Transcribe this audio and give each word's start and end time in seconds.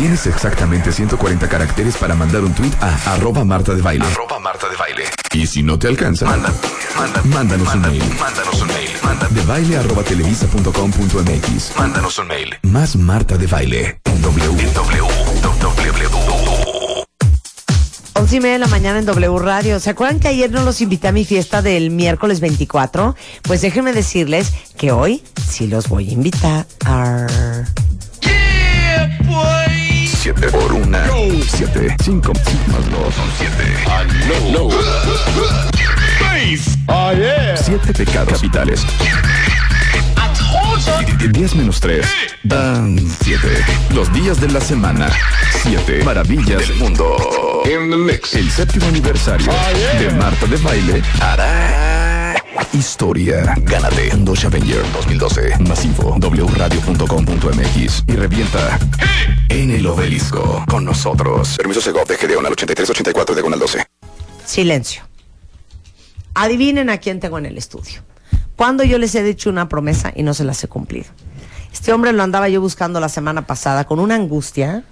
Tienes 0.00 0.26
exactamente 0.26 0.92
140 0.92 1.46
caracteres 1.46 1.94
para 1.98 2.14
mandar 2.14 2.42
un 2.42 2.54
tweet 2.54 2.72
a 2.80 3.12
arroba 3.12 3.44
Marta 3.44 3.74
de 3.74 3.82
Baile. 3.82 4.06
Marta 4.40 4.66
de 4.70 4.76
Baile. 4.76 5.04
Y 5.34 5.46
si 5.46 5.62
no 5.62 5.78
te 5.78 5.88
alcanza, 5.88 6.24
mándanos 7.24 7.74
un 7.74 7.82
mail. 7.82 8.02
Mándanos 8.18 8.62
un 8.62 8.68
mail. 8.68 8.90
De 9.28 9.42
baile 9.42 9.76
arroba 9.76 10.02
televisa.com.mx. 10.02 11.76
Mándanos 11.76 12.18
un 12.18 12.28
mail. 12.28 12.56
Más 12.62 12.96
Marta 12.96 13.36
de 13.36 13.46
Baile 13.46 14.00
en 14.06 14.22
W. 14.22 14.62
En 14.62 14.72
W. 14.72 15.02
Once 18.14 18.36
y 18.36 18.40
media 18.40 18.54
de 18.54 18.58
la 18.60 18.68
mañana 18.68 19.00
en 19.00 19.04
W 19.04 19.38
Radio. 19.38 19.80
¿Se 19.80 19.90
acuerdan 19.90 20.18
que 20.18 20.28
ayer 20.28 20.50
no 20.50 20.64
los 20.64 20.80
invité 20.80 21.08
a 21.08 21.12
mi 21.12 21.26
fiesta 21.26 21.60
del 21.60 21.90
miércoles 21.90 22.40
24? 22.40 23.14
Pues 23.42 23.60
déjenme 23.60 23.92
decirles 23.92 24.50
que 24.78 24.92
hoy 24.92 25.22
sí 25.46 25.66
los 25.66 25.90
voy 25.90 26.08
a 26.08 26.12
invitar. 26.12 26.64
7 30.20 30.48
por 30.50 30.72
una. 30.74 31.08
7, 31.48 31.96
5 32.04 32.32
más 32.66 32.90
2 32.90 33.14
son 33.14 33.30
7. 33.38 34.52
No. 34.52 34.68
7 37.56 37.92
pecados 37.94 38.34
capitales. 38.34 38.84
10 41.32 41.54
menos 41.54 41.80
3 41.80 42.06
dan 42.42 42.98
7. 43.22 43.64
Los 43.94 44.12
días 44.12 44.38
de 44.42 44.48
la 44.48 44.60
semana. 44.60 45.08
7 45.62 46.04
maravillas 46.04 46.68
del 46.68 46.76
mundo. 46.76 47.16
El 47.64 48.50
séptimo 48.50 48.88
aniversario 48.88 49.50
de 49.98 50.10
Marta 50.10 50.44
de 50.44 50.56
Baile 50.58 51.02
hará 51.20 51.99
historia. 52.72 53.54
Gánate 53.62 54.10
Dodge 54.18 54.46
Avenger 54.46 54.82
2012. 54.92 55.58
Más 55.68 55.84
info 55.84 56.16
wradio.com.mx 56.18 58.04
y 58.06 58.12
revienta 58.12 58.78
en 59.48 59.70
el 59.70 59.86
obelisco 59.86 60.64
con 60.68 60.84
nosotros. 60.84 61.56
Permiso 61.56 61.80
Segov 61.80 62.06
de 62.06 62.16
GD 62.16 62.38
al 62.38 62.52
8384 62.52 63.34
de 63.34 63.42
12. 63.42 63.86
Silencio. 64.44 65.02
Adivinen 66.34 66.90
a 66.90 66.98
quién 66.98 67.20
tengo 67.20 67.38
en 67.38 67.46
el 67.46 67.58
estudio. 67.58 68.02
Cuando 68.56 68.84
yo 68.84 68.98
les 68.98 69.14
he 69.14 69.22
dicho 69.22 69.50
una 69.50 69.68
promesa 69.68 70.12
y 70.14 70.22
no 70.22 70.34
se 70.34 70.44
las 70.44 70.62
he 70.62 70.68
cumplido. 70.68 71.08
Este 71.72 71.92
hombre 71.92 72.12
lo 72.12 72.22
andaba 72.22 72.48
yo 72.48 72.60
buscando 72.60 73.00
la 73.00 73.08
semana 73.08 73.46
pasada 73.46 73.84
con 73.84 74.00
una 74.00 74.16
angustia, 74.16 74.84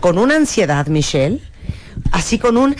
con 0.00 0.18
una 0.18 0.36
ansiedad, 0.36 0.86
Michelle, 0.86 1.40
así 2.10 2.38
con 2.38 2.56
un... 2.56 2.76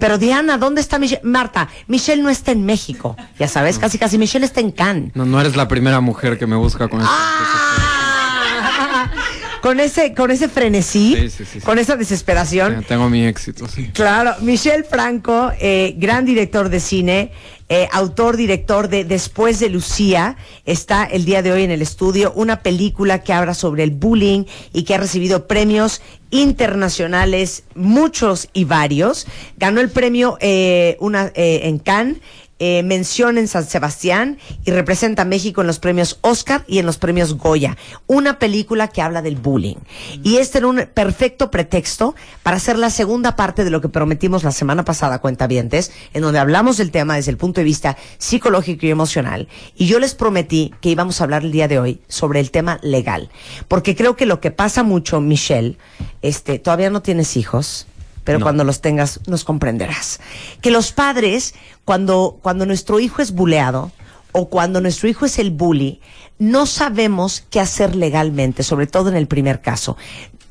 Pero 0.00 0.18
Diana, 0.18 0.58
¿dónde 0.58 0.80
está 0.80 0.98
Michelle? 0.98 1.20
Marta, 1.22 1.68
Michelle 1.86 2.22
no 2.22 2.30
está 2.30 2.50
en 2.52 2.64
México. 2.64 3.16
Ya 3.38 3.46
sabes, 3.46 3.78
casi 3.78 3.98
casi 3.98 4.18
Michelle 4.18 4.46
está 4.46 4.60
en 4.60 4.72
Cannes. 4.72 5.14
No, 5.14 5.26
no 5.26 5.40
eres 5.40 5.54
la 5.56 5.68
primera 5.68 6.00
mujer 6.00 6.38
que 6.38 6.46
me 6.46 6.56
busca 6.56 6.88
con 6.88 7.00
esto. 7.00 7.12
¡Ah! 7.14 9.10
con 9.60 9.78
ese, 9.78 10.14
con 10.14 10.30
ese 10.30 10.48
frenesí, 10.48 11.14
Sí, 11.14 11.30
sí, 11.30 11.44
sí, 11.44 11.60
con 11.60 11.78
esa 11.78 11.96
desesperación. 11.96 12.82
Tengo 12.88 13.10
mi 13.10 13.26
éxito, 13.26 13.68
sí. 13.68 13.90
Claro, 13.92 14.34
Michel 14.40 14.84
Franco, 14.84 15.52
eh, 15.60 15.94
gran 15.98 16.24
director 16.24 16.70
de 16.70 16.80
cine, 16.80 17.32
eh, 17.70 17.88
autor, 17.92 18.36
director 18.36 18.88
de 18.88 19.04
Después 19.04 19.60
de 19.60 19.70
Lucía, 19.70 20.36
está 20.66 21.04
el 21.04 21.24
día 21.24 21.40
de 21.40 21.52
hoy 21.52 21.62
en 21.62 21.70
el 21.70 21.82
estudio, 21.82 22.32
una 22.34 22.62
película 22.62 23.22
que 23.22 23.32
habla 23.32 23.54
sobre 23.54 23.84
el 23.84 23.92
bullying 23.92 24.44
y 24.72 24.82
que 24.82 24.96
ha 24.96 24.98
recibido 24.98 25.46
premios 25.46 26.02
internacionales, 26.30 27.62
muchos 27.76 28.48
y 28.52 28.64
varios. 28.64 29.28
Ganó 29.56 29.80
el 29.80 29.88
premio 29.88 30.36
eh, 30.40 30.96
una, 30.98 31.30
eh, 31.36 31.60
en 31.64 31.78
Cannes. 31.78 32.18
Eh, 32.62 32.82
mención 32.82 33.38
en 33.38 33.48
San 33.48 33.64
Sebastián 33.64 34.38
y 34.66 34.70
representa 34.70 35.22
a 35.22 35.24
México 35.24 35.62
en 35.62 35.66
los 35.66 35.78
premios 35.78 36.18
Oscar 36.20 36.62
y 36.68 36.78
en 36.78 36.84
los 36.84 36.98
premios 36.98 37.34
Goya. 37.38 37.78
Una 38.06 38.38
película 38.38 38.88
que 38.88 39.00
habla 39.00 39.22
del 39.22 39.36
bullying. 39.36 39.76
Y 40.22 40.36
este 40.36 40.58
era 40.58 40.66
un 40.66 40.86
perfecto 40.92 41.50
pretexto 41.50 42.14
para 42.42 42.58
hacer 42.58 42.78
la 42.78 42.90
segunda 42.90 43.34
parte 43.34 43.64
de 43.64 43.70
lo 43.70 43.80
que 43.80 43.88
prometimos 43.88 44.44
la 44.44 44.52
semana 44.52 44.84
pasada, 44.84 45.20
cuentavientes, 45.20 45.90
en 46.12 46.20
donde 46.20 46.38
hablamos 46.38 46.76
del 46.76 46.90
tema 46.90 47.16
desde 47.16 47.30
el 47.30 47.38
punto 47.38 47.62
de 47.62 47.64
vista 47.64 47.96
psicológico 48.18 48.84
y 48.84 48.90
emocional. 48.90 49.48
Y 49.74 49.86
yo 49.86 49.98
les 49.98 50.14
prometí 50.14 50.74
que 50.82 50.90
íbamos 50.90 51.20
a 51.20 51.24
hablar 51.24 51.44
el 51.44 51.52
día 51.52 51.66
de 51.66 51.78
hoy 51.78 52.00
sobre 52.08 52.40
el 52.40 52.50
tema 52.50 52.78
legal. 52.82 53.30
Porque 53.68 53.96
creo 53.96 54.16
que 54.16 54.26
lo 54.26 54.40
que 54.40 54.50
pasa 54.50 54.82
mucho, 54.82 55.20
Michelle, 55.22 55.78
este, 56.20 56.58
todavía 56.58 56.90
no 56.90 57.00
tienes 57.00 57.38
hijos, 57.38 57.86
pero 58.30 58.38
No. 58.38 58.44
cuando 58.44 58.62
los 58.62 58.80
tengas 58.80 59.18
nos 59.26 59.42
comprenderás. 59.42 60.20
Que 60.60 60.70
los 60.70 60.92
padres, 60.92 61.54
cuando, 61.84 62.38
cuando 62.42 62.64
nuestro 62.64 63.00
hijo 63.00 63.22
es 63.22 63.32
buleado 63.32 63.90
o 64.30 64.48
cuando 64.48 64.80
nuestro 64.80 65.08
hijo 65.08 65.26
es 65.26 65.40
el 65.40 65.50
bully, 65.50 66.00
no 66.38 66.64
sabemos 66.66 67.42
qué 67.50 67.58
hacer 67.58 67.96
legalmente, 67.96 68.62
sobre 68.62 68.86
todo 68.86 69.08
en 69.08 69.16
el 69.16 69.26
primer 69.26 69.60
caso. 69.62 69.96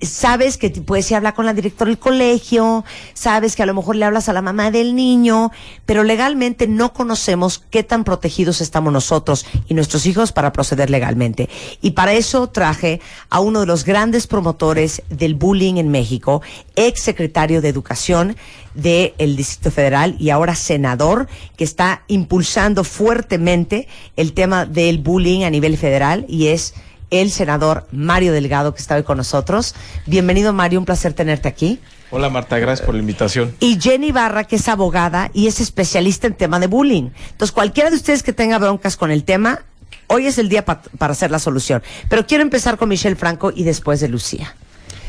Sabes 0.01 0.57
que 0.57 0.69
puedes 0.69 1.09
ir 1.11 1.15
a 1.15 1.17
hablar 1.17 1.33
con 1.33 1.45
la 1.45 1.53
directora 1.53 1.89
del 1.89 1.99
colegio, 1.99 2.85
sabes 3.13 3.57
que 3.57 3.63
a 3.63 3.65
lo 3.65 3.73
mejor 3.73 3.97
le 3.97 4.05
hablas 4.05 4.29
a 4.29 4.33
la 4.33 4.41
mamá 4.41 4.71
del 4.71 4.95
niño, 4.95 5.51
pero 5.85 6.03
legalmente 6.03 6.67
no 6.67 6.93
conocemos 6.93 7.61
qué 7.69 7.83
tan 7.83 8.05
protegidos 8.05 8.61
estamos 8.61 8.93
nosotros 8.93 9.45
y 9.67 9.73
nuestros 9.73 10.05
hijos 10.05 10.31
para 10.31 10.53
proceder 10.53 10.89
legalmente. 10.89 11.49
Y 11.81 11.91
para 11.91 12.13
eso 12.13 12.47
traje 12.47 13.01
a 13.29 13.41
uno 13.41 13.59
de 13.59 13.65
los 13.65 13.83
grandes 13.83 14.25
promotores 14.25 15.01
del 15.09 15.35
bullying 15.35 15.75
en 15.75 15.89
México, 15.89 16.41
ex 16.77 17.01
secretario 17.01 17.61
de 17.61 17.67
Educación 17.67 18.37
del 18.73 19.35
Distrito 19.35 19.71
Federal 19.71 20.15
y 20.19 20.29
ahora 20.29 20.55
senador, 20.55 21.27
que 21.57 21.63
está 21.63 22.03
impulsando 22.07 22.83
fuertemente 22.83 23.87
el 24.15 24.33
tema 24.33 24.65
del 24.65 24.99
bullying 24.99 25.43
a 25.43 25.49
nivel 25.49 25.77
federal 25.77 26.25
y 26.29 26.47
es 26.47 26.73
el 27.11 27.31
senador 27.31 27.87
Mario 27.91 28.31
Delgado 28.33 28.73
que 28.73 28.81
está 28.81 28.95
hoy 28.95 29.03
con 29.03 29.17
nosotros. 29.17 29.75
Bienvenido 30.05 30.53
Mario, 30.53 30.79
un 30.79 30.85
placer 30.85 31.13
tenerte 31.13 31.47
aquí. 31.47 31.79
Hola 32.11 32.29
Marta, 32.29 32.57
gracias 32.57 32.85
por 32.85 32.95
la 32.95 33.01
invitación. 33.01 33.55
Y 33.59 33.79
Jenny 33.79 34.11
Barra, 34.11 34.43
que 34.45 34.55
es 34.55 34.67
abogada 34.67 35.29
y 35.33 35.47
es 35.47 35.59
especialista 35.61 36.25
en 36.27 36.33
tema 36.33 36.59
de 36.59 36.67
bullying. 36.67 37.09
Entonces, 37.31 37.51
cualquiera 37.51 37.89
de 37.91 37.95
ustedes 37.97 38.23
que 38.23 38.33
tenga 38.33 38.57
broncas 38.57 38.97
con 38.97 39.11
el 39.11 39.23
tema, 39.23 39.61
hoy 40.07 40.25
es 40.25 40.37
el 40.39 40.49
día 40.49 40.65
pa- 40.65 40.81
para 40.97 41.13
hacer 41.13 41.29
la 41.29 41.37
solución. 41.39 41.83
Pero 42.09 42.25
quiero 42.25 42.41
empezar 42.41 42.77
con 42.77 42.89
Michelle 42.89 43.15
Franco 43.15 43.51
y 43.55 43.63
después 43.63 43.99
de 43.99 44.07
Lucía. 44.07 44.55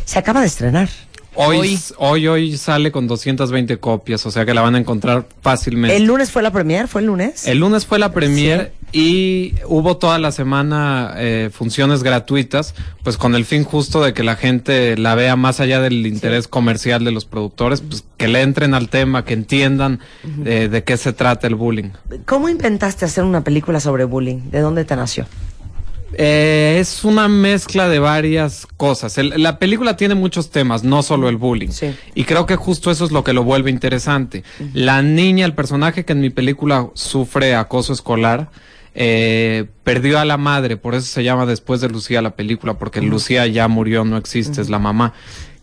Se 0.04 0.18
acaba 0.18 0.40
de 0.40 0.46
estrenar. 0.48 0.88
Hoy, 1.34 1.78
hoy, 1.98 2.26
hoy 2.26 2.56
sale 2.56 2.90
con 2.90 3.06
220 3.06 3.78
copias, 3.78 4.26
o 4.26 4.30
sea 4.30 4.44
que 4.44 4.52
la 4.52 4.62
van 4.62 4.74
a 4.74 4.78
encontrar 4.78 5.26
fácilmente. 5.42 5.96
¿El 5.96 6.04
lunes 6.04 6.30
fue 6.30 6.42
la 6.42 6.50
premier? 6.50 6.88
¿Fue 6.88 7.00
el 7.00 7.06
lunes? 7.06 7.46
El 7.46 7.58
lunes 7.58 7.86
fue 7.86 7.98
la 7.98 8.12
premier 8.12 8.72
y 8.92 9.54
hubo 9.66 9.96
toda 9.96 10.18
la 10.18 10.32
semana 10.32 11.14
eh, 11.16 11.50
funciones 11.52 12.02
gratuitas, 12.02 12.74
pues 13.04 13.16
con 13.16 13.36
el 13.36 13.44
fin 13.44 13.62
justo 13.62 14.02
de 14.02 14.12
que 14.12 14.24
la 14.24 14.34
gente 14.34 14.96
la 14.96 15.14
vea 15.14 15.36
más 15.36 15.60
allá 15.60 15.80
del 15.80 16.04
interés 16.06 16.48
comercial 16.48 17.04
de 17.04 17.12
los 17.12 17.24
productores, 17.24 17.80
pues 17.80 18.04
que 18.16 18.26
le 18.26 18.42
entren 18.42 18.74
al 18.74 18.88
tema, 18.88 19.24
que 19.24 19.34
entiendan 19.34 20.00
eh, 20.44 20.68
de 20.68 20.84
qué 20.84 20.96
se 20.96 21.12
trata 21.12 21.46
el 21.46 21.54
bullying. 21.54 21.90
¿Cómo 22.26 22.48
inventaste 22.48 23.04
hacer 23.04 23.22
una 23.22 23.44
película 23.44 23.78
sobre 23.78 24.04
bullying? 24.04 24.50
¿De 24.50 24.60
dónde 24.60 24.84
te 24.84 24.96
nació? 24.96 25.26
Eh, 26.14 26.78
es 26.80 27.04
una 27.04 27.28
mezcla 27.28 27.88
de 27.88 27.98
varias 27.98 28.66
cosas. 28.76 29.16
El- 29.18 29.34
la 29.42 29.58
película 29.58 29.96
tiene 29.96 30.14
muchos 30.14 30.50
temas, 30.50 30.82
no 30.84 31.02
solo 31.02 31.28
el 31.28 31.36
bullying. 31.36 31.68
Sí. 31.70 31.94
Y 32.14 32.24
creo 32.24 32.46
que 32.46 32.56
justo 32.56 32.90
eso 32.90 33.04
es 33.04 33.12
lo 33.12 33.22
que 33.24 33.32
lo 33.32 33.44
vuelve 33.44 33.70
interesante. 33.70 34.42
La 34.74 35.02
niña, 35.02 35.44
el 35.46 35.54
personaje 35.54 36.04
que 36.04 36.12
en 36.12 36.20
mi 36.20 36.30
película 36.30 36.88
sufre 36.94 37.54
acoso 37.54 37.92
escolar, 37.92 38.50
eh, 38.94 39.66
perdió 39.84 40.18
a 40.18 40.24
la 40.24 40.36
madre, 40.36 40.76
por 40.76 40.94
eso 40.96 41.06
se 41.06 41.22
llama 41.22 41.46
Después 41.46 41.80
de 41.80 41.88
Lucía 41.88 42.20
la 42.22 42.34
película, 42.34 42.74
porque 42.74 43.00
Lucía 43.00 43.46
ya 43.46 43.68
murió, 43.68 44.04
no 44.04 44.16
existe, 44.16 44.60
es 44.60 44.68
la 44.68 44.80
mamá. 44.80 45.12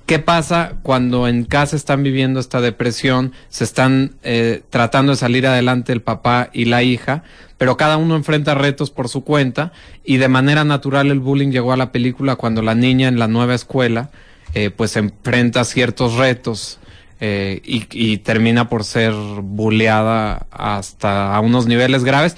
¿Qué 0.06 0.20
pasa 0.20 0.76
cuando 0.84 1.28
en 1.28 1.44
casa 1.44 1.76
están 1.76 2.02
viviendo 2.02 2.40
esta 2.40 2.62
depresión, 2.62 3.34
se 3.50 3.66
están 3.66 4.16
eh, 4.24 4.62
tratando 4.70 5.12
de 5.12 5.18
salir 5.18 5.46
adelante 5.46 5.92
el 5.92 6.02
papá 6.02 6.50
y 6.54 6.64
la 6.64 6.82
hija, 6.84 7.24
pero 7.58 7.78
cada 7.78 7.98
uno 7.98 8.16
enfrenta 8.16 8.56
retos 8.56 8.92
por 8.92 9.10
su 9.10 9.24
cuenta 9.24 9.72
y 10.04 10.18
de 10.18 10.28
manera 10.28 10.64
natural 10.64 11.12
el 11.12 11.20
bullying 11.20 11.50
llegó 11.50 11.74
a 11.74 11.78
la 11.78 11.92
película 11.92 12.36
cuando 12.36 12.62
la 12.62 12.76
niña 12.76 13.08
en 13.08 13.20
la 13.20 13.28
nueva 13.28 13.56
escuela 13.56 14.10
eh, 14.54 14.70
pues 14.70 14.96
enfrenta 14.96 15.66
ciertos 15.66 16.16
retos 16.16 16.80
eh, 17.20 17.62
y, 17.64 18.18
termina 18.18 18.70
por 18.70 18.84
ser 18.84 19.12
bulleada 19.12 20.46
hasta 20.52 21.36
a 21.36 21.40
unos 21.40 21.66
niveles 21.66 22.04
graves 22.04 22.38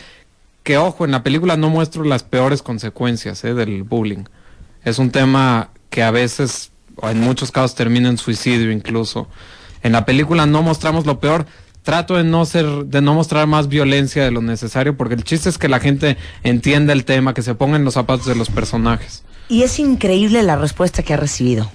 que 0.64 0.78
ojo 0.78 1.04
en 1.04 1.12
la 1.12 1.22
película 1.22 1.58
no 1.58 1.70
muestro 1.70 2.04
las 2.06 2.24
peores 2.24 2.62
consecuencias 2.62 3.44
eh, 3.44 3.54
del 3.54 3.84
bullying 3.84 4.24
Es 4.86 4.98
un 5.00 5.12
tema 5.12 5.72
que 5.90 6.04
a 6.04 6.12
veces, 6.12 6.72
o 6.96 7.10
en 7.10 7.20
muchos 7.20 7.52
casos, 7.52 7.76
termina 7.76 8.10
en 8.10 8.18
suicidio 8.18 8.72
incluso. 8.72 9.28
En 9.82 9.92
la 9.92 10.06
película 10.06 10.46
no 10.46 10.62
mostramos 10.62 11.06
lo 11.06 11.20
peor. 11.20 11.46
Trato 11.84 12.16
de 12.16 12.24
no 12.24 12.46
ser, 12.46 12.66
de 12.86 13.02
no 13.02 13.14
mostrar 13.14 13.48
más 13.48 13.68
violencia 13.68 14.24
de 14.24 14.32
lo 14.32 14.42
necesario, 14.42 14.98
porque 14.98 15.16
el 15.16 15.24
chiste 15.24 15.50
es 15.50 15.58
que 15.58 15.70
la 15.70 15.80
gente 15.80 16.18
entienda 16.44 16.94
el 16.94 17.06
tema, 17.06 17.34
que 17.34 17.42
se 17.42 17.56
ponga 17.56 17.78
en 17.78 17.86
los 17.86 17.94
zapatos 17.94 18.26
de 18.26 18.36
los 18.36 18.50
personajes. 18.50 19.24
Y 19.48 19.64
es 19.64 19.80
increíble 19.80 20.44
la 20.44 20.56
respuesta 20.56 21.04
que 21.04 21.14
ha 21.14 21.18
recibido. 21.18 21.72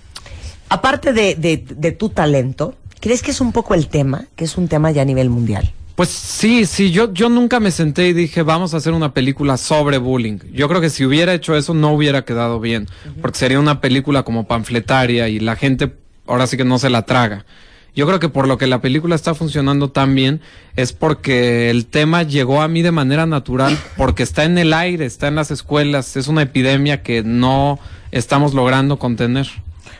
Aparte 0.69 1.13
de, 1.13 1.35
de, 1.35 1.57
de 1.57 1.93
tu 1.93 2.11
talento, 2.11 2.77
¿crees 3.01 3.23
que 3.23 3.31
es 3.31 3.41
un 3.41 3.53
poco 3.53 3.75
el 3.75 3.89
tema, 3.89 4.27
que 4.37 4.45
es 4.45 4.57
un 4.57 4.69
tema 4.69 4.91
ya 4.91 5.03
a 5.03 5.05
nivel 5.05 5.31
mundial? 5.31 5.73
Pues 5.95 6.09
sí, 6.09 6.67
sí, 6.67 6.91
yo, 6.91 7.13
yo 7.13 7.29
nunca 7.29 7.61
me 7.61 7.71
senté 7.71 8.09
y 8.09 8.13
dije, 8.13 8.43
vamos 8.43 8.75
a 8.75 8.79
hacer 8.79 8.93
una 8.93 9.15
película 9.15 9.57
sobre 9.57 9.99
bullying. 9.99 10.39
Yo 10.53 10.69
creo 10.69 10.81
que 10.81 10.91
si 10.91 11.05
hubiera 11.05 11.33
hecho 11.33 11.55
eso 11.55 11.73
no 11.73 11.93
hubiera 11.93 12.25
quedado 12.25 12.59
bien, 12.59 12.89
porque 13.23 13.39
sería 13.39 13.61
una 13.61 13.81
película 13.81 14.25
como 14.25 14.49
panfletaria 14.49 15.29
y 15.29 15.39
la 15.39 15.55
gente 15.55 15.95
ahora 16.27 16.49
sí 16.49 16.57
que 16.57 16.65
no 16.65 16.81
se 16.81 16.91
la 16.91 17.03
traga. 17.03 17.45
Yo 17.95 18.07
creo 18.07 18.19
que 18.19 18.29
por 18.29 18.49
lo 18.49 18.59
que 18.59 18.67
la 18.67 18.81
película 18.81 19.15
está 19.15 19.35
funcionando 19.35 19.91
tan 19.91 20.15
bien 20.17 20.41
es 20.75 20.93
porque 20.93 21.71
el 21.71 21.87
tema 21.87 22.25
llegó 22.25 22.61
a 22.61 22.67
mí 22.69 22.83
de 22.83 22.91
manera 22.91 23.25
natural, 23.25 23.79
porque 23.97 24.25
está 24.25 24.45
en 24.45 24.59
el 24.59 24.73
aire, 24.73 25.07
está 25.07 25.29
en 25.29 25.37
las 25.37 25.53
escuelas, 25.53 26.17
es 26.17 26.27
una 26.27 26.43
epidemia 26.43 27.03
que 27.03 27.23
no 27.23 27.79
estamos 28.11 28.53
logrando 28.53 28.99
contener. 28.99 29.47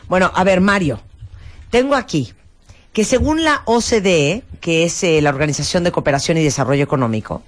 Bueno, 0.09 0.29
a 0.35 0.43
ver, 0.43 0.59
Mario, 0.59 0.99
tengo 1.69 1.95
aquí 1.95 2.33
que 2.91 3.05
según 3.05 3.43
la 3.43 3.61
OCDE, 3.65 4.43
que 4.59 4.83
es 4.83 5.03
eh, 5.03 5.21
la 5.21 5.29
Organización 5.29 5.83
de 5.83 5.91
Cooperación 5.91 6.37
y 6.37 6.43
Desarrollo 6.43 6.83
Económico, 6.83 7.43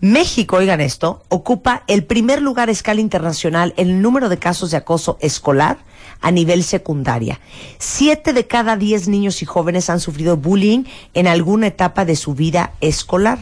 México, 0.00 0.56
oigan 0.56 0.80
esto, 0.80 1.24
ocupa 1.28 1.82
el 1.86 2.04
primer 2.04 2.42
lugar 2.42 2.68
a 2.68 2.72
escala 2.72 3.00
internacional 3.00 3.74
en 3.76 3.90
el 3.90 4.02
número 4.02 4.28
de 4.28 4.38
casos 4.38 4.70
de 4.70 4.76
acoso 4.76 5.18
escolar 5.20 5.78
a 6.24 6.30
nivel 6.30 6.64
secundaria. 6.64 7.38
Siete 7.78 8.32
de 8.32 8.46
cada 8.46 8.76
diez 8.76 9.08
niños 9.08 9.42
y 9.42 9.44
jóvenes 9.44 9.90
han 9.90 10.00
sufrido 10.00 10.38
bullying 10.38 10.84
en 11.12 11.26
alguna 11.26 11.66
etapa 11.66 12.06
de 12.06 12.16
su 12.16 12.34
vida 12.34 12.72
escolar. 12.80 13.38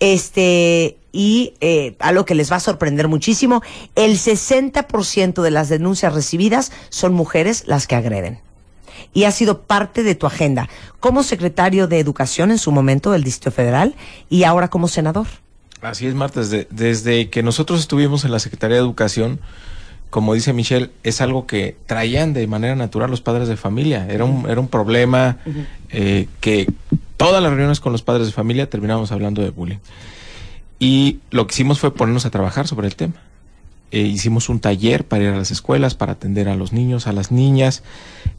Este, 0.00 0.98
y 1.12 1.54
eh, 1.62 1.96
algo 2.00 2.26
que 2.26 2.34
les 2.34 2.52
va 2.52 2.56
a 2.56 2.60
sorprender 2.60 3.08
muchísimo, 3.08 3.62
el 3.94 4.18
60% 4.18 5.40
de 5.40 5.50
las 5.50 5.70
denuncias 5.70 6.12
recibidas 6.12 6.72
son 6.90 7.14
mujeres 7.14 7.64
las 7.66 7.86
que 7.86 7.94
agreden 7.94 8.40
y 9.14 9.24
ha 9.24 9.32
sido 9.32 9.62
parte 9.62 10.02
de 10.02 10.14
tu 10.14 10.26
agenda 10.26 10.68
como 11.00 11.22
secretario 11.22 11.86
de 11.86 12.00
Educación 12.00 12.50
en 12.50 12.58
su 12.58 12.70
momento 12.70 13.12
del 13.12 13.24
Distrito 13.24 13.50
Federal 13.50 13.94
y 14.28 14.44
ahora 14.44 14.68
como 14.68 14.88
senador. 14.88 15.26
Así 15.80 16.06
es, 16.06 16.14
Marta. 16.14 16.40
Desde, 16.40 16.66
desde 16.70 17.30
que 17.30 17.42
nosotros 17.42 17.80
estuvimos 17.80 18.24
en 18.26 18.32
la 18.32 18.40
Secretaría 18.40 18.76
de 18.76 18.82
Educación, 18.82 19.40
como 20.10 20.34
dice 20.34 20.52
Michelle, 20.52 20.90
es 21.02 21.20
algo 21.20 21.46
que 21.46 21.76
traían 21.86 22.34
de 22.34 22.46
manera 22.46 22.76
natural 22.76 23.10
los 23.10 23.20
padres 23.20 23.48
de 23.48 23.56
familia. 23.56 24.06
Era 24.08 24.24
un, 24.24 24.48
era 24.48 24.60
un 24.60 24.68
problema 24.68 25.38
eh, 25.90 26.28
que 26.40 26.72
todas 27.16 27.42
las 27.42 27.50
reuniones 27.50 27.80
con 27.80 27.92
los 27.92 28.02
padres 28.02 28.26
de 28.26 28.32
familia 28.32 28.70
terminábamos 28.70 29.10
hablando 29.10 29.42
de 29.42 29.50
bullying. 29.50 29.78
Y 30.78 31.18
lo 31.30 31.46
que 31.46 31.54
hicimos 31.54 31.80
fue 31.80 31.94
ponernos 31.94 32.26
a 32.26 32.30
trabajar 32.30 32.68
sobre 32.68 32.86
el 32.86 32.94
tema. 32.94 33.14
Eh, 33.90 34.02
hicimos 34.02 34.48
un 34.48 34.60
taller 34.60 35.06
para 35.06 35.22
ir 35.22 35.30
a 35.30 35.36
las 35.36 35.50
escuelas, 35.50 35.94
para 35.94 36.12
atender 36.12 36.48
a 36.48 36.56
los 36.56 36.72
niños, 36.72 37.06
a 37.06 37.12
las 37.12 37.30
niñas. 37.30 37.82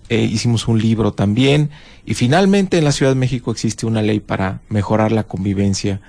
Eh, 0.10 0.22
hicimos 0.22 0.68
un 0.68 0.82
libro 0.82 1.14
también. 1.14 1.70
Y 2.06 2.14
finalmente 2.14 2.78
en 2.78 2.84
la 2.84 2.92
Ciudad 2.92 3.12
de 3.12 3.20
México 3.20 3.52
existe 3.52 3.86
una 3.86 4.02
ley 4.02 4.20
para 4.20 4.60
mejorar 4.70 5.12
la 5.12 5.24
convivencia 5.24 6.02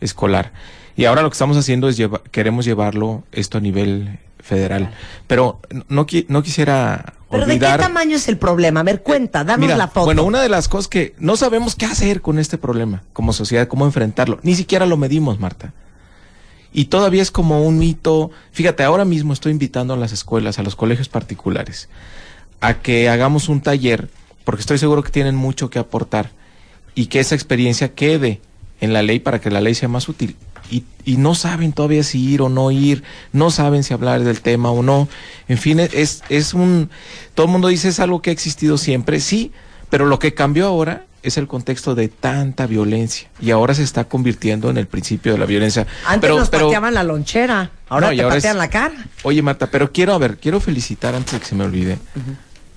escolar. 0.00 0.52
Y 0.96 1.06
ahora 1.06 1.22
lo 1.22 1.30
que 1.30 1.34
estamos 1.34 1.56
haciendo 1.56 1.88
es 1.88 1.96
lleva 1.96 2.22
queremos 2.30 2.64
llevarlo 2.64 3.24
esto 3.32 3.58
a 3.58 3.60
nivel 3.60 4.20
federal. 4.44 4.90
Pero 5.26 5.60
no, 5.88 6.06
no 6.28 6.42
quisiera 6.42 7.14
¿Pero 7.30 7.46
de 7.46 7.58
qué 7.58 7.66
tamaño 7.78 8.16
es 8.16 8.28
el 8.28 8.36
problema? 8.36 8.80
A 8.80 8.82
ver, 8.82 9.02
cuenta, 9.02 9.42
danos 9.42 9.66
Mira, 9.66 9.76
la 9.76 9.88
foto. 9.88 10.06
Bueno, 10.06 10.24
una 10.24 10.42
de 10.42 10.48
las 10.48 10.68
cosas 10.68 10.88
que 10.88 11.14
no 11.18 11.36
sabemos 11.36 11.74
qué 11.74 11.86
hacer 11.86 12.20
con 12.20 12.38
este 12.38 12.58
problema 12.58 13.02
como 13.12 13.32
sociedad, 13.32 13.66
cómo 13.66 13.86
enfrentarlo. 13.86 14.38
Ni 14.42 14.54
siquiera 14.54 14.86
lo 14.86 14.96
medimos, 14.96 15.40
Marta. 15.40 15.72
Y 16.72 16.86
todavía 16.86 17.22
es 17.22 17.30
como 17.30 17.64
un 17.64 17.78
mito. 17.78 18.30
Fíjate, 18.52 18.82
ahora 18.82 19.04
mismo 19.04 19.32
estoy 19.32 19.52
invitando 19.52 19.94
a 19.94 19.96
las 19.96 20.12
escuelas, 20.12 20.58
a 20.58 20.62
los 20.62 20.76
colegios 20.76 21.08
particulares, 21.08 21.88
a 22.60 22.74
que 22.74 23.08
hagamos 23.08 23.48
un 23.48 23.62
taller, 23.62 24.10
porque 24.44 24.60
estoy 24.60 24.78
seguro 24.78 25.02
que 25.02 25.10
tienen 25.10 25.36
mucho 25.36 25.70
que 25.70 25.78
aportar 25.78 26.32
y 26.94 27.06
que 27.06 27.20
esa 27.20 27.34
experiencia 27.34 27.94
quede 27.94 28.40
en 28.80 28.92
la 28.92 29.02
ley 29.02 29.20
para 29.20 29.40
que 29.40 29.50
la 29.50 29.60
ley 29.60 29.74
sea 29.74 29.88
más 29.88 30.08
útil. 30.08 30.36
Y, 30.70 30.84
y 31.04 31.16
no 31.18 31.34
saben 31.34 31.72
todavía 31.72 32.02
si 32.02 32.18
ir 32.22 32.40
o 32.42 32.48
no 32.48 32.70
ir, 32.70 33.02
no 33.32 33.50
saben 33.50 33.84
si 33.84 33.92
hablar 33.94 34.22
del 34.24 34.40
tema 34.40 34.70
o 34.70 34.82
no. 34.82 35.08
En 35.48 35.58
fin, 35.58 35.78
es, 35.80 36.22
es 36.28 36.54
un... 36.54 36.90
Todo 37.34 37.46
el 37.46 37.52
mundo 37.52 37.68
dice 37.68 37.88
es 37.88 38.00
algo 38.00 38.22
que 38.22 38.30
ha 38.30 38.32
existido 38.32 38.78
siempre, 38.78 39.20
sí, 39.20 39.52
pero 39.90 40.06
lo 40.06 40.18
que 40.18 40.32
cambió 40.34 40.66
ahora 40.66 41.04
es 41.22 41.38
el 41.38 41.46
contexto 41.46 41.94
de 41.94 42.08
tanta 42.08 42.66
violencia 42.66 43.28
y 43.40 43.50
ahora 43.50 43.72
se 43.74 43.82
está 43.82 44.04
convirtiendo 44.04 44.68
en 44.68 44.76
el 44.76 44.86
principio 44.86 45.32
de 45.32 45.38
la 45.38 45.46
violencia. 45.46 45.86
Antes 46.06 46.20
pero, 46.20 46.36
nos 46.38 46.50
pero, 46.50 46.66
pateaban 46.66 46.92
la 46.94 47.02
lonchera, 47.02 47.70
ahora 47.88 48.10
No, 48.10 48.16
te 48.16 48.22
ahora 48.22 48.34
patean 48.36 48.56
es- 48.56 48.58
la 48.58 48.68
cara. 48.68 48.94
Oye, 49.22 49.40
Marta, 49.40 49.70
pero 49.70 49.90
quiero, 49.92 50.12
a 50.14 50.18
ver, 50.18 50.36
quiero 50.38 50.60
felicitar 50.60 51.14
antes 51.14 51.32
de 51.34 51.40
que 51.40 51.46
se 51.46 51.54
me 51.54 51.64
olvide 51.64 51.98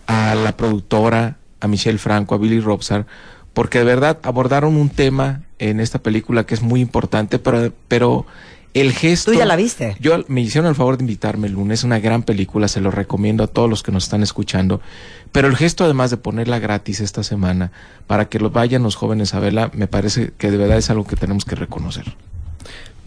a 0.08 0.36
la 0.36 0.56
productora, 0.56 1.38
a 1.60 1.68
Michelle 1.68 1.98
Franco, 1.98 2.36
a 2.36 2.38
Billy 2.38 2.60
Robsar, 2.62 3.06
porque 3.54 3.80
de 3.80 3.86
verdad 3.86 4.20
abordaron 4.24 4.76
un 4.78 4.90
tema 4.90 5.42
en 5.60 5.80
esta 5.80 6.00
película 6.00 6.46
que 6.46 6.54
es 6.54 6.62
muy 6.62 6.82
importante, 6.82 7.40
pero, 7.40 7.74
pero 7.88 8.26
el 8.74 8.94
gesto... 8.94 9.32
Tú 9.32 9.38
ya 9.38 9.46
la 9.46 9.56
viste. 9.56 9.96
Yo 10.00 10.24
me 10.28 10.42
hicieron 10.42 10.70
el 10.70 10.76
favor 10.76 10.98
de 10.98 11.04
invitarme 11.04 11.48
el 11.48 11.54
lunes, 11.54 11.84
una 11.84 12.00
gran 12.00 12.24
película, 12.24 12.68
se 12.68 12.82
lo 12.82 12.92
recomiendo 12.92 13.44
a 13.44 13.48
todos 13.48 13.70
los 13.70 13.84
que 13.84 13.92
nos 13.92 14.04
están 14.04 14.24
escuchando. 14.24 14.82
Pero 15.32 15.48
el 15.48 15.56
gesto, 15.56 15.84
además 15.84 16.12
de 16.12 16.18
ponerla 16.18 16.60
gratis 16.60 17.00
esta 17.00 17.24
semana, 17.24 17.72
para 18.06 18.30
que 18.30 18.40
lo 18.40 18.50
vayan 18.50 18.84
los 18.84 18.96
jóvenes 18.96 19.34
a 19.34 19.40
verla, 19.40 19.72
me 19.74 19.88
parece 19.88 20.32
que 20.38 20.52
de 20.52 20.58
verdad 20.58 20.78
es 20.78 20.90
algo 20.90 21.06
que 21.06 21.16
tenemos 21.16 21.46
que 21.46 21.56
reconocer. 21.56 22.16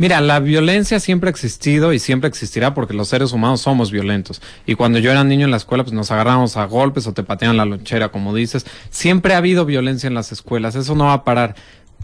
Mira, 0.00 0.22
la 0.22 0.40
violencia 0.40 0.98
siempre 0.98 1.28
ha 1.28 1.30
existido 1.30 1.92
y 1.92 1.98
siempre 1.98 2.26
existirá 2.26 2.72
porque 2.72 2.94
los 2.94 3.08
seres 3.08 3.32
humanos 3.32 3.60
somos 3.60 3.90
violentos. 3.90 4.40
Y 4.64 4.74
cuando 4.74 4.98
yo 4.98 5.10
era 5.10 5.24
niño 5.24 5.44
en 5.44 5.50
la 5.50 5.58
escuela, 5.58 5.84
pues 5.84 5.92
nos 5.92 6.10
agarramos 6.10 6.56
a 6.56 6.64
golpes 6.64 7.06
o 7.06 7.12
te 7.12 7.22
patean 7.22 7.58
la 7.58 7.66
lonchera, 7.66 8.08
como 8.08 8.34
dices. 8.34 8.64
Siempre 8.88 9.34
ha 9.34 9.36
habido 9.36 9.66
violencia 9.66 10.06
en 10.06 10.14
las 10.14 10.32
escuelas, 10.32 10.74
eso 10.74 10.94
no 10.94 11.04
va 11.04 11.12
a 11.12 11.24
parar. 11.24 11.54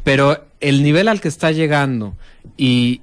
Pero 0.07 0.47
el 0.61 0.85
nivel 0.85 1.09
al 1.09 1.21
que 1.21 1.27
está 1.27 1.51
llegando 1.51 2.15
y 2.57 3.01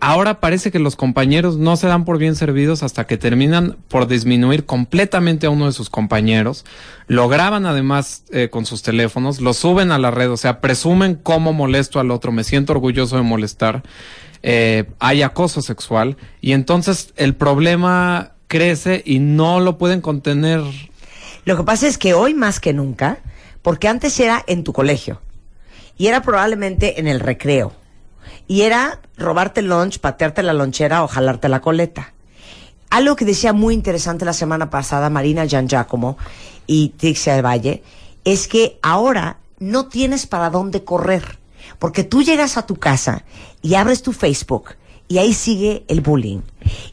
ahora 0.00 0.40
parece 0.40 0.72
que 0.72 0.80
los 0.80 0.96
compañeros 0.96 1.58
no 1.58 1.76
se 1.76 1.86
dan 1.86 2.04
por 2.04 2.18
bien 2.18 2.34
servidos 2.34 2.82
hasta 2.82 3.06
que 3.06 3.18
terminan 3.18 3.76
por 3.86 4.08
disminuir 4.08 4.66
completamente 4.66 5.46
a 5.46 5.50
uno 5.50 5.66
de 5.66 5.72
sus 5.72 5.90
compañeros. 5.90 6.64
Lo 7.06 7.28
graban 7.28 7.66
además 7.66 8.24
eh, 8.32 8.48
con 8.50 8.66
sus 8.66 8.82
teléfonos, 8.82 9.40
lo 9.40 9.54
suben 9.54 9.92
a 9.92 9.98
la 9.98 10.10
red, 10.10 10.28
o 10.32 10.36
sea, 10.36 10.60
presumen 10.60 11.14
cómo 11.22 11.52
molesto 11.52 12.00
al 12.00 12.10
otro, 12.10 12.32
me 12.32 12.42
siento 12.42 12.72
orgulloso 12.72 13.14
de 13.14 13.22
molestar. 13.22 13.84
Eh, 14.42 14.86
hay 14.98 15.22
acoso 15.22 15.62
sexual 15.62 16.16
y 16.40 16.50
entonces 16.50 17.14
el 17.14 17.36
problema 17.36 18.32
crece 18.48 19.04
y 19.06 19.20
no 19.20 19.60
lo 19.60 19.78
pueden 19.78 20.00
contener. 20.00 20.62
Lo 21.44 21.56
que 21.56 21.62
pasa 21.62 21.86
es 21.86 21.96
que 21.96 22.12
hoy 22.12 22.34
más 22.34 22.58
que 22.58 22.72
nunca, 22.72 23.18
porque 23.62 23.86
antes 23.86 24.18
era 24.18 24.42
en 24.48 24.64
tu 24.64 24.72
colegio 24.72 25.20
y 25.96 26.06
era 26.06 26.22
probablemente 26.22 27.00
en 27.00 27.08
el 27.08 27.20
recreo 27.20 27.72
y 28.46 28.62
era 28.62 29.00
robarte 29.16 29.60
el 29.60 29.68
lunch, 29.68 29.98
patearte 29.98 30.42
la 30.42 30.52
lonchera 30.52 31.04
o 31.04 31.08
jalarte 31.08 31.48
la 31.48 31.60
coleta. 31.60 32.12
Algo 32.90 33.16
que 33.16 33.24
decía 33.24 33.52
muy 33.52 33.74
interesante 33.74 34.24
la 34.24 34.32
semana 34.32 34.68
pasada 34.68 35.08
Marina 35.08 35.46
Gian 35.46 35.68
Giacomo 35.68 36.18
y 36.66 36.90
Trixia 36.90 37.34
del 37.34 37.46
Valle 37.46 37.82
es 38.24 38.48
que 38.48 38.78
ahora 38.82 39.38
no 39.58 39.86
tienes 39.86 40.26
para 40.26 40.50
dónde 40.50 40.84
correr, 40.84 41.38
porque 41.78 42.04
tú 42.04 42.22
llegas 42.22 42.56
a 42.56 42.66
tu 42.66 42.76
casa 42.76 43.24
y 43.62 43.74
abres 43.74 44.02
tu 44.02 44.12
Facebook 44.12 44.74
y 45.08 45.18
ahí 45.18 45.32
sigue 45.32 45.84
el 45.88 46.00
bullying. 46.00 46.40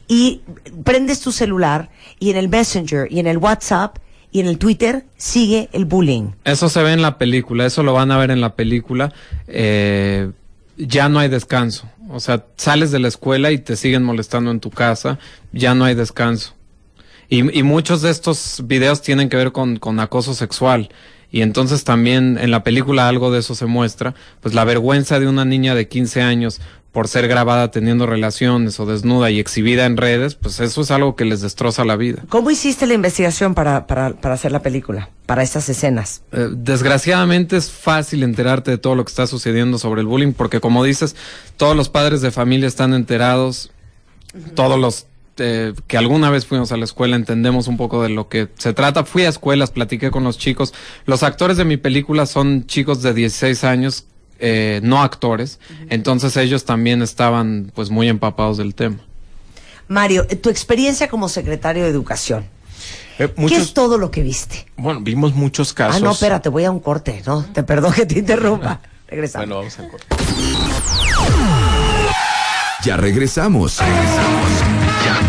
Y 0.08 0.42
prendes 0.84 1.20
tu 1.20 1.32
celular 1.32 1.90
y 2.18 2.30
en 2.30 2.36
el 2.36 2.48
Messenger 2.48 3.10
y 3.10 3.18
en 3.18 3.26
el 3.26 3.38
WhatsApp 3.38 3.98
y 4.32 4.40
en 4.40 4.46
el 4.46 4.58
Twitter 4.58 5.04
sigue 5.16 5.68
el 5.72 5.84
bullying. 5.84 6.30
Eso 6.44 6.68
se 6.68 6.82
ve 6.82 6.92
en 6.92 7.02
la 7.02 7.18
película, 7.18 7.66
eso 7.66 7.82
lo 7.82 7.92
van 7.92 8.10
a 8.10 8.18
ver 8.18 8.30
en 8.30 8.40
la 8.40 8.54
película. 8.54 9.12
Eh, 9.48 10.30
ya 10.76 11.08
no 11.08 11.18
hay 11.18 11.28
descanso. 11.28 11.88
O 12.08 12.20
sea, 12.20 12.44
sales 12.56 12.90
de 12.90 12.98
la 12.98 13.08
escuela 13.08 13.50
y 13.50 13.58
te 13.58 13.76
siguen 13.76 14.02
molestando 14.02 14.50
en 14.50 14.60
tu 14.60 14.70
casa, 14.70 15.18
ya 15.52 15.74
no 15.74 15.84
hay 15.84 15.94
descanso. 15.94 16.54
Y, 17.28 17.58
y 17.58 17.62
muchos 17.62 18.02
de 18.02 18.10
estos 18.10 18.62
videos 18.64 19.02
tienen 19.02 19.28
que 19.28 19.36
ver 19.36 19.52
con, 19.52 19.76
con 19.76 20.00
acoso 20.00 20.34
sexual. 20.34 20.90
Y 21.32 21.42
entonces 21.42 21.84
también 21.84 22.38
en 22.40 22.50
la 22.50 22.64
película 22.64 23.08
algo 23.08 23.30
de 23.30 23.38
eso 23.38 23.54
se 23.54 23.66
muestra, 23.66 24.14
pues 24.40 24.54
la 24.54 24.64
vergüenza 24.64 25.20
de 25.20 25.28
una 25.28 25.44
niña 25.44 25.76
de 25.76 25.86
15 25.86 26.22
años 26.22 26.60
por 26.92 27.06
ser 27.06 27.28
grabada 27.28 27.70
teniendo 27.70 28.06
relaciones 28.06 28.80
o 28.80 28.86
desnuda 28.86 29.30
y 29.30 29.38
exhibida 29.38 29.86
en 29.86 29.96
redes, 29.96 30.34
pues 30.34 30.58
eso 30.60 30.80
es 30.80 30.90
algo 30.90 31.14
que 31.14 31.24
les 31.24 31.40
destroza 31.40 31.84
la 31.84 31.96
vida. 31.96 32.22
¿Cómo 32.28 32.50
hiciste 32.50 32.86
la 32.86 32.94
investigación 32.94 33.54
para, 33.54 33.86
para, 33.86 34.10
para 34.14 34.34
hacer 34.34 34.50
la 34.50 34.60
película, 34.60 35.10
para 35.26 35.42
estas 35.42 35.68
escenas? 35.68 36.22
Eh, 36.32 36.48
desgraciadamente 36.50 37.56
es 37.56 37.70
fácil 37.70 38.22
enterarte 38.24 38.72
de 38.72 38.78
todo 38.78 38.96
lo 38.96 39.04
que 39.04 39.10
está 39.10 39.26
sucediendo 39.26 39.78
sobre 39.78 40.00
el 40.00 40.06
bullying 40.06 40.32
porque 40.32 40.60
como 40.60 40.82
dices, 40.82 41.14
todos 41.56 41.76
los 41.76 41.88
padres 41.88 42.22
de 42.22 42.32
familia 42.32 42.66
están 42.66 42.92
enterados, 42.92 43.70
todos 44.54 44.78
los 44.78 45.06
eh, 45.42 45.72
que 45.86 45.96
alguna 45.96 46.28
vez 46.28 46.44
fuimos 46.44 46.70
a 46.70 46.76
la 46.76 46.84
escuela 46.84 47.16
entendemos 47.16 47.66
un 47.66 47.78
poco 47.78 48.02
de 48.02 48.10
lo 48.10 48.28
que 48.28 48.48
se 48.58 48.74
trata. 48.74 49.04
Fui 49.04 49.22
a 49.22 49.28
escuelas, 49.28 49.70
platiqué 49.70 50.10
con 50.10 50.22
los 50.22 50.36
chicos. 50.36 50.74
Los 51.06 51.22
actores 51.22 51.56
de 51.56 51.64
mi 51.64 51.78
película 51.78 52.26
son 52.26 52.66
chicos 52.66 53.00
de 53.00 53.14
16 53.14 53.64
años, 53.64 54.06
eh, 54.40 54.80
no 54.82 55.02
actores. 55.02 55.58
Entonces 55.88 56.36
ellos 56.36 56.64
también 56.64 57.02
estaban 57.02 57.70
pues 57.74 57.90
muy 57.90 58.08
empapados 58.08 58.56
del 58.56 58.74
tema. 58.74 58.98
Mario, 59.88 60.26
tu 60.26 60.50
experiencia 60.50 61.08
como 61.08 61.28
secretario 61.28 61.84
de 61.84 61.90
Educación. 61.90 62.44
Eh, 63.18 63.28
¿Qué 63.48 63.56
es 63.56 63.74
todo 63.74 63.98
lo 63.98 64.10
que 64.10 64.22
viste? 64.22 64.66
Bueno, 64.76 65.00
vimos 65.00 65.34
muchos 65.34 65.74
casos. 65.74 65.96
Ah, 65.96 66.00
no, 66.04 66.12
espérate, 66.12 66.48
voy 66.48 66.64
a 66.64 66.70
un 66.70 66.80
corte, 66.80 67.22
¿no? 67.26 67.44
Te 67.52 67.62
perdono 67.62 67.94
que 67.94 68.06
te 68.06 68.18
interrumpa. 68.18 68.80
Regresamos. 69.08 69.46
Bueno, 69.46 69.56
vamos 69.58 69.78
a 69.78 69.88
cortar. 69.88 70.18
Ya 72.82 72.96
regresamos. 72.96 73.78
Regresamos. 73.78 74.50
Ya. 75.04 75.20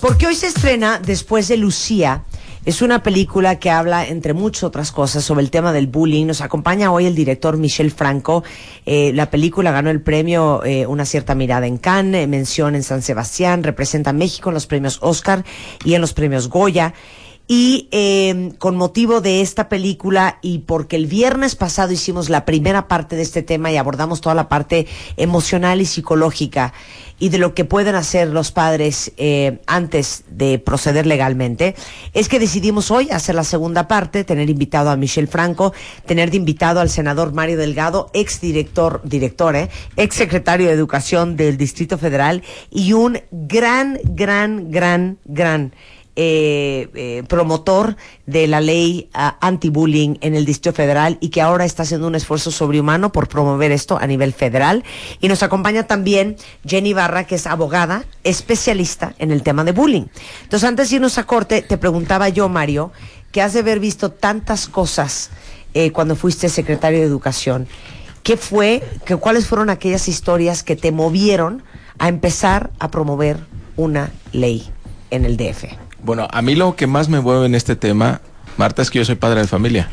Porque 0.00 0.26
hoy 0.26 0.34
se 0.34 0.46
estrena 0.46 0.98
después 0.98 1.48
de 1.48 1.58
Lucía. 1.58 2.22
Es 2.64 2.80
una 2.80 3.02
película 3.02 3.58
que 3.58 3.70
habla, 3.70 4.06
entre 4.06 4.34
muchas 4.34 4.62
otras 4.62 4.92
cosas, 4.92 5.24
sobre 5.24 5.42
el 5.42 5.50
tema 5.50 5.72
del 5.72 5.88
bullying. 5.88 6.26
Nos 6.26 6.42
acompaña 6.42 6.92
hoy 6.92 7.06
el 7.06 7.16
director 7.16 7.56
Michel 7.56 7.90
Franco. 7.90 8.44
Eh, 8.86 9.10
la 9.14 9.30
película 9.30 9.72
ganó 9.72 9.90
el 9.90 10.00
premio 10.00 10.62
eh, 10.64 10.86
Una 10.86 11.04
cierta 11.04 11.34
mirada 11.34 11.66
en 11.66 11.76
Cannes, 11.78 12.22
eh, 12.22 12.26
mención 12.28 12.76
en 12.76 12.84
San 12.84 13.02
Sebastián, 13.02 13.64
representa 13.64 14.10
a 14.10 14.12
México 14.12 14.50
en 14.50 14.54
los 14.54 14.68
premios 14.68 14.98
Oscar 15.00 15.44
y 15.84 15.94
en 15.94 16.00
los 16.00 16.12
premios 16.12 16.48
Goya. 16.48 16.94
Y 17.54 17.86
eh, 17.90 18.54
con 18.56 18.76
motivo 18.76 19.20
de 19.20 19.42
esta 19.42 19.68
película 19.68 20.38
y 20.40 20.60
porque 20.60 20.96
el 20.96 21.04
viernes 21.04 21.54
pasado 21.54 21.92
hicimos 21.92 22.30
la 22.30 22.46
primera 22.46 22.88
parte 22.88 23.14
de 23.14 23.20
este 23.20 23.42
tema 23.42 23.70
y 23.70 23.76
abordamos 23.76 24.22
toda 24.22 24.34
la 24.34 24.48
parte 24.48 24.86
emocional 25.18 25.82
y 25.82 25.84
psicológica 25.84 26.72
y 27.18 27.28
de 27.28 27.36
lo 27.36 27.54
que 27.54 27.66
pueden 27.66 27.94
hacer 27.94 28.28
los 28.28 28.52
padres 28.52 29.12
eh, 29.18 29.60
antes 29.66 30.24
de 30.30 30.58
proceder 30.60 31.04
legalmente, 31.04 31.76
es 32.14 32.30
que 32.30 32.38
decidimos 32.38 32.90
hoy 32.90 33.10
hacer 33.10 33.34
la 33.34 33.44
segunda 33.44 33.86
parte, 33.86 34.24
tener 34.24 34.48
invitado 34.48 34.88
a 34.88 34.96
Michel 34.96 35.28
Franco, 35.28 35.74
tener 36.06 36.30
de 36.30 36.38
invitado 36.38 36.80
al 36.80 36.88
senador 36.88 37.34
Mario 37.34 37.58
Delgado, 37.58 38.10
ex 38.14 38.40
director, 38.40 39.02
eh, 39.10 39.68
ex 39.96 40.16
secretario 40.16 40.68
de 40.68 40.72
Educación 40.72 41.36
del 41.36 41.58
Distrito 41.58 41.98
Federal 41.98 42.42
y 42.70 42.94
un 42.94 43.20
gran, 43.30 44.00
gran, 44.04 44.70
gran, 44.70 45.18
gran 45.26 45.74
eh, 46.14 46.90
eh, 46.94 47.22
promotor 47.26 47.96
de 48.26 48.46
la 48.46 48.60
ley 48.60 49.08
ah, 49.14 49.38
anti-bullying 49.40 50.16
en 50.20 50.34
el 50.34 50.44
Distrito 50.44 50.76
Federal 50.76 51.16
y 51.20 51.30
que 51.30 51.40
ahora 51.40 51.64
está 51.64 51.84
haciendo 51.84 52.06
un 52.06 52.14
esfuerzo 52.14 52.50
sobrehumano 52.50 53.12
por 53.12 53.28
promover 53.28 53.72
esto 53.72 53.96
a 53.98 54.06
nivel 54.06 54.34
federal. 54.34 54.84
Y 55.20 55.28
nos 55.28 55.42
acompaña 55.42 55.86
también 55.86 56.36
Jenny 56.66 56.92
Barra, 56.92 57.24
que 57.24 57.36
es 57.36 57.46
abogada, 57.46 58.04
especialista 58.24 59.14
en 59.18 59.30
el 59.30 59.42
tema 59.42 59.64
de 59.64 59.72
bullying. 59.72 60.04
Entonces, 60.42 60.68
antes 60.68 60.90
de 60.90 60.96
irnos 60.96 61.16
a 61.16 61.24
corte, 61.24 61.62
te 61.62 61.78
preguntaba 61.78 62.28
yo, 62.28 62.48
Mario, 62.50 62.92
que 63.30 63.40
has 63.40 63.54
de 63.54 63.60
haber 63.60 63.80
visto 63.80 64.10
tantas 64.10 64.68
cosas 64.68 65.30
eh, 65.72 65.92
cuando 65.92 66.14
fuiste 66.14 66.50
secretario 66.50 67.00
de 67.00 67.06
Educación. 67.06 67.66
¿Qué 68.22 68.36
fue, 68.36 68.82
que, 69.06 69.16
cuáles 69.16 69.46
fueron 69.46 69.70
aquellas 69.70 70.06
historias 70.08 70.62
que 70.62 70.76
te 70.76 70.92
movieron 70.92 71.62
a 71.98 72.08
empezar 72.08 72.70
a 72.78 72.90
promover 72.90 73.38
una 73.76 74.12
ley 74.32 74.70
en 75.10 75.24
el 75.24 75.38
DF? 75.38 75.81
Bueno, 76.02 76.26
a 76.30 76.42
mí 76.42 76.56
lo 76.56 76.74
que 76.74 76.86
más 76.86 77.08
me 77.08 77.20
mueve 77.20 77.46
en 77.46 77.54
este 77.54 77.76
tema, 77.76 78.20
Marta, 78.56 78.82
es 78.82 78.90
que 78.90 78.98
yo 78.98 79.04
soy 79.04 79.14
padre 79.14 79.40
de 79.40 79.46
familia. 79.46 79.88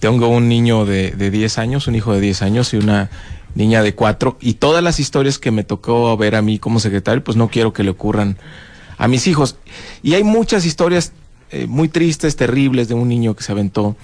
Tengo 0.00 0.28
un 0.28 0.48
niño 0.48 0.84
de, 0.84 1.12
de 1.12 1.30
10 1.30 1.58
años, 1.58 1.86
un 1.86 1.94
hijo 1.94 2.12
de 2.12 2.20
10 2.20 2.42
años 2.42 2.74
y 2.74 2.78
una 2.78 3.10
niña 3.54 3.82
de 3.82 3.94
4. 3.94 4.38
Y 4.40 4.54
todas 4.54 4.82
las 4.82 4.98
historias 4.98 5.38
que 5.38 5.52
me 5.52 5.62
tocó 5.62 6.16
ver 6.16 6.34
a 6.34 6.42
mí 6.42 6.58
como 6.58 6.80
secretario, 6.80 7.22
pues 7.22 7.36
no 7.36 7.48
quiero 7.48 7.72
que 7.72 7.84
le 7.84 7.90
ocurran 7.90 8.38
a 8.98 9.06
mis 9.06 9.26
hijos. 9.28 9.56
Y 10.02 10.14
hay 10.14 10.24
muchas 10.24 10.64
historias 10.66 11.12
eh, 11.52 11.66
muy 11.66 11.88
tristes, 11.88 12.36
terribles, 12.36 12.88
de 12.88 12.94
un 12.94 13.08
niño 13.08 13.34
que 13.36 13.44
se 13.44 13.52
aventó 13.52 13.96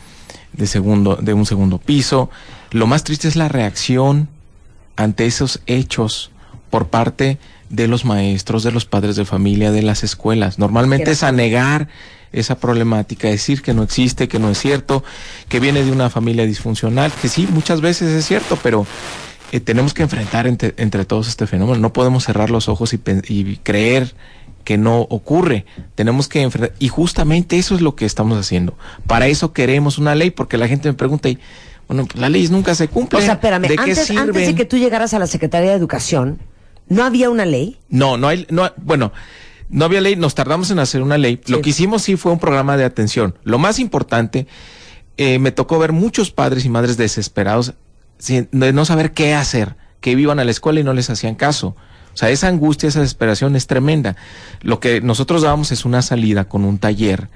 de, 0.53 0.67
segundo, 0.67 1.17
de 1.17 1.35
un 1.35 1.45
segundo 1.45 1.79
piso. 1.79 2.31
Lo 2.71 2.87
más 2.87 3.03
triste 3.05 3.27
es 3.27 3.35
la 3.35 3.49
reacción 3.49 4.29
ante 4.97 5.27
esos 5.27 5.61
hechos 5.67 6.31
por 6.71 6.87
parte 6.87 7.25
de 7.25 7.39
los 7.71 8.05
maestros, 8.05 8.63
de 8.63 8.73
los 8.73 8.85
padres 8.85 9.17
de 9.17 9.25
familia, 9.25 9.73
de 9.73 9.83
las 9.83 10.05
escuelas. 10.05 10.59
Normalmente 10.59 11.11
es 11.11 11.23
a 11.23 11.33
negar 11.33 11.89
esa 12.33 12.59
problemática, 12.59 13.29
decir 13.29 13.63
que 13.63 13.75
no 13.75 13.83
existe, 13.83 14.29
que 14.29 14.39
no 14.39 14.51
es 14.51 14.59
cierto, 14.59 15.05
que 15.49 15.61
viene 15.61 15.85
de 15.85 15.93
una 15.93 16.11
familia 16.11 16.45
disfuncional, 16.47 17.13
que 17.23 17.29
sí, 17.29 17.49
muchas 17.51 17.81
veces 17.81 18.11
es 18.11 18.27
cierto, 18.27 18.59
pero 18.63 18.87
eh, 19.53 19.61
tenemos 19.61 19.95
que 19.95 20.03
enfrentar 20.03 20.47
entre, 20.47 20.75
entre 20.77 21.05
todos 21.05 21.29
este 21.29 21.47
fenómeno. 21.47 21.79
No 21.79 21.93
podemos 21.93 22.25
cerrar 22.25 22.51
los 22.51 22.69
ojos 22.69 22.93
y, 22.95 23.57
creer 23.63 24.15
que 24.65 24.77
no 24.77 25.01
ocurre. 25.03 25.65
Tenemos 25.95 26.29
que 26.29 26.43
enfrentar, 26.43 26.77
y 26.79 26.89
justamente 26.89 27.59
eso 27.59 27.75
es 27.75 27.81
lo 27.81 27.95
que 27.95 28.05
estamos 28.05 28.39
haciendo. 28.39 28.77
Para 29.07 29.29
eso 29.29 29.53
queremos 29.53 29.99
una 29.99 30.15
ley, 30.15 30.31
porque 30.31 30.59
la 30.59 30.69
gente 30.69 30.89
me 30.89 30.95
pregunta, 30.95 31.29
y, 31.29 31.39
bueno, 31.89 32.07
pues 32.07 32.21
las 32.21 32.31
leyes 32.31 32.51
nunca 32.51 32.75
se 32.75 32.89
cumplen. 32.89 33.23
O 33.23 33.25
sea, 33.25 33.35
espérame, 33.35 33.69
¿De 33.69 33.77
antes, 33.79 34.11
antes 34.11 34.47
de 34.47 34.55
que 34.55 34.65
tú 34.65 34.77
llegaras 34.77 35.15
a 35.15 35.19
la 35.19 35.27
Secretaría 35.27 35.71
de 35.71 35.77
Educación, 35.77 36.39
¿no 36.89 37.05
había 37.05 37.31
una 37.31 37.45
ley? 37.45 37.79
No, 37.89 38.17
no 38.17 38.29
hay, 38.29 38.47
no, 38.51 38.71
bueno, 38.77 39.13
no 39.69 39.85
había 39.85 40.01
ley, 40.01 40.17
nos 40.17 40.35
tardamos 40.35 40.71
en 40.71 40.79
hacer 40.79 41.03
una 41.03 41.19
ley. 41.19 41.41
Lo 41.47 41.61
que 41.61 41.71
hicimos 41.71 42.03
sí 42.03 42.17
fue 42.17 42.33
un 42.33 42.39
programa 42.39 42.77
de 42.77 42.85
atención. 42.85 43.35
Lo 43.45 43.59
más 43.59 43.79
importante, 43.79 44.47
eh, 45.17 45.39
me 45.39 45.51
tocó 45.53 45.79
ver 45.79 45.93
muchos 45.93 46.31
padres 46.31 46.65
y 46.65 46.69
madres 46.69 46.97
desesperados 46.97 47.75
sin- 48.19 48.49
de 48.53 48.73
no 48.73 48.85
saber 48.85 49.13
qué 49.13 49.35
hacer, 49.35 49.77
que 50.01 50.13
iban 50.13 50.39
a 50.39 50.45
la 50.45 50.51
escuela 50.51 50.81
y 50.81 50.85
no 50.85 50.93
les 50.93 51.11
hacían 51.11 51.35
caso. 51.35 51.75
O 52.15 52.17
sea, 52.19 52.31
esa 52.31 52.49
angustia, 52.49 52.89
esa 52.89 53.01
desesperación 53.01 53.57
es 53.57 53.67
tremenda. 53.67 54.17
Lo 54.63 54.81
que 54.81 55.01
nosotros 55.01 55.43
dábamos 55.43 55.73
es 55.73 55.85
una 55.85 56.01
salida 56.03 56.45
con 56.49 56.65
un 56.65 56.79
taller 56.79 57.29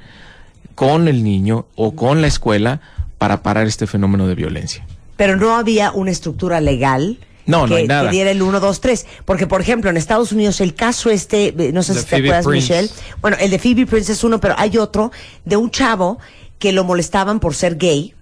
con 0.74 1.08
el 1.08 1.22
niño 1.22 1.66
o 1.74 1.94
con 1.94 2.22
la 2.22 2.26
escuela 2.28 2.80
para 3.18 3.42
parar 3.42 3.66
este 3.66 3.86
fenómeno 3.86 4.26
de 4.26 4.34
violencia. 4.34 4.86
Pero 5.16 5.36
no 5.36 5.54
había 5.56 5.92
una 5.92 6.10
estructura 6.10 6.60
legal. 6.62 7.18
No, 7.46 7.66
no 7.66 7.74
que, 7.74 7.76
hay 7.76 7.86
nada. 7.86 8.10
que 8.10 8.16
diera 8.16 8.30
el 8.30 8.42
1, 8.42 8.60
2, 8.60 8.80
3. 8.80 9.06
Porque, 9.24 9.46
por 9.46 9.60
ejemplo, 9.60 9.90
en 9.90 9.96
Estados 9.96 10.32
Unidos, 10.32 10.60
el 10.60 10.74
caso 10.74 11.10
este, 11.10 11.54
no 11.72 11.82
sé 11.82 11.94
si 11.94 12.04
te 12.04 12.16
acuerdas, 12.16 12.46
Prince. 12.46 12.72
Michelle. 12.72 12.90
Bueno, 13.20 13.36
el 13.40 13.50
de 13.50 13.58
Phoebe 13.58 13.86
Prince 13.86 14.12
es 14.12 14.24
uno, 14.24 14.40
pero 14.40 14.54
hay 14.58 14.78
otro 14.78 15.10
de 15.44 15.56
un 15.56 15.70
chavo 15.70 16.18
que 16.58 16.72
lo 16.72 16.84
molestaban 16.84 17.40
por 17.40 17.54
ser 17.54 17.76
gay 17.76 18.14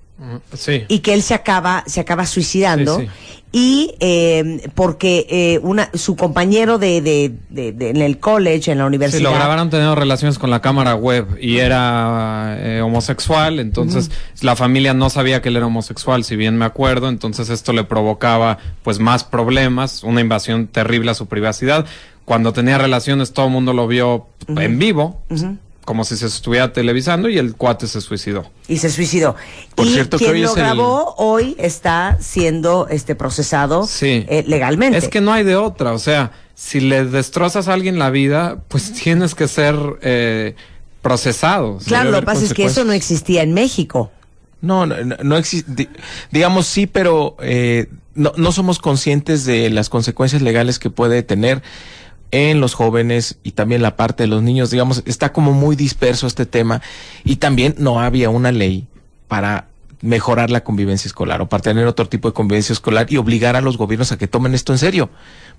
Sí. 0.52 0.84
y 0.88 0.98
que 0.98 1.14
él 1.14 1.22
se 1.22 1.34
acaba, 1.34 1.84
se 1.86 2.00
acaba 2.00 2.26
suicidando. 2.26 2.98
Sí, 2.98 3.04
sí. 3.06 3.10
Y 3.50 3.94
eh, 4.00 4.68
porque 4.74 5.26
eh, 5.30 5.58
una, 5.62 5.88
su 5.94 6.16
compañero 6.16 6.76
de, 6.78 7.00
de, 7.00 7.34
de- 7.48 7.72
de- 7.72 7.90
en 7.90 7.96
el 8.02 8.18
college, 8.18 8.70
en 8.72 8.76
la 8.78 8.84
Sí, 8.84 8.88
universidad. 8.88 9.22
lo 9.22 9.32
grabaron 9.34 9.70
teniendo 9.70 9.94
relaciones 9.94 10.38
con 10.38 10.50
la 10.50 10.60
cámara 10.60 10.94
web 10.94 11.38
y 11.40 11.56
era 11.58 12.56
eh, 12.58 12.82
homosexual, 12.82 13.58
entonces 13.58 14.10
la 14.42 14.54
familia 14.54 14.92
no 14.92 15.08
sabía 15.08 15.40
que 15.40 15.48
él 15.48 15.56
era 15.56 15.66
homosexual, 15.66 16.24
si 16.24 16.36
bien 16.36 16.58
me 16.58 16.66
acuerdo, 16.66 17.08
entonces 17.08 17.48
esto 17.48 17.72
le 17.72 17.84
provocaba 17.84 18.58
pues 18.82 18.98
más 18.98 19.24
problemas, 19.24 20.02
una 20.02 20.20
invasión 20.20 20.66
terrible 20.66 21.10
a 21.12 21.14
su 21.14 21.26
privacidad. 21.26 21.86
Cuando 22.26 22.52
tenía 22.52 22.76
relaciones 22.76 23.32
todo 23.32 23.46
el 23.46 23.52
mundo 23.52 23.72
lo 23.72 23.86
vio 23.88 24.26
en 24.48 24.78
vivo, 24.78 25.22
como 25.88 26.04
si 26.04 26.18
se 26.18 26.26
estuviera 26.26 26.70
televisando 26.70 27.30
y 27.30 27.38
el 27.38 27.54
cuate 27.56 27.86
se 27.86 28.02
suicidó. 28.02 28.44
y 28.68 28.76
se 28.76 28.90
suicidó. 28.90 29.34
Por 29.74 29.86
y 29.86 29.94
cierto, 29.94 30.18
que 30.18 30.26
quien 30.26 30.36
hoy 30.36 30.42
lo 30.42 30.48
es 30.50 30.56
el- 30.58 30.62
grabó 30.62 31.14
hoy 31.16 31.56
está 31.58 32.18
siendo 32.20 32.86
este 32.90 33.14
procesado 33.14 33.86
Sí. 33.86 34.26
eh, 34.28 34.44
legalmente. 34.46 34.98
Es 34.98 35.08
que 35.08 35.22
no 35.22 35.32
hay 35.32 35.44
de 35.44 35.56
otra, 35.56 35.94
o 35.94 35.98
sea, 35.98 36.32
si 36.54 36.80
le 36.80 37.06
destrozas 37.06 37.68
a 37.68 37.72
alguien 37.72 37.98
la 37.98 38.10
vida, 38.10 38.58
pues 38.68 38.92
tienes 38.92 39.34
que 39.34 39.48
ser 39.48 39.76
eh, 40.02 40.54
procesado. 41.00 41.78
Claro, 41.86 42.10
lo 42.10 42.20
que 42.20 42.26
pasa 42.26 42.44
es 42.44 42.52
que 42.52 42.64
eso 42.66 42.84
no 42.84 42.92
existía 42.92 43.42
en 43.42 43.54
México. 43.54 44.10
No, 44.60 44.84
no, 44.84 44.96
no, 45.04 45.16
no 45.22 45.36
existe. 45.38 45.72
di- 45.74 45.88
Digamos 46.32 46.66
sí, 46.66 46.86
pero 46.86 47.36
eh, 47.40 47.86
no, 48.14 48.32
no 48.36 48.52
somos 48.52 48.78
conscientes 48.78 49.44
de 49.46 49.70
las 49.70 49.88
consecuencias 49.88 50.42
legales 50.42 50.78
que 50.78 50.90
puede 50.90 51.22
tener 51.22 51.62
en 52.30 52.60
los 52.60 52.74
jóvenes 52.74 53.38
y 53.42 53.52
también 53.52 53.82
la 53.82 53.96
parte 53.96 54.24
de 54.24 54.28
los 54.28 54.42
niños. 54.42 54.70
Digamos, 54.70 55.02
está 55.06 55.32
como 55.32 55.52
muy 55.52 55.76
disperso 55.76 56.26
este 56.26 56.46
tema 56.46 56.82
y 57.24 57.36
también 57.36 57.74
no 57.78 58.00
había 58.00 58.30
una 58.30 58.52
ley 58.52 58.86
para 59.28 59.68
mejorar 60.00 60.50
la 60.50 60.62
convivencia 60.62 61.08
escolar 61.08 61.40
o 61.40 61.48
para 61.48 61.62
tener 61.62 61.86
otro 61.86 62.08
tipo 62.08 62.28
de 62.28 62.34
convivencia 62.34 62.72
escolar 62.72 63.06
y 63.10 63.16
obligar 63.16 63.56
a 63.56 63.60
los 63.60 63.76
gobiernos 63.76 64.12
a 64.12 64.18
que 64.18 64.28
tomen 64.28 64.54
esto 64.54 64.72
en 64.72 64.78
serio. 64.78 65.10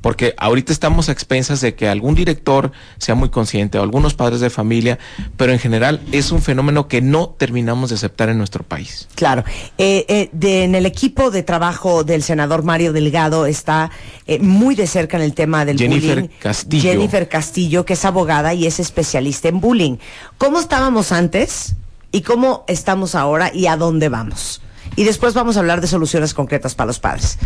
Porque 0.01 0.33
ahorita 0.37 0.71
estamos 0.71 1.09
a 1.09 1.11
expensas 1.11 1.59
de 1.59 1.75
que 1.75 1.89
algún 1.89 2.15
director 2.15 2.71
sea 2.99 3.15
muy 3.15 3.27
consciente 3.27 3.77
o 3.77 3.83
algunos 3.83 4.13
padres 4.13 4.39
de 4.39 4.49
familia, 4.49 4.97
pero 5.35 5.51
en 5.51 5.59
general 5.59 5.99
es 6.13 6.31
un 6.31 6.41
fenómeno 6.41 6.87
que 6.87 7.01
no 7.01 7.35
terminamos 7.37 7.89
de 7.89 7.95
aceptar 7.95 8.29
en 8.29 8.37
nuestro 8.37 8.63
país. 8.63 9.09
Claro. 9.15 9.43
Eh, 9.77 10.05
eh, 10.07 10.29
de- 10.31 10.63
en 10.63 10.75
el 10.75 10.85
equipo 10.85 11.31
de 11.31 11.43
trabajo 11.43 12.05
del 12.05 12.23
senador 12.23 12.63
Mario 12.63 12.93
Delgado 12.93 13.45
está 13.45 13.91
eh, 14.25 14.39
muy 14.39 14.73
de 14.75 14.87
cerca 14.87 15.17
en 15.17 15.23
el 15.23 15.33
tema 15.33 15.65
del 15.65 15.77
Jennifer 15.77 16.15
bullying. 16.21 16.29
Castillo. 16.39 16.81
Jennifer 16.81 17.27
Castillo, 17.27 17.85
que 17.85 17.93
es 17.93 18.05
abogada 18.05 18.53
y 18.53 18.67
es 18.67 18.79
especialista 18.79 19.49
en 19.49 19.59
bullying. 19.59 19.97
¿Cómo 20.37 20.61
estábamos 20.61 21.11
antes 21.11 21.75
y 22.11 22.21
cómo 22.21 22.63
estamos 22.67 23.15
ahora 23.15 23.51
y 23.53 23.67
a 23.67 23.77
dónde 23.77 24.09
vamos? 24.09 24.61
y 24.95 25.03
después 25.03 25.33
vamos 25.33 25.57
a 25.57 25.61
hablar 25.61 25.81
de 25.81 25.87
soluciones 25.87 26.33
concretas 26.33 26.75
para 26.75 26.87
los 26.87 26.99
padres. 26.99 27.37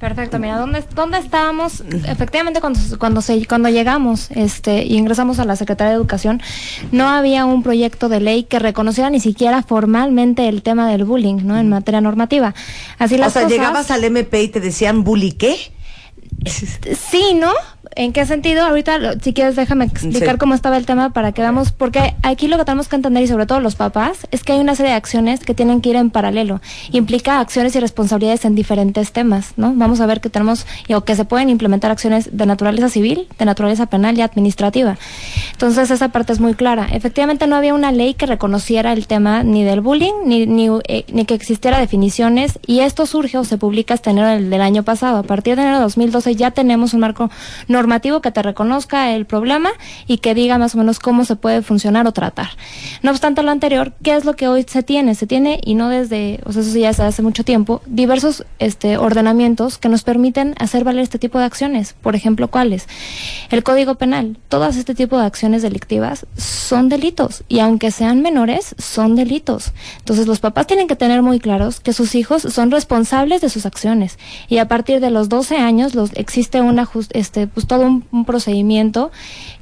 Perfecto, 0.00 0.38
mira, 0.38 0.58
¿dónde, 0.58 0.84
dónde 0.94 1.18
estábamos? 1.18 1.82
Efectivamente, 2.06 2.60
cuando, 2.60 2.80
cuando, 2.98 3.22
se, 3.22 3.46
cuando 3.46 3.70
llegamos 3.70 4.30
este, 4.32 4.84
y 4.84 4.98
ingresamos 4.98 5.38
a 5.38 5.44
la 5.44 5.56
Secretaría 5.56 5.90
de 5.90 5.96
Educación, 5.96 6.42
no 6.92 7.08
había 7.08 7.46
un 7.46 7.62
proyecto 7.62 8.08
de 8.08 8.20
ley 8.20 8.44
que 8.44 8.58
reconociera 8.58 9.08
ni 9.08 9.20
siquiera 9.20 9.62
formalmente 9.62 10.48
el 10.48 10.62
tema 10.62 10.90
del 10.90 11.04
bullying, 11.04 11.44
¿no? 11.44 11.58
En 11.58 11.70
materia 11.70 12.02
normativa. 12.02 12.54
Así 12.98 13.16
las 13.16 13.36
o 13.36 13.40
sea, 13.40 13.48
llegabas 13.48 13.90
al 13.90 14.04
MP 14.04 14.42
y 14.42 14.48
te 14.48 14.60
decían 14.60 15.04
bully 15.04 15.32
qué? 15.32 15.56
Sí, 16.46 17.34
¿no? 17.34 17.52
¿En 17.96 18.12
qué 18.12 18.26
sentido? 18.26 18.62
Ahorita, 18.64 19.20
si 19.20 19.32
quieres, 19.32 19.56
déjame 19.56 19.84
explicar 19.84 20.38
cómo 20.38 20.54
estaba 20.54 20.76
el 20.76 20.86
tema 20.86 21.10
para 21.10 21.32
que 21.32 21.42
veamos, 21.42 21.70
porque 21.70 22.14
aquí 22.22 22.48
lo 22.48 22.58
que 22.58 22.64
tenemos 22.64 22.88
que 22.88 22.96
entender, 22.96 23.22
y 23.22 23.28
sobre 23.28 23.46
todo 23.46 23.60
los 23.60 23.76
papás, 23.76 24.26
es 24.30 24.42
que 24.42 24.52
hay 24.52 24.60
una 24.60 24.74
serie 24.74 24.90
de 24.90 24.96
acciones 24.96 25.40
que 25.40 25.54
tienen 25.54 25.80
que 25.80 25.90
ir 25.90 25.96
en 25.96 26.10
paralelo. 26.10 26.60
Implica 26.90 27.38
acciones 27.38 27.76
y 27.76 27.80
responsabilidades 27.80 28.44
en 28.44 28.54
diferentes 28.54 29.12
temas, 29.12 29.52
¿no? 29.56 29.72
Vamos 29.76 30.00
a 30.00 30.06
ver 30.06 30.20
que 30.20 30.28
tenemos, 30.28 30.66
o 30.92 31.02
que 31.02 31.14
se 31.14 31.24
pueden 31.24 31.50
implementar 31.50 31.90
acciones 31.90 32.36
de 32.36 32.46
naturaleza 32.46 32.88
civil, 32.88 33.28
de 33.38 33.44
naturaleza 33.44 33.86
penal 33.86 34.18
y 34.18 34.22
administrativa. 34.22 34.98
Entonces, 35.52 35.90
esa 35.90 36.08
parte 36.08 36.32
es 36.32 36.40
muy 36.40 36.54
clara. 36.54 36.88
Efectivamente, 36.90 37.46
no 37.46 37.54
había 37.54 37.74
una 37.74 37.92
ley 37.92 38.14
que 38.14 38.26
reconociera 38.26 38.92
el 38.92 39.06
tema 39.06 39.44
ni 39.44 39.62
del 39.62 39.80
bullying, 39.80 40.14
ni, 40.24 40.46
ni, 40.46 40.68
eh, 40.88 41.04
ni 41.12 41.26
que 41.26 41.34
existiera 41.34 41.78
definiciones, 41.78 42.58
y 42.66 42.80
esto 42.80 43.06
surge 43.06 43.38
o 43.38 43.44
se 43.44 43.56
publica 43.58 43.94
hasta 43.94 44.10
enero 44.10 44.28
del, 44.28 44.50
del 44.50 44.62
año 44.62 44.82
pasado. 44.82 45.18
A 45.18 45.22
partir 45.22 45.54
de 45.54 45.62
enero 45.62 45.76
de 45.76 45.82
2012 45.82 46.33
ya 46.36 46.50
tenemos 46.50 46.94
un 46.94 47.00
marco 47.00 47.30
normativo 47.68 48.20
que 48.20 48.30
te 48.30 48.42
reconozca 48.42 49.12
el 49.12 49.26
problema 49.26 49.70
y 50.06 50.18
que 50.18 50.34
diga 50.34 50.58
más 50.58 50.74
o 50.74 50.78
menos 50.78 50.98
cómo 50.98 51.24
se 51.24 51.36
puede 51.36 51.62
funcionar 51.62 52.06
o 52.06 52.12
tratar. 52.12 52.48
No 53.02 53.10
obstante 53.10 53.42
lo 53.42 53.50
anterior, 53.50 53.92
¿qué 54.02 54.14
es 54.14 54.24
lo 54.24 54.34
que 54.34 54.48
hoy 54.48 54.64
se 54.68 54.82
tiene? 54.82 55.14
Se 55.14 55.26
tiene, 55.26 55.60
y 55.64 55.74
no 55.74 55.88
desde, 55.88 56.40
o 56.44 56.52
sea, 56.52 56.62
eso 56.62 56.78
ya 56.78 56.90
hace 56.90 57.22
mucho 57.22 57.44
tiempo, 57.44 57.82
diversos 57.86 58.44
este, 58.58 58.96
ordenamientos 58.96 59.78
que 59.78 59.88
nos 59.88 60.02
permiten 60.02 60.54
hacer 60.58 60.84
valer 60.84 61.02
este 61.02 61.18
tipo 61.18 61.38
de 61.38 61.44
acciones. 61.44 61.94
Por 62.00 62.14
ejemplo, 62.14 62.48
¿cuáles? 62.48 62.86
El 63.50 63.62
Código 63.62 63.96
Penal. 63.96 64.36
Todas 64.48 64.76
este 64.76 64.94
tipo 64.94 65.18
de 65.18 65.26
acciones 65.26 65.62
delictivas 65.62 66.26
son 66.36 66.88
delitos 66.88 67.44
y 67.48 67.60
aunque 67.60 67.90
sean 67.90 68.22
menores, 68.22 68.74
son 68.78 69.16
delitos. 69.16 69.72
Entonces 69.98 70.26
los 70.26 70.40
papás 70.40 70.66
tienen 70.66 70.88
que 70.88 70.96
tener 70.96 71.22
muy 71.22 71.40
claros 71.40 71.80
que 71.80 71.92
sus 71.92 72.14
hijos 72.14 72.42
son 72.42 72.70
responsables 72.70 73.40
de 73.40 73.48
sus 73.48 73.66
acciones 73.66 74.18
y 74.48 74.58
a 74.58 74.68
partir 74.68 75.00
de 75.00 75.10
los 75.10 75.28
12 75.28 75.56
años 75.56 75.94
los, 75.94 76.10
existe 76.24 76.62
una, 76.62 76.88
este, 77.10 77.46
pues, 77.46 77.66
todo 77.66 77.86
un, 77.86 78.24
procedimiento 78.24 79.12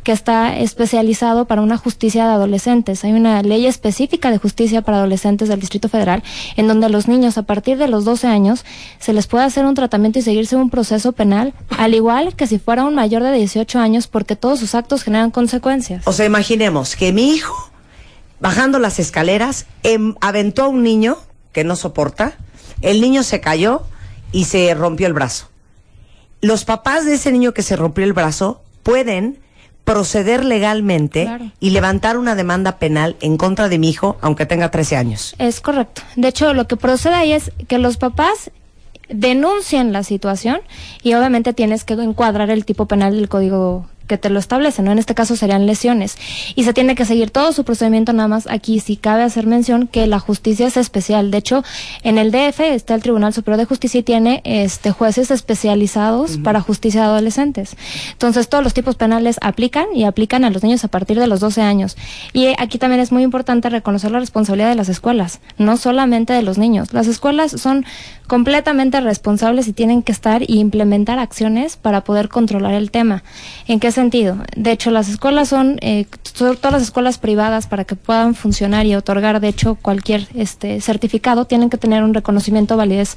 que 0.05 0.13
está 0.13 0.57
especializado 0.57 1.47
para 1.47 1.63
una 1.63 1.77
justicia 1.77 2.25
de 2.27 2.33
adolescentes. 2.33 3.05
Hay 3.05 3.13
una 3.13 3.43
ley 3.43 3.67
específica 3.67 4.31
de 4.31 4.39
justicia 4.39 4.83
para 4.83 4.99
adolescentes 4.99 5.49
del 5.49 5.59
Distrito 5.59 5.89
Federal 5.89 6.23
en 6.57 6.69
donde 6.69 6.89
los 6.89 7.09
niños 7.09 7.39
a 7.39 7.43
partir 7.43 7.77
de 7.77 7.89
los 7.89 8.05
12 8.05 8.29
años 8.29 8.65
se 9.01 9.13
les 9.13 9.27
puede 9.27 9.45
hacer 9.45 9.67
un 9.67 9.75
tratamiento 9.75 10.21
y 10.21 10.23
seguirse 10.23 10.55
un 10.57 10.71
proceso 10.71 11.13
penal, 11.13 11.55
al 11.77 11.95
igual 11.95 12.37
que 12.37 12.47
si 12.47 12.59
fuera 12.59 12.85
un 12.85 12.95
mayor 12.95 13.23
de 13.23 13.33
18 13.33 13.79
años 13.81 14.07
porque 14.07 14.37
todos 14.37 14.61
sus 14.61 14.75
actos 14.75 15.03
generan 15.03 15.31
consecuencias. 15.31 16.07
O 16.07 16.13
sea, 16.13 16.25
imaginemos 16.25 16.95
que 16.95 17.13
mi 17.13 17.35
hijo, 17.35 17.71
bajando 18.41 18.79
las 18.79 18.99
escaleras, 19.01 19.67
em, 19.83 20.15
aventó 20.21 20.65
a 20.65 20.69
un 20.69 20.83
niño 20.83 21.19
que 21.53 21.65
no 21.65 21.75
soporta, 21.75 22.35
el 22.81 23.01
niño 23.01 23.23
se 23.25 23.41
cayó 23.41 23.83
y 24.31 24.45
se 24.45 24.73
rompió 24.75 25.07
el 25.07 25.13
brazo 25.13 25.52
los 26.43 26.65
papás 26.65 27.07
de 27.07 27.15
ese 27.15 27.33
niño 27.33 27.55
que 27.55 27.63
se 27.63 27.77
rompió 27.77 28.05
el 28.05 28.13
brazo 28.13 28.61
pueden 28.83 29.39
proceder 29.85 30.45
legalmente 30.45 31.29
y 31.61 31.71
levantar 31.71 32.19
una 32.19 32.35
demanda 32.35 32.79
penal 32.79 33.17
en 33.21 33.37
contra 33.37 33.69
de 33.69 33.79
mi 33.79 33.89
hijo, 33.89 34.17
aunque 34.21 34.47
tenga 34.47 34.71
13 34.71 34.97
años. 34.97 35.35
Es 35.39 35.61
correcto. 35.61 36.03
De 36.17 36.29
hecho, 36.29 36.53
lo 36.53 36.69
que 36.69 36.77
procede 36.77 37.15
ahí 37.15 37.33
es 37.33 37.53
que 37.69 37.79
los 37.79 37.97
papás 37.97 38.51
denuncien 39.09 39.93
la 39.93 40.03
situación 40.03 40.61
y 41.03 41.15
obviamente 41.15 41.53
tienes 41.53 41.85
que 41.85 41.95
encuadrar 41.95 42.51
el 42.51 42.65
tipo 42.65 42.87
penal 42.87 43.17
del 43.17 43.29
Código 43.29 43.87
que 44.07 44.19
te 44.19 44.31
lo 44.31 44.39
establece, 44.39 44.83
¿no? 44.83 44.93
En 44.93 44.99
este 44.99 45.15
caso 45.15 45.37
serían 45.37 45.67
lesiones. 45.67 46.17
Y 46.55 46.65
se 46.65 46.73
tiene 46.73 46.95
que 46.95 47.05
seguir 47.05 47.31
todo 47.31 47.53
su 47.53 47.65
procedimiento, 47.65 48.13
nada 48.13 48.29
más 48.29 48.47
aquí 48.47 48.81
sí 48.81 48.97
cabe 48.97 49.23
hacer 49.23 49.47
mención 49.47 49.87
que 49.87 50.07
la 50.07 50.19
justicia 50.19 50.67
es 50.67 50.77
especial. 50.77 51.31
De 51.31 51.39
hecho, 51.39 51.65
en 52.03 52.19
el 52.19 52.31
DF 52.31 52.61
está 52.61 52.95
el 52.95 53.03
Tribunal 53.03 53.33
Superior 53.33 53.59
de 53.59 53.65
Justicia 53.65 54.01
y 54.01 54.03
tiene 54.03 54.43
este 54.45 54.91
jueces 54.91 55.31
especializados 55.31 56.39
para 56.39 56.61
justicia 56.61 57.03
de 57.03 57.07
adolescentes. 57.07 57.77
Entonces, 58.13 58.49
todos 58.49 58.65
los 58.65 58.75
tipos 58.75 58.97
penales 58.97 59.37
aplican 59.41 59.87
y 59.95 60.05
aplican 60.05 60.45
a 60.45 60.51
los 60.51 60.63
niños 60.63 60.85
a 60.85 60.89
partir 60.89 61.19
de 61.19 61.27
los 61.27 61.41
12 61.41 61.63
años. 61.63 61.97
Y 62.33 62.49
aquí 62.59 62.79
también 62.79 63.01
es 63.01 63.13
muy 63.13 63.23
importante 63.23 63.69
reconocer 63.71 64.11
la 64.11 64.21
responsabilidad 64.21 64.69
de 64.69 64.77
las 64.77 64.89
escuelas, 64.89 65.41
no 65.59 65.77
solamente 65.77 66.33
de 66.33 66.43
los 66.43 66.59
niños. 66.59 66.93
Las 66.93 67.07
escuelas 67.07 67.53
son 67.53 67.85
completamente 68.27 69.01
responsables 69.01 69.69
y 69.69 69.73
tienen 69.73 70.03
que 70.03 70.13
estar 70.13 70.43
y 70.43 70.59
implementar 70.59 71.19
acciones 71.19 71.77
para 71.77 72.03
poder 72.03 72.29
controlar 72.29 72.75
el 72.75 72.91
tema. 72.91 73.23
¿En 73.67 73.81
sentido? 73.93 74.39
De 74.57 74.73
hecho, 74.73 74.91
las 74.91 75.09
escuelas 75.09 75.49
son, 75.49 75.79
eh, 75.81 76.07
todas 76.37 76.73
las 76.73 76.83
escuelas 76.83 77.19
privadas 77.19 77.67
para 77.67 77.85
que 77.85 77.97
puedan 77.97 78.35
funcionar 78.35 78.87
y 78.87 78.95
otorgar, 78.95 79.41
de 79.41 79.49
hecho, 79.49 79.77
cualquier 79.77 80.27
este 80.35 80.81
certificado, 80.81 81.45
tienen 81.45 81.71
que 81.71 81.79
tener 81.79 82.03
un 82.03 82.15
reconocimiento 82.15 82.77
validez, 82.77 83.17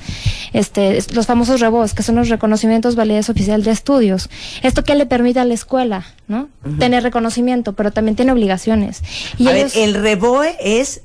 este, 0.54 1.00
los 1.14 1.26
famosos 1.26 1.60
REBOS, 1.60 1.94
que 1.94 2.04
son 2.04 2.16
los 2.16 2.30
reconocimientos 2.30 2.96
validez 2.96 3.30
oficial 3.30 3.64
de 3.64 3.72
estudios. 3.72 4.30
Esto 4.62 4.84
que 4.84 4.96
le 4.96 5.06
permite 5.06 5.40
a 5.40 5.46
la 5.46 5.54
escuela, 5.54 6.06
¿no? 6.28 6.50
Tener 6.80 7.04
reconocimiento, 7.04 7.74
pero 7.74 7.92
también 7.92 8.16
tiene 8.16 8.32
obligaciones. 8.32 9.04
Y 9.38 9.48
a 9.48 9.54
ver, 9.54 9.72
el 9.76 9.94
REBOE 9.96 10.56
es 10.60 11.02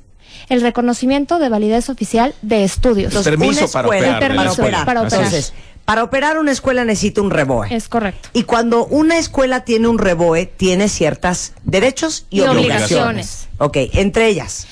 el 0.49 0.61
reconocimiento 0.61 1.39
de 1.39 1.49
validez 1.49 1.89
oficial 1.89 2.35
de 2.41 2.63
estudios. 2.63 3.13
permiso 3.23 3.71
para 3.71 3.87
operar. 3.87 4.19
Permiso 4.19 4.43
para 4.43 4.51
operar. 4.51 4.85
Para 4.85 5.01
operar 5.03 5.31
una 6.39 6.51
escuela 6.51 6.85
necesita 6.85 7.21
un 7.21 7.31
reboe. 7.31 7.67
Es 7.73 7.87
correcto. 7.87 8.29
Y 8.33 8.43
cuando 8.43 8.85
una 8.85 9.17
escuela 9.17 9.63
tiene 9.63 9.87
un 9.87 9.97
reboe, 9.97 10.45
tiene 10.45 10.89
ciertos 10.89 11.53
derechos 11.63 12.25
y, 12.29 12.41
obligaciones. 12.41 13.47
Ok, 13.57 13.77
entre 13.93 14.27
ellas. 14.27 14.67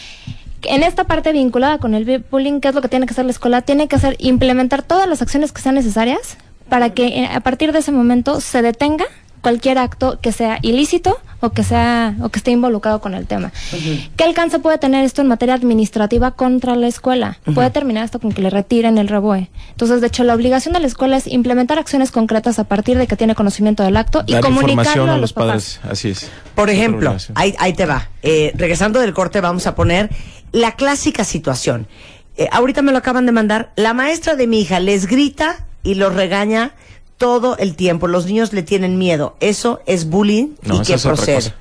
En 0.64 0.84
esta 0.84 1.06
parte 1.06 1.32
vinculada 1.32 1.78
con 1.78 1.94
el 1.94 2.24
bullying, 2.30 2.60
¿qué 2.60 2.70
es 2.70 2.76
lo 2.76 2.82
que 2.82 2.90
tiene 2.90 3.06
que 3.06 3.14
hacer 3.14 3.26
la 3.26 3.32
escuela? 3.32 3.62
Tiene 3.62 3.88
que 3.88 3.96
hacer 3.96 4.16
implementar 4.20 4.84
todas 4.84 5.08
las 5.08 5.22
acciones 5.22 5.52
que 5.52 5.62
sean 5.62 5.76
necesarias 5.76 6.38
para 6.68 6.94
que 6.94 7.08
eh, 7.08 7.26
a 7.26 7.40
partir 7.40 7.72
de 7.72 7.80
ese 7.80 7.92
momento 7.92 8.42
se 8.42 8.62
detenga 8.62 9.06
cualquier 9.42 9.78
acto 9.78 10.20
que 10.22 10.32
sea 10.32 10.60
ilícito 10.62 11.20
o 11.42 11.52
que 11.52 11.64
sea 11.64 12.16
o 12.22 12.30
que 12.30 12.40
esté 12.40 12.52
involucrado 12.52 13.00
con 13.00 13.14
el 13.14 13.26
tema. 13.26 13.52
¿Qué 14.18 14.24
alcance 14.24 14.60
puede 14.60 14.78
tener 14.78 15.06
esto 15.06 15.22
en 15.22 15.28
materia 15.28 15.54
administrativa 15.56 16.32
contra 16.32 16.76
la 16.76 16.88
escuela? 16.88 17.40
Puede 17.54 17.70
terminar 17.70 18.04
hasta 18.04 18.20
con 18.20 18.32
que 18.32 18.42
le 18.42 18.50
retiren 18.50 18.98
el 18.98 19.08
reboe. 19.08 19.50
Entonces, 19.72 20.02
de 20.02 20.08
hecho, 20.08 20.24
la 20.24 20.36
obligación 20.36 20.74
de 20.74 20.80
la 20.80 20.88
escuela 20.88 21.18
es 21.18 21.28
implementar 21.28 21.80
acciones 21.80 22.12
concretas 22.12 22.60
a 22.60 22.66
partir 22.66 22.98
de 22.98 23.08
que 23.08 23.16
tiene 23.16 23.36
conocimiento 23.36 23.84
del 23.84 23.98
acto 23.98 24.24
y 24.26 24.40
comunicarlo 24.40 25.12
a 25.12 25.18
los, 25.18 25.34
padres. 25.34 25.80
Así 25.90 26.10
es. 26.10 26.30
Por 26.56 26.70
ejemplo, 26.70 27.16
ahí, 27.36 27.56
ahí 27.60 27.74
te 27.74 27.86
va. 27.86 28.10
Eh, 28.22 28.52
regresando 28.56 29.00
del 29.00 29.14
corte, 29.14 29.40
vamos 29.42 29.66
a 29.68 29.76
poner 29.76 30.10
la 30.52 30.74
clásica 30.74 31.24
situación. 31.24 31.88
Eh, 32.36 32.48
ahorita 32.52 32.82
me 32.82 32.92
lo 32.92 32.98
acaban 32.98 33.26
de 33.26 33.32
mandar. 33.32 33.72
La 33.76 33.94
maestra 33.94 34.36
de 34.36 34.48
mi 34.48 34.62
hija 34.62 34.80
les 34.80 35.08
grita 35.08 35.66
y 35.84 35.96
los 35.96 36.14
regaña 36.14 36.74
todo 37.20 37.58
el 37.58 37.76
tiempo. 37.76 38.08
Los 38.08 38.26
niños 38.26 38.52
le 38.54 38.64
tienen 38.64 38.98
miedo. 38.98 39.36
Eso 39.40 39.82
es 39.86 40.10
bullying 40.10 40.56
y 40.64 40.82
que 40.82 40.98
procede. 40.98 41.54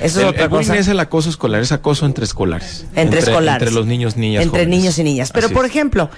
Eso 0.00 0.20
es 0.20 0.26
otra 0.26 0.44
el 0.44 0.48
bullying 0.50 0.72
es 0.72 0.88
el 0.88 1.00
acoso 1.00 1.30
escolar, 1.30 1.62
es 1.62 1.72
acoso 1.72 2.04
entre 2.04 2.24
escolares. 2.24 2.84
Entre, 2.94 3.20
escolares. 3.20 3.62
Entre 3.62 3.74
los 3.74 3.86
niños, 3.86 4.18
niñas. 4.18 4.42
Entre 4.42 4.66
niños 4.66 4.98
y 4.98 5.04
niñas. 5.04 5.30
Pero, 5.32 5.48
por 5.48 5.64
ejemplo, 5.64 6.10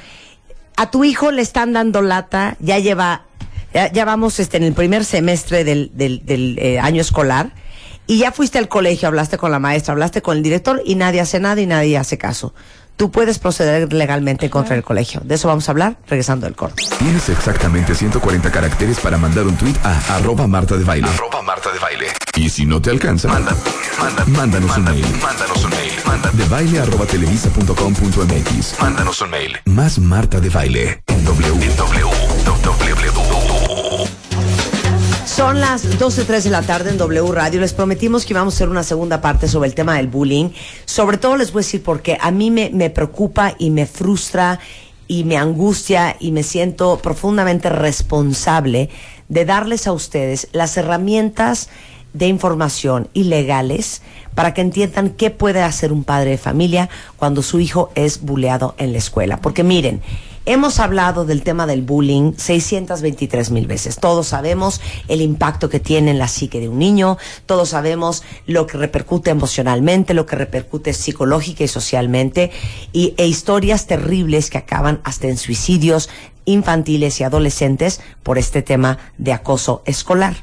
a 0.76 0.90
tu 0.90 1.04
hijo 1.04 1.30
le 1.30 1.42
están 1.42 1.72
dando 1.72 2.02
lata, 2.02 2.56
ya 2.58 2.78
lleva, 2.78 3.26
ya, 3.72 4.04
vamos 4.04 4.40
este, 4.40 4.56
en 4.56 4.64
el 4.64 4.72
primer 4.72 5.04
semestre 5.04 5.62
del, 5.62 5.92
del, 5.94 6.24
del 6.24 6.58
eh, 6.58 6.80
año 6.80 7.00
escolar, 7.00 7.52
y 8.06 8.18
ya 8.18 8.32
fuiste 8.32 8.58
al 8.58 8.68
colegio, 8.68 9.08
hablaste 9.08 9.36
con 9.36 9.50
la 9.50 9.58
maestra, 9.58 9.92
hablaste 9.92 10.22
con 10.22 10.38
el 10.38 10.42
director, 10.42 10.82
y 10.84 10.94
nadie 10.94 11.20
hace 11.20 11.38
nada 11.38 11.60
y 11.60 11.66
nadie 11.66 11.98
hace 11.98 12.18
caso 12.18 12.54
tú 12.96 13.10
puedes 13.10 13.38
proceder 13.38 13.92
legalmente 13.92 14.50
contra 14.50 14.74
el 14.74 14.82
colegio. 14.82 15.20
De 15.24 15.36
eso 15.36 15.48
vamos 15.48 15.68
a 15.68 15.72
hablar 15.72 15.96
regresando 16.08 16.46
del 16.46 16.56
corte. 16.56 16.82
Tienes 16.98 17.28
exactamente 17.28 17.94
140 17.94 18.50
caracteres 18.50 19.00
para 19.00 19.18
mandar 19.18 19.46
un 19.46 19.56
tweet 19.56 19.74
a 19.84 20.16
arroba 20.16 20.46
Marta 20.46 20.76
de 20.76 20.84
Baile. 20.84 21.08
Arroba 21.08 21.42
Marta 21.42 21.72
de 21.72 21.78
Baile. 21.78 22.06
Y 22.36 22.50
si 22.50 22.66
no 22.66 22.80
te 22.80 22.90
alcanza, 22.90 23.28
manda, 23.28 23.54
mándanos 24.26 24.76
un 24.76 24.84
mail. 24.84 25.06
Mándanos 25.22 25.64
un 25.64 25.70
mail. 25.70 25.92
Manda. 26.06 26.30
De 26.32 26.44
baile 26.44 26.80
arroba 26.80 27.06
televisa.com.mx. 27.06 28.80
Mándanos 28.80 29.20
un 29.20 29.30
mail. 29.30 29.56
Más 29.64 29.98
Marta 29.98 30.40
de 30.40 30.50
Baile 30.50 31.02
en 31.06 31.24
W. 31.24 31.64
En 31.64 31.76
w. 31.76 32.06
Son 35.36 35.60
las 35.60 36.00
12.03 36.00 36.44
de 36.44 36.50
la 36.50 36.62
tarde 36.62 36.88
en 36.88 36.96
W 36.96 37.30
Radio. 37.30 37.60
Les 37.60 37.74
prometimos 37.74 38.24
que 38.24 38.32
íbamos 38.32 38.54
a 38.54 38.56
hacer 38.56 38.70
una 38.70 38.82
segunda 38.82 39.20
parte 39.20 39.48
sobre 39.48 39.68
el 39.68 39.74
tema 39.74 39.98
del 39.98 40.06
bullying. 40.06 40.48
Sobre 40.86 41.18
todo 41.18 41.36
les 41.36 41.52
voy 41.52 41.60
a 41.60 41.64
decir 41.64 41.82
porque 41.82 42.16
a 42.18 42.30
mí 42.30 42.50
me, 42.50 42.70
me 42.70 42.88
preocupa 42.88 43.54
y 43.58 43.68
me 43.68 43.84
frustra 43.84 44.60
y 45.08 45.24
me 45.24 45.36
angustia 45.36 46.16
y 46.20 46.32
me 46.32 46.42
siento 46.42 47.00
profundamente 47.02 47.68
responsable 47.68 48.88
de 49.28 49.44
darles 49.44 49.86
a 49.86 49.92
ustedes 49.92 50.48
las 50.52 50.74
herramientas 50.78 51.68
de 52.14 52.28
información 52.28 53.08
y 53.12 53.24
legales 53.24 54.00
para 54.34 54.54
que 54.54 54.62
entiendan 54.62 55.10
qué 55.10 55.30
puede 55.30 55.60
hacer 55.60 55.92
un 55.92 56.04
padre 56.04 56.30
de 56.30 56.38
familia 56.38 56.88
cuando 57.18 57.42
su 57.42 57.60
hijo 57.60 57.90
es 57.94 58.22
buleado 58.22 58.74
en 58.78 58.92
la 58.92 58.98
escuela. 58.98 59.36
Porque 59.42 59.64
miren, 59.64 60.00
Hemos 60.48 60.78
hablado 60.78 61.24
del 61.24 61.42
tema 61.42 61.66
del 61.66 61.82
bullying 61.82 62.34
623 62.36 63.50
mil 63.50 63.66
veces. 63.66 63.96
Todos 63.96 64.28
sabemos 64.28 64.80
el 65.08 65.20
impacto 65.20 65.68
que 65.68 65.80
tiene 65.80 66.12
en 66.12 66.20
la 66.20 66.28
psique 66.28 66.60
de 66.60 66.68
un 66.68 66.78
niño, 66.78 67.18
todos 67.46 67.70
sabemos 67.70 68.22
lo 68.46 68.68
que 68.68 68.78
repercute 68.78 69.30
emocionalmente, 69.30 70.14
lo 70.14 70.24
que 70.24 70.36
repercute 70.36 70.92
psicológica 70.92 71.64
y 71.64 71.68
socialmente, 71.68 72.52
y, 72.92 73.14
e 73.16 73.26
historias 73.26 73.88
terribles 73.88 74.48
que 74.48 74.58
acaban 74.58 75.00
hasta 75.02 75.26
en 75.26 75.36
suicidios 75.36 76.08
infantiles 76.44 77.18
y 77.20 77.24
adolescentes 77.24 78.00
por 78.22 78.38
este 78.38 78.62
tema 78.62 78.98
de 79.18 79.32
acoso 79.32 79.82
escolar. 79.84 80.36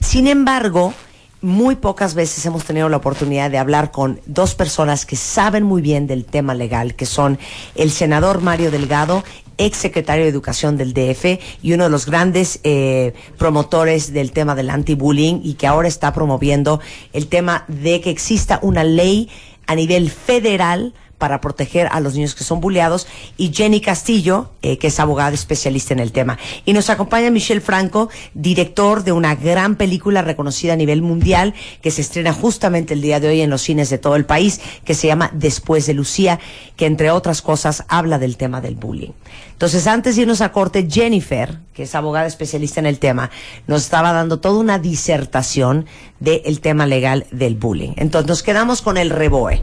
Sin 0.00 0.26
embargo, 0.26 0.94
muy 1.42 1.76
pocas 1.76 2.14
veces 2.14 2.44
hemos 2.44 2.64
tenido 2.64 2.88
la 2.88 2.98
oportunidad 2.98 3.50
de 3.50 3.58
hablar 3.58 3.90
con 3.90 4.20
dos 4.26 4.54
personas 4.54 5.06
que 5.06 5.16
saben 5.16 5.64
muy 5.64 5.80
bien 5.80 6.06
del 6.06 6.24
tema 6.24 6.54
legal, 6.54 6.94
que 6.94 7.06
son 7.06 7.38
el 7.74 7.90
senador 7.90 8.42
Mario 8.42 8.70
Delgado 8.70 9.22
ex 9.60 9.76
secretario 9.76 10.24
de 10.24 10.30
Educación 10.30 10.76
del 10.76 10.92
DF 10.94 11.38
y 11.62 11.72
uno 11.72 11.84
de 11.84 11.90
los 11.90 12.06
grandes 12.06 12.60
eh, 12.64 13.12
promotores 13.38 14.12
del 14.12 14.32
tema 14.32 14.54
del 14.54 14.70
anti-bullying 14.70 15.40
y 15.44 15.54
que 15.54 15.66
ahora 15.66 15.86
está 15.86 16.12
promoviendo 16.12 16.80
el 17.12 17.28
tema 17.28 17.64
de 17.68 18.00
que 18.00 18.10
exista 18.10 18.58
una 18.62 18.84
ley 18.84 19.28
a 19.66 19.74
nivel 19.74 20.10
federal 20.10 20.94
para 21.20 21.40
proteger 21.40 21.86
a 21.92 22.00
los 22.00 22.14
niños 22.14 22.34
que 22.34 22.42
son 22.42 22.60
bulleados, 22.60 23.06
y 23.36 23.52
Jenny 23.54 23.80
Castillo, 23.80 24.50
eh, 24.62 24.78
que 24.78 24.88
es 24.88 24.98
abogada 24.98 25.32
especialista 25.32 25.92
en 25.92 26.00
el 26.00 26.10
tema. 26.10 26.38
Y 26.64 26.72
nos 26.72 26.90
acompaña 26.90 27.30
Michelle 27.30 27.60
Franco, 27.60 28.08
director 28.34 29.04
de 29.04 29.12
una 29.12 29.34
gran 29.34 29.76
película 29.76 30.22
reconocida 30.22 30.72
a 30.72 30.76
nivel 30.76 31.02
mundial, 31.02 31.54
que 31.82 31.90
se 31.90 32.00
estrena 32.00 32.32
justamente 32.32 32.94
el 32.94 33.02
día 33.02 33.20
de 33.20 33.28
hoy 33.28 33.42
en 33.42 33.50
los 33.50 33.62
cines 33.62 33.90
de 33.90 33.98
todo 33.98 34.16
el 34.16 34.24
país, 34.24 34.60
que 34.84 34.94
se 34.94 35.06
llama 35.06 35.30
Después 35.34 35.86
de 35.86 35.94
Lucía, 35.94 36.40
que 36.76 36.86
entre 36.86 37.10
otras 37.10 37.42
cosas 37.42 37.84
habla 37.88 38.18
del 38.18 38.38
tema 38.38 38.60
del 38.60 38.74
bullying. 38.74 39.12
Entonces, 39.52 39.86
antes 39.86 40.16
de 40.16 40.22
irnos 40.22 40.40
a 40.40 40.52
corte, 40.52 40.88
Jennifer, 40.90 41.58
que 41.74 41.82
es 41.82 41.94
abogada 41.94 42.26
especialista 42.26 42.80
en 42.80 42.86
el 42.86 42.98
tema, 42.98 43.30
nos 43.66 43.82
estaba 43.82 44.10
dando 44.14 44.40
toda 44.40 44.58
una 44.58 44.78
disertación 44.78 45.84
del 46.18 46.60
tema 46.60 46.86
legal 46.86 47.26
del 47.30 47.56
bullying. 47.56 47.92
Entonces, 47.96 48.26
nos 48.26 48.42
quedamos 48.42 48.80
con 48.80 48.96
el 48.96 49.10
reboe 49.10 49.62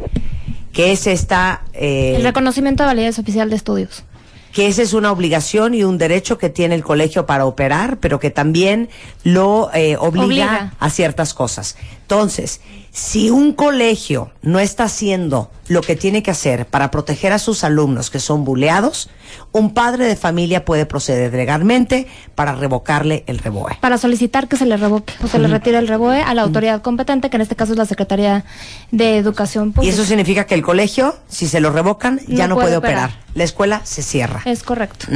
que 0.77 0.91
es 0.91 1.07
esta... 1.07 1.63
Eh, 1.73 2.13
el 2.17 2.23
reconocimiento 2.23 2.83
de 2.83 2.87
validez 2.87 3.17
oficial 3.17 3.49
de 3.49 3.55
estudios. 3.55 4.03
Que 4.53 4.67
esa 4.67 4.83
es 4.83 4.93
una 4.93 5.11
obligación 5.11 5.73
y 5.73 5.83
un 5.83 5.97
derecho 5.97 6.37
que 6.37 6.49
tiene 6.49 6.75
el 6.75 6.83
colegio 6.83 7.25
para 7.25 7.47
operar, 7.47 7.97
pero 7.97 8.19
que 8.19 8.29
también 8.29 8.87
lo 9.23 9.71
eh, 9.73 9.97
obliga 9.97 10.73
a 10.79 10.89
ciertas 10.91 11.33
cosas. 11.33 11.77
Entonces, 12.09 12.61
si 12.91 13.29
un 13.29 13.51
colegio 13.51 14.31
no 14.41 14.59
está 14.59 14.85
haciendo 14.85 15.51
lo 15.67 15.81
que 15.81 15.97
tiene 15.97 16.23
que 16.23 16.31
hacer 16.31 16.65
para 16.65 16.89
proteger 16.89 17.33
a 17.33 17.37
sus 17.37 17.65
alumnos 17.65 18.09
que 18.09 18.19
son 18.19 18.45
buleados, 18.45 19.09
un 19.51 19.73
padre 19.73 20.05
de 20.05 20.15
familia 20.15 20.63
puede 20.63 20.85
proceder 20.85 21.33
legalmente 21.33 22.07
para 22.33 22.55
revocarle 22.55 23.25
el 23.27 23.39
reboe. 23.39 23.77
Para 23.81 23.97
solicitar 23.97 24.47
que 24.47 24.55
se 24.55 24.65
le 24.65 24.77
revoque 24.77 25.13
o 25.21 25.27
se 25.27 25.37
le 25.37 25.49
retire 25.49 25.77
el 25.77 25.87
reboe 25.89 26.21
a 26.21 26.33
la 26.33 26.43
autoridad 26.43 26.81
competente, 26.81 27.29
que 27.29 27.35
en 27.35 27.41
este 27.41 27.57
caso 27.57 27.73
es 27.73 27.77
la 27.77 27.85
Secretaría 27.85 28.45
de 28.91 29.17
Educación 29.17 29.73
Pública. 29.73 29.91
Y 29.91 29.93
eso 29.93 30.05
significa 30.05 30.45
que 30.45 30.55
el 30.55 30.61
colegio, 30.61 31.15
si 31.27 31.47
se 31.47 31.59
lo 31.59 31.71
revocan, 31.71 32.21
ya 32.27 32.47
no, 32.47 32.55
puede, 32.55 32.77
operar. 32.77 33.11
La 33.33 33.43
escuela 33.43 33.81
se 33.83 34.01
cierra. 34.01 34.41
Es 34.45 34.63
correcto. 34.63 35.07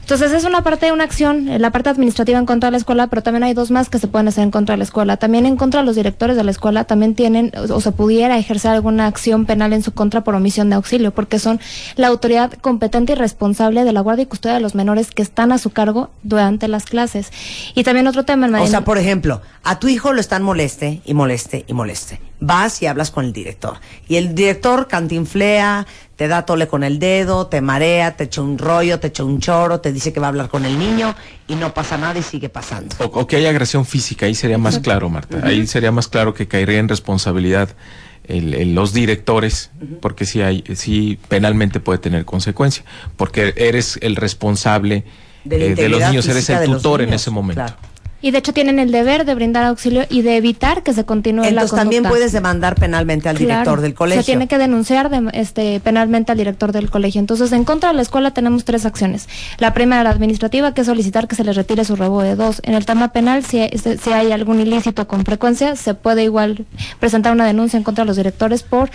Entonces 0.00 0.32
es 0.32 0.44
una 0.44 0.62
parte 0.62 0.86
de 0.86 0.92
una 0.92 1.04
acción, 1.04 1.48
la 1.60 1.70
parte 1.70 1.90
administrativa 1.90 2.38
en 2.38 2.46
contra 2.46 2.68
de 2.68 2.72
la 2.72 2.76
escuela, 2.78 3.08
pero 3.08 3.22
también 3.22 3.42
hay 3.42 3.54
dos 3.54 3.70
más 3.70 3.88
que 3.88 3.98
se 3.98 4.08
pueden 4.08 4.28
hacer 4.28 4.44
en 4.44 4.50
contra 4.50 4.74
de 4.74 4.78
la 4.78 4.84
escuela. 4.84 5.16
También 5.16 5.46
en 5.46 5.56
contra 5.56 5.80
de 5.80 5.86
los 5.86 5.96
directores 5.96 6.17
de 6.18 6.44
la 6.44 6.50
escuela, 6.50 6.84
también 6.84 7.14
tienen 7.14 7.52
o 7.70 7.80
se 7.80 7.92
pudiera 7.92 8.36
ejercer 8.38 8.72
alguna 8.72 9.06
acción 9.06 9.46
penal 9.46 9.72
en 9.72 9.82
su 9.82 9.92
contra 9.92 10.22
por 10.22 10.34
omisión 10.34 10.68
de 10.68 10.76
auxilio, 10.76 11.12
porque 11.12 11.38
son 11.38 11.60
la 11.96 12.08
autoridad 12.08 12.52
competente 12.52 13.12
y 13.12 13.16
responsable 13.16 13.84
de 13.84 13.92
la 13.92 14.00
guardia 14.00 14.24
y 14.24 14.26
custodia 14.26 14.56
de 14.56 14.60
los 14.60 14.74
menores 14.74 15.10
que 15.10 15.22
están 15.22 15.52
a 15.52 15.58
su 15.58 15.70
cargo 15.70 16.10
durante 16.22 16.68
las 16.68 16.84
clases. 16.84 17.30
Y 17.74 17.84
también 17.84 18.06
otro 18.06 18.24
tema, 18.24 18.48
O 18.60 18.66
sea, 18.66 18.84
por 18.84 18.98
ejemplo, 18.98 19.40
a 19.62 19.78
tu 19.78 19.88
hijo 19.88 20.12
lo 20.12 20.20
están 20.20 20.42
moleste 20.42 21.00
y 21.04 21.14
moleste 21.14 21.64
y 21.66 21.72
moleste. 21.72 22.27
Vas 22.40 22.80
y 22.82 22.86
hablas 22.86 23.10
con 23.10 23.24
el 23.24 23.32
director. 23.32 23.78
Y 24.08 24.16
el 24.16 24.34
director 24.34 24.86
cantinflea, 24.86 25.86
te 26.18 26.26
da 26.26 26.44
tole 26.44 26.66
con 26.66 26.82
el 26.82 26.98
dedo, 26.98 27.46
te 27.46 27.60
marea, 27.60 28.16
te 28.16 28.24
echa 28.24 28.42
un 28.42 28.58
rollo, 28.58 28.98
te 28.98 29.06
echa 29.06 29.22
un 29.22 29.40
choro, 29.40 29.80
te 29.80 29.92
dice 29.92 30.12
que 30.12 30.18
va 30.18 30.26
a 30.26 30.30
hablar 30.30 30.48
con 30.48 30.64
el 30.64 30.78
niño 30.78 31.14
y 31.46 31.54
no 31.54 31.72
pasa 31.72 31.96
nada 31.96 32.18
y 32.18 32.22
sigue 32.22 32.48
pasando. 32.48 32.96
O, 32.98 33.26
que 33.26 33.36
hay 33.36 33.46
agresión 33.46 33.86
física, 33.86 34.26
ahí 34.26 34.34
sería 34.34 34.58
más 34.58 34.80
claro, 34.80 35.08
Marta. 35.08 35.40
Ahí 35.44 35.66
sería 35.66 35.92
más 35.92 36.08
claro 36.08 36.34
que 36.34 36.48
caería 36.48 36.78
en 36.78 36.88
responsabilidad 36.88 37.70
los 38.28 38.92
directores, 38.92 39.70
porque 40.00 40.26
si 40.26 40.42
hay, 40.42 40.64
si 40.74 41.18
penalmente 41.28 41.80
puede 41.80 41.98
tener 41.98 42.24
consecuencia, 42.24 42.84
porque 43.16 43.54
eres 43.56 43.98
el 44.02 44.16
responsable 44.16 45.04
de, 45.44 45.72
eh, 45.72 45.88
los 45.88 46.00
niños, 46.00 46.28
eres 46.28 46.50
el 46.50 46.70
tutor 46.70 47.00
en 47.00 47.14
ese 47.14 47.30
momento. 47.30 47.64
Y 48.20 48.32
de 48.32 48.38
hecho 48.38 48.52
tienen 48.52 48.78
el 48.78 48.90
deber 48.90 49.24
de 49.24 49.34
brindar 49.34 49.64
auxilio 49.64 50.04
y 50.10 50.22
de 50.22 50.36
evitar 50.36 50.82
que 50.82 50.92
se 50.92 51.04
continúe 51.04 51.44
Entonces, 51.44 51.54
la 51.54 51.60
conducta. 51.62 51.82
también 51.82 52.02
puedes 52.04 52.32
demandar 52.32 52.74
penalmente 52.74 53.28
al 53.28 53.38
director 53.38 53.80
del 53.80 53.94
colegio. 53.94 54.22
Se 54.22 54.26
tiene 54.26 54.48
que 54.48 54.58
denunciar 54.58 55.10
este, 55.32 55.78
penalmente 55.80 56.32
al 56.32 56.38
director 56.38 56.72
del 56.72 56.90
colegio. 56.90 57.20
Entonces, 57.20 57.52
en 57.52 57.64
contra 57.64 57.90
de 57.90 57.94
la 57.94 58.02
escuela 58.02 58.32
tenemos 58.32 58.64
tres 58.64 58.86
acciones. 58.86 59.28
La 59.58 59.72
primera, 59.72 60.02
la 60.02 60.10
administrativa, 60.10 60.74
que 60.74 60.80
es 60.80 60.86
solicitar 60.88 61.28
que 61.28 61.36
se 61.36 61.44
les 61.44 61.54
retire 61.54 61.84
su 61.84 61.94
rebo 61.94 62.22
de 62.22 62.34
dos. 62.34 62.60
En 62.64 62.74
el 62.74 62.86
tema 62.86 63.12
penal, 63.12 63.44
si, 63.44 63.62
si 64.02 64.10
hay 64.10 64.32
algún 64.32 64.60
ilícito 64.60 65.06
con 65.06 65.24
frecuencia, 65.24 65.76
se 65.76 65.94
puede 65.94 66.24
igual 66.24 66.66
presentar 66.98 67.32
una 67.32 67.46
denuncia 67.46 67.76
en 67.76 67.84
contra 67.84 68.02
de 68.02 68.08
los 68.08 68.16
directores 68.16 68.64
por 68.64 68.90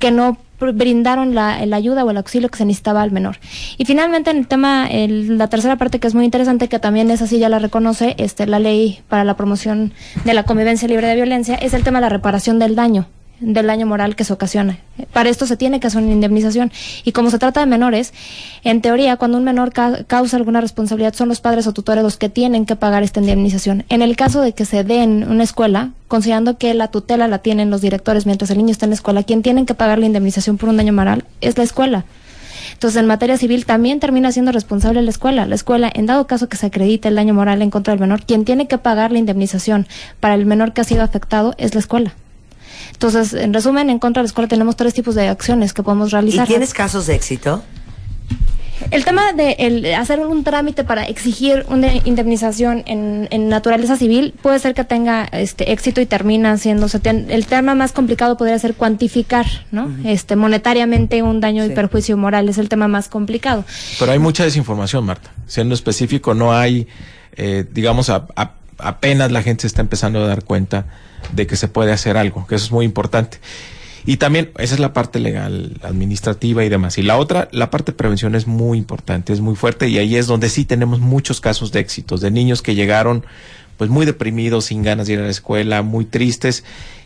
que 0.00 0.10
no 0.10 0.36
brindaron 0.58 1.34
la, 1.34 1.54
ayuda 1.54 2.04
o 2.04 2.10
el 2.10 2.16
auxilio 2.16 2.48
que 2.48 2.58
se 2.58 2.64
necesitaba 2.64 3.02
al 3.02 3.12
menor. 3.12 3.38
Y 3.78 3.84
finalmente 3.84 4.30
en 4.30 4.38
el 4.38 4.48
tema, 4.48 4.88
la 4.90 5.48
tercera 5.48 5.76
parte 5.76 6.00
que 6.00 6.08
es 6.08 6.14
muy 6.14 6.24
interesante, 6.24 6.68
que 6.68 6.78
también 6.78 7.10
es 7.10 7.22
así, 7.22 7.38
ya 7.38 7.48
la 7.48 7.60
reconoce 7.60 8.14
este, 8.18 8.46
la 8.46 8.58
ley 8.58 9.00
para 9.08 9.24
la 9.24 9.36
promoción 9.36 9.92
de 10.24 10.34
la 10.34 10.42
convivencia 10.42 10.88
libre 10.88 11.06
de 11.06 11.14
violencia, 11.14 11.54
es 11.54 11.72
el 11.72 11.84
tema 11.84 11.98
de 11.98 12.02
la 12.02 12.08
reparación 12.08 12.58
del 12.58 12.74
daño 12.74 13.06
del 13.40 13.66
daño 13.66 13.86
moral 13.86 14.16
que 14.16 14.24
se 14.24 14.32
ocasiona. 14.32 14.78
Para 15.12 15.30
esto 15.30 15.46
se 15.46 15.56
tiene 15.56 15.80
que 15.80 15.86
hacer 15.86 16.02
una 16.02 16.12
indemnización. 16.12 16.70
Y 17.04 17.12
como 17.12 17.30
se 17.30 17.38
trata 17.38 17.60
de 17.60 17.66
menores, 17.66 18.12
en 18.64 18.80
teoría, 18.82 19.16
cuando 19.16 19.38
un 19.38 19.44
menor 19.44 19.72
causa 19.72 20.36
alguna 20.36 20.60
responsabilidad, 20.60 21.14
son 21.14 21.28
los 21.28 21.40
padres 21.40 21.66
o 21.66 21.72
tutores 21.72 22.04
los 22.04 22.16
que 22.16 22.28
tienen 22.28 22.66
que 22.66 22.76
pagar 22.76 23.02
esta 23.02 23.20
indemnización. 23.20 23.84
En 23.88 24.02
el 24.02 24.16
caso 24.16 24.40
de 24.42 24.52
que 24.52 24.64
se 24.64 24.84
dé 24.84 25.02
en 25.02 25.28
una 25.28 25.42
escuela, 25.42 25.90
considerando 26.08 26.58
que 26.58 26.74
la 26.74 26.88
tutela 26.88 27.28
la 27.28 27.38
tienen 27.38 27.70
los 27.70 27.80
directores 27.80 28.26
mientras 28.26 28.50
el 28.50 28.58
niño 28.58 28.70
está 28.70 28.86
en 28.86 28.90
la 28.90 28.96
escuela, 28.96 29.22
quien 29.22 29.42
tienen 29.42 29.66
que 29.66 29.74
pagar 29.74 29.98
la 29.98 30.06
indemnización 30.06 30.58
por 30.58 30.68
un 30.68 30.76
daño 30.76 30.92
moral 30.92 31.24
es 31.40 31.56
la 31.56 31.64
escuela. 31.64 32.04
Entonces, 32.72 33.00
en 33.00 33.06
materia 33.06 33.36
civil 33.36 33.66
también 33.66 34.00
termina 34.00 34.32
siendo 34.32 34.52
responsable 34.52 35.02
la 35.02 35.10
escuela. 35.10 35.46
La 35.46 35.54
escuela, 35.54 35.90
en 35.92 36.06
dado 36.06 36.26
caso 36.26 36.48
que 36.48 36.56
se 36.56 36.66
acredite 36.66 37.08
el 37.08 37.14
daño 37.14 37.34
moral 37.34 37.62
en 37.62 37.70
contra 37.70 37.92
del 37.92 38.00
menor, 38.00 38.22
quien 38.24 38.44
tiene 38.44 38.68
que 38.68 38.78
pagar 38.78 39.12
la 39.12 39.18
indemnización 39.18 39.86
para 40.18 40.34
el 40.34 40.46
menor 40.46 40.72
que 40.72 40.80
ha 40.80 40.84
sido 40.84 41.02
afectado 41.02 41.54
es 41.58 41.74
la 41.74 41.80
escuela. 41.80 42.14
Entonces, 42.92 43.32
en 43.34 43.52
resumen, 43.52 43.90
en 43.90 43.98
contra 43.98 44.22
de 44.22 44.24
la 44.24 44.28
escuela 44.28 44.48
tenemos 44.48 44.76
tres 44.76 44.94
tipos 44.94 45.14
de 45.14 45.28
acciones 45.28 45.72
que 45.72 45.82
podemos 45.82 46.10
realizar. 46.10 46.46
¿Y 46.46 46.48
tienes 46.48 46.74
casos 46.74 47.06
de 47.06 47.14
éxito? 47.14 47.62
El 48.90 49.04
tema 49.04 49.32
de 49.32 49.94
hacer 49.94 50.20
un 50.20 50.42
trámite 50.42 50.84
para 50.84 51.04
exigir 51.04 51.66
una 51.68 51.94
indemnización 52.04 52.82
en, 52.86 53.48
naturaleza 53.48 53.96
civil 53.96 54.34
puede 54.42 54.58
ser 54.58 54.74
que 54.74 54.84
tenga 54.84 55.24
este 55.24 55.72
éxito 55.72 56.00
y 56.00 56.06
termina 56.06 56.56
siendo 56.56 56.86
el 57.04 57.46
tema 57.46 57.74
más 57.74 57.92
complicado 57.92 58.36
podría 58.36 58.58
ser 58.58 58.74
cuantificar, 58.74 59.46
¿no? 59.70 59.90
Este 60.04 60.34
monetariamente 60.34 61.22
un 61.22 61.40
daño 61.40 61.64
y 61.64 61.70
perjuicio 61.70 62.16
moral 62.16 62.48
es 62.48 62.58
el 62.58 62.68
tema 62.68 62.88
más 62.88 63.08
complicado. 63.08 63.64
Pero 63.98 64.12
hay 64.12 64.18
mucha 64.18 64.44
desinformación, 64.44 65.04
Marta. 65.04 65.30
Siendo 65.46 65.74
específico, 65.74 66.34
no 66.34 66.52
hay, 66.52 66.88
eh, 67.36 67.66
digamos, 67.70 68.10
apenas 68.82 69.32
la 69.32 69.42
gente 69.42 69.62
se 69.62 69.66
está 69.68 69.80
empezando 69.80 70.22
a 70.22 70.26
dar 70.26 70.44
cuenta 70.44 70.86
de 71.32 71.46
que 71.46 71.56
se 71.56 71.68
puede 71.68 71.92
hacer 71.92 72.16
algo, 72.16 72.46
que 72.46 72.54
eso 72.54 72.64
es 72.66 72.72
muy 72.72 72.84
importante. 72.84 73.38
Y 74.06 74.16
también, 74.16 74.50
esa 74.58 74.74
es 74.74 74.80
la 74.80 74.92
parte 74.92 75.20
legal, 75.20 75.78
administrativa 75.82 76.64
y 76.64 76.68
demás. 76.68 76.96
Y 76.96 77.02
la 77.02 77.18
otra, 77.18 77.48
la 77.52 77.70
parte 77.70 77.92
de 77.92 77.96
prevención 77.96 78.34
es 78.34 78.46
muy 78.46 78.78
importante, 78.78 79.32
es 79.32 79.40
muy 79.40 79.56
fuerte 79.56 79.88
y 79.88 79.98
ahí 79.98 80.16
es 80.16 80.26
donde 80.26 80.48
sí 80.48 80.64
tenemos 80.64 81.00
muchos 81.00 81.40
casos 81.40 81.70
de 81.72 81.80
éxitos, 81.80 82.20
de 82.20 82.30
niños 82.30 82.62
que 82.62 82.74
llegaron 82.74 83.24
pues 83.76 83.90
muy 83.90 84.06
deprimidos, 84.06 84.66
sin 84.66 84.82
ganas 84.82 85.06
de 85.06 85.14
ir 85.14 85.18
a 85.20 85.22
la 85.22 85.30
escuela, 85.30 85.82
muy 85.82 86.04
tristes 86.04 86.64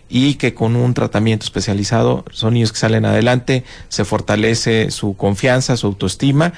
y 0.08 0.34
que 0.34 0.54
con 0.54 0.76
un 0.76 0.94
tratamiento 0.94 1.44
especializado 1.44 2.24
son 2.30 2.54
niños 2.54 2.72
que 2.72 2.78
salen 2.78 3.04
adelante, 3.04 3.64
se 3.88 4.04
fortalece 4.04 4.90
su 4.90 5.16
confianza, 5.16 5.76
su 5.76 5.86
autoestima 5.88 6.52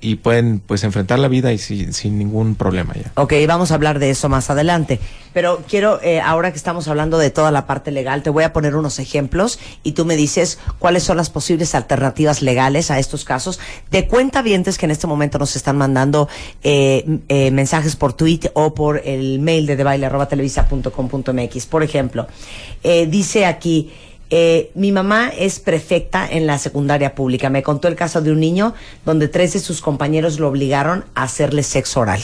y 0.00 0.16
pueden 0.16 0.60
pues 0.60 0.84
enfrentar 0.84 1.18
la 1.18 1.28
vida 1.28 1.52
y 1.52 1.58
sin, 1.58 1.92
sin 1.92 2.18
ningún 2.18 2.54
problema 2.54 2.94
ya. 2.94 3.12
Ok, 3.16 3.32
vamos 3.46 3.70
a 3.70 3.74
hablar 3.74 3.98
de 3.98 4.10
eso 4.10 4.28
más 4.28 4.50
adelante. 4.50 5.00
Pero 5.32 5.62
quiero, 5.68 6.00
eh, 6.02 6.20
ahora 6.20 6.50
que 6.50 6.56
estamos 6.56 6.88
hablando 6.88 7.18
de 7.18 7.30
toda 7.30 7.50
la 7.50 7.66
parte 7.66 7.90
legal, 7.90 8.22
te 8.22 8.30
voy 8.30 8.44
a 8.44 8.52
poner 8.52 8.74
unos 8.74 8.98
ejemplos 8.98 9.58
y 9.82 9.92
tú 9.92 10.04
me 10.04 10.16
dices 10.16 10.58
cuáles 10.78 11.02
son 11.02 11.16
las 11.16 11.30
posibles 11.30 11.74
alternativas 11.74 12.42
legales 12.42 12.90
a 12.90 12.98
estos 12.98 13.24
casos 13.24 13.60
de 13.90 14.06
cuentavientes 14.08 14.78
que 14.78 14.86
en 14.86 14.90
este 14.90 15.06
momento 15.06 15.38
nos 15.38 15.54
están 15.56 15.76
mandando 15.76 16.28
eh, 16.62 17.20
eh, 17.28 17.50
mensajes 17.50 17.96
por 17.96 18.14
tweet 18.14 18.50
o 18.54 18.74
por 18.74 19.02
el 19.04 19.38
mail 19.38 19.66
de 19.66 19.76
debaile.televisa.com.mx. 19.76 21.66
Por 21.66 21.82
ejemplo, 21.82 22.26
eh, 22.82 23.06
dice 23.06 23.46
aquí, 23.46 23.92
eh, 24.30 24.70
mi 24.74 24.92
mamá 24.92 25.28
es 25.28 25.58
prefecta 25.60 26.28
en 26.28 26.46
la 26.46 26.58
secundaria 26.58 27.14
pública. 27.14 27.50
Me 27.50 27.62
contó 27.62 27.88
el 27.88 27.96
caso 27.96 28.20
de 28.20 28.32
un 28.32 28.40
niño 28.40 28.74
donde 29.04 29.28
tres 29.28 29.54
de 29.54 29.60
sus 29.60 29.80
compañeros 29.80 30.38
lo 30.38 30.48
obligaron 30.48 31.04
a 31.14 31.24
hacerle 31.24 31.62
sexo 31.62 32.00
oral. 32.00 32.20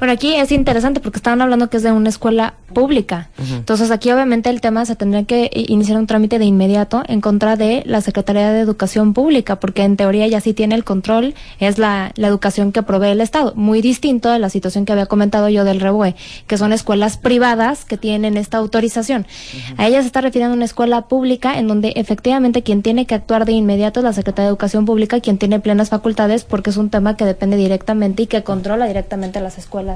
Pero 0.00 0.12
aquí 0.12 0.34
es 0.34 0.50
interesante 0.50 0.98
porque 0.98 1.18
estaban 1.18 1.42
hablando 1.42 1.68
que 1.68 1.76
es 1.76 1.82
de 1.82 1.92
una 1.92 2.08
escuela 2.08 2.54
pública. 2.72 3.28
Entonces 3.38 3.90
aquí 3.90 4.10
obviamente 4.10 4.48
el 4.48 4.62
tema 4.62 4.86
se 4.86 4.96
tendría 4.96 5.24
que 5.24 5.50
iniciar 5.52 5.98
un 5.98 6.06
trámite 6.06 6.38
de 6.38 6.46
inmediato 6.46 7.02
en 7.06 7.20
contra 7.20 7.56
de 7.56 7.82
la 7.84 8.00
Secretaría 8.00 8.50
de 8.50 8.60
Educación 8.60 9.12
Pública, 9.12 9.60
porque 9.60 9.82
en 9.82 9.98
teoría 9.98 10.26
ya 10.26 10.40
sí 10.40 10.54
tiene 10.54 10.74
el 10.74 10.84
control, 10.84 11.34
es 11.58 11.78
la, 11.78 12.12
la 12.16 12.28
educación 12.28 12.72
que 12.72 12.82
provee 12.82 13.10
el 13.10 13.20
Estado. 13.20 13.52
Muy 13.56 13.82
distinto 13.82 14.30
de 14.30 14.38
la 14.38 14.48
situación 14.48 14.86
que 14.86 14.92
había 14.92 15.04
comentado 15.04 15.50
yo 15.50 15.64
del 15.64 15.80
Reboe, 15.80 16.14
que 16.46 16.56
son 16.56 16.72
escuelas 16.72 17.18
privadas 17.18 17.84
que 17.84 17.98
tienen 17.98 18.38
esta 18.38 18.56
autorización. 18.56 19.26
A 19.76 19.86
ella 19.86 20.00
se 20.00 20.06
está 20.06 20.22
refiriendo 20.22 20.54
a 20.54 20.56
una 20.56 20.64
escuela 20.64 21.02
pública 21.08 21.58
en 21.58 21.68
donde 21.68 21.92
efectivamente 21.96 22.62
quien 22.62 22.80
tiene 22.80 23.04
que 23.04 23.14
actuar 23.14 23.44
de 23.44 23.52
inmediato 23.52 24.00
es 24.00 24.04
la 24.04 24.14
Secretaría 24.14 24.44
de 24.46 24.50
Educación 24.50 24.86
Pública, 24.86 25.20
quien 25.20 25.36
tiene 25.36 25.60
plenas 25.60 25.90
facultades 25.90 26.44
porque 26.44 26.70
es 26.70 26.78
un 26.78 26.88
tema 26.88 27.18
que 27.18 27.26
depende 27.26 27.58
directamente 27.58 28.22
y 28.22 28.26
que 28.26 28.42
controla 28.42 28.86
directamente 28.86 29.40
las 29.40 29.58
escuelas 29.58 29.89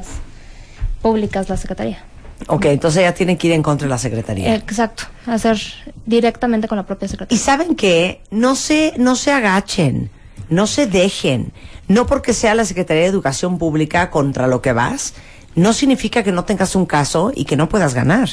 públicas, 1.03 1.49
la 1.49 1.57
Secretaría. 1.57 2.05
Ok, 2.49 2.67
entonces 2.67 3.01
ella 3.03 3.15
tiene 3.15 3.39
que 3.39 3.47
ir 3.47 3.53
en 3.53 3.63
contra 3.63 3.87
de 3.87 3.91
la 3.91 3.99
Secretaría. 3.99 4.55
Exacto, 4.55 5.05
hacer 5.27 5.59
directamente 6.05 6.69
con 6.69 6.77
la 6.77 6.85
propia 6.85 7.07
Y 7.07 7.09
Secretaría. 7.09 7.43
saben 7.43 7.75
que 7.77 8.21
no 8.31 8.55
se, 8.57 8.93
no 8.97 9.17
se 9.17 9.33
agachen, 9.33 10.11
no 10.49 10.67
se 10.67 10.87
dejen. 10.87 11.53
No 11.87 12.07
porque 12.07 12.33
sea 12.33 12.55
la 12.55 12.65
Secretaría 12.65 13.03
de 13.03 13.09
Educación 13.09 13.59
Pública 13.59 14.11
contra 14.11 14.47
lo 14.47 14.63
que 14.63 14.73
vas, 14.73 15.15
no 15.55 15.73
significa 15.73 16.23
que 16.23 16.33
no 16.33 16.45
tengas 16.45 16.75
un 16.75 16.87
caso 16.87 17.31
y 17.35 17.45
que 17.45 17.57
no 17.57 17.69
puedas 17.69 17.95
ganar. 17.95 18.29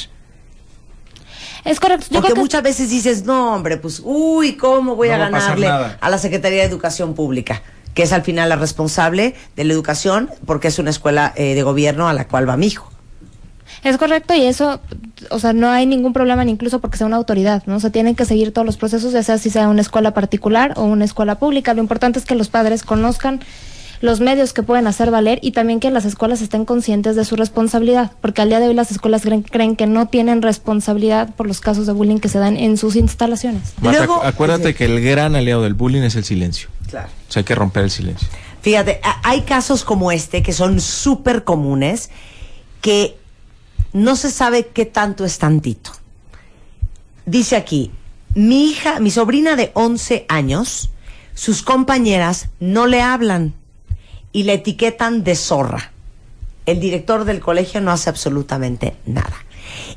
Es 1.64 1.78
correcto. 1.78 2.06
Yo 2.10 2.14
Porque 2.14 2.26
creo 2.28 2.34
que 2.34 2.40
muchas 2.40 2.62
veces 2.62 2.90
dices, 2.90 3.24
no, 3.24 3.54
hombre, 3.54 3.76
pues, 3.76 4.00
uy, 4.04 4.56
¿cómo 4.56 4.96
voy 4.96 5.08
No 5.08 5.14
a 5.14 5.18
ganarle 5.18 5.68
a 5.68 6.10
la 6.10 6.18
Secretaría 6.18 6.62
de 6.62 6.68
Educación 6.68 7.14
Pública? 7.14 7.62
Que 7.94 8.02
es 8.04 8.12
al 8.12 8.22
final 8.22 8.48
la 8.48 8.56
responsable 8.56 9.34
de 9.56 9.64
la 9.64 9.72
educación, 9.72 10.30
porque 10.46 10.68
es 10.68 10.78
una 10.78 10.90
escuela 10.90 11.32
eh, 11.36 11.54
de 11.54 11.62
gobierno 11.62 12.08
a 12.08 12.12
la 12.14 12.26
cual 12.26 12.48
va 12.48 12.56
mi 12.56 12.66
hijo. 12.66 12.90
Es 13.84 13.96
correcto 13.98 14.34
y 14.34 14.42
eso, 14.42 14.80
o 15.30 15.38
sea, 15.38 15.52
no 15.52 15.68
hay 15.68 15.86
ningún 15.86 16.12
problema 16.12 16.44
ni 16.44 16.52
incluso 16.52 16.80
porque 16.80 16.98
sea 16.98 17.06
una 17.06 17.16
autoridad, 17.16 17.64
¿no? 17.66 17.80
Se 17.80 17.90
tienen 17.90 18.14
que 18.14 18.24
seguir 18.24 18.52
todos 18.52 18.64
los 18.66 18.76
procesos, 18.76 19.12
ya 19.12 19.22
sea 19.22 19.38
si 19.38 19.50
sea 19.50 19.68
una 19.68 19.80
escuela 19.80 20.14
particular 20.14 20.74
o 20.76 20.84
una 20.84 21.04
escuela 21.04 21.38
pública. 21.38 21.74
Lo 21.74 21.80
importante 21.82 22.18
es 22.18 22.24
que 22.24 22.34
los 22.36 22.48
padres 22.48 22.82
conozcan 22.84 23.40
los 24.00 24.20
medios 24.20 24.52
que 24.52 24.62
pueden 24.62 24.86
hacer 24.88 25.10
valer 25.10 25.38
y 25.42 25.52
también 25.52 25.78
que 25.80 25.90
las 25.90 26.04
escuelas 26.04 26.42
estén 26.42 26.64
conscientes 26.64 27.14
de 27.16 27.24
su 27.24 27.36
responsabilidad, 27.36 28.12
porque 28.20 28.42
al 28.42 28.48
día 28.48 28.58
de 28.60 28.68
hoy 28.68 28.74
las 28.74 28.90
escuelas 28.90 29.22
creen, 29.22 29.42
creen 29.42 29.74
que 29.76 29.86
no 29.86 30.06
tienen 30.06 30.42
responsabilidad 30.42 31.34
por 31.34 31.46
los 31.46 31.60
casos 31.60 31.86
de 31.86 31.92
bullying 31.92 32.18
que 32.18 32.28
se 32.28 32.38
dan 32.38 32.56
en 32.56 32.76
sus 32.76 32.94
instalaciones. 32.96 33.74
Marta, 33.80 33.98
Luego- 33.98 34.22
acu- 34.22 34.26
acuérdate 34.26 34.68
Sí. 34.68 34.74
que 34.74 34.84
el 34.86 35.00
gran 35.02 35.34
aliado 35.36 35.62
del 35.62 35.74
bullying 35.74 36.02
es 36.02 36.16
el 36.16 36.24
silencio. 36.24 36.68
Claro. 36.92 37.08
O 37.26 37.32
sea, 37.32 37.40
hay 37.40 37.44
que 37.44 37.54
romper 37.54 37.84
el 37.84 37.90
silencio. 37.90 38.28
Fíjate, 38.60 39.00
hay 39.22 39.40
casos 39.42 39.82
como 39.82 40.12
este 40.12 40.42
que 40.42 40.52
son 40.52 40.78
súper 40.78 41.42
comunes 41.42 42.10
que 42.82 43.16
no 43.94 44.14
se 44.14 44.30
sabe 44.30 44.66
qué 44.66 44.84
tanto 44.84 45.24
es 45.24 45.38
tantito. 45.38 45.90
Dice 47.24 47.56
aquí, 47.56 47.90
mi 48.34 48.66
hija, 48.70 49.00
mi 49.00 49.10
sobrina 49.10 49.56
de 49.56 49.70
11 49.72 50.26
años, 50.28 50.90
sus 51.32 51.62
compañeras 51.62 52.48
no 52.60 52.86
le 52.86 53.00
hablan 53.00 53.54
y 54.30 54.42
le 54.42 54.54
etiquetan 54.54 55.24
de 55.24 55.34
zorra. 55.34 55.92
El 56.66 56.78
director 56.78 57.24
del 57.24 57.40
colegio 57.40 57.80
no 57.80 57.90
hace 57.90 58.10
absolutamente 58.10 58.96
nada. 59.06 59.46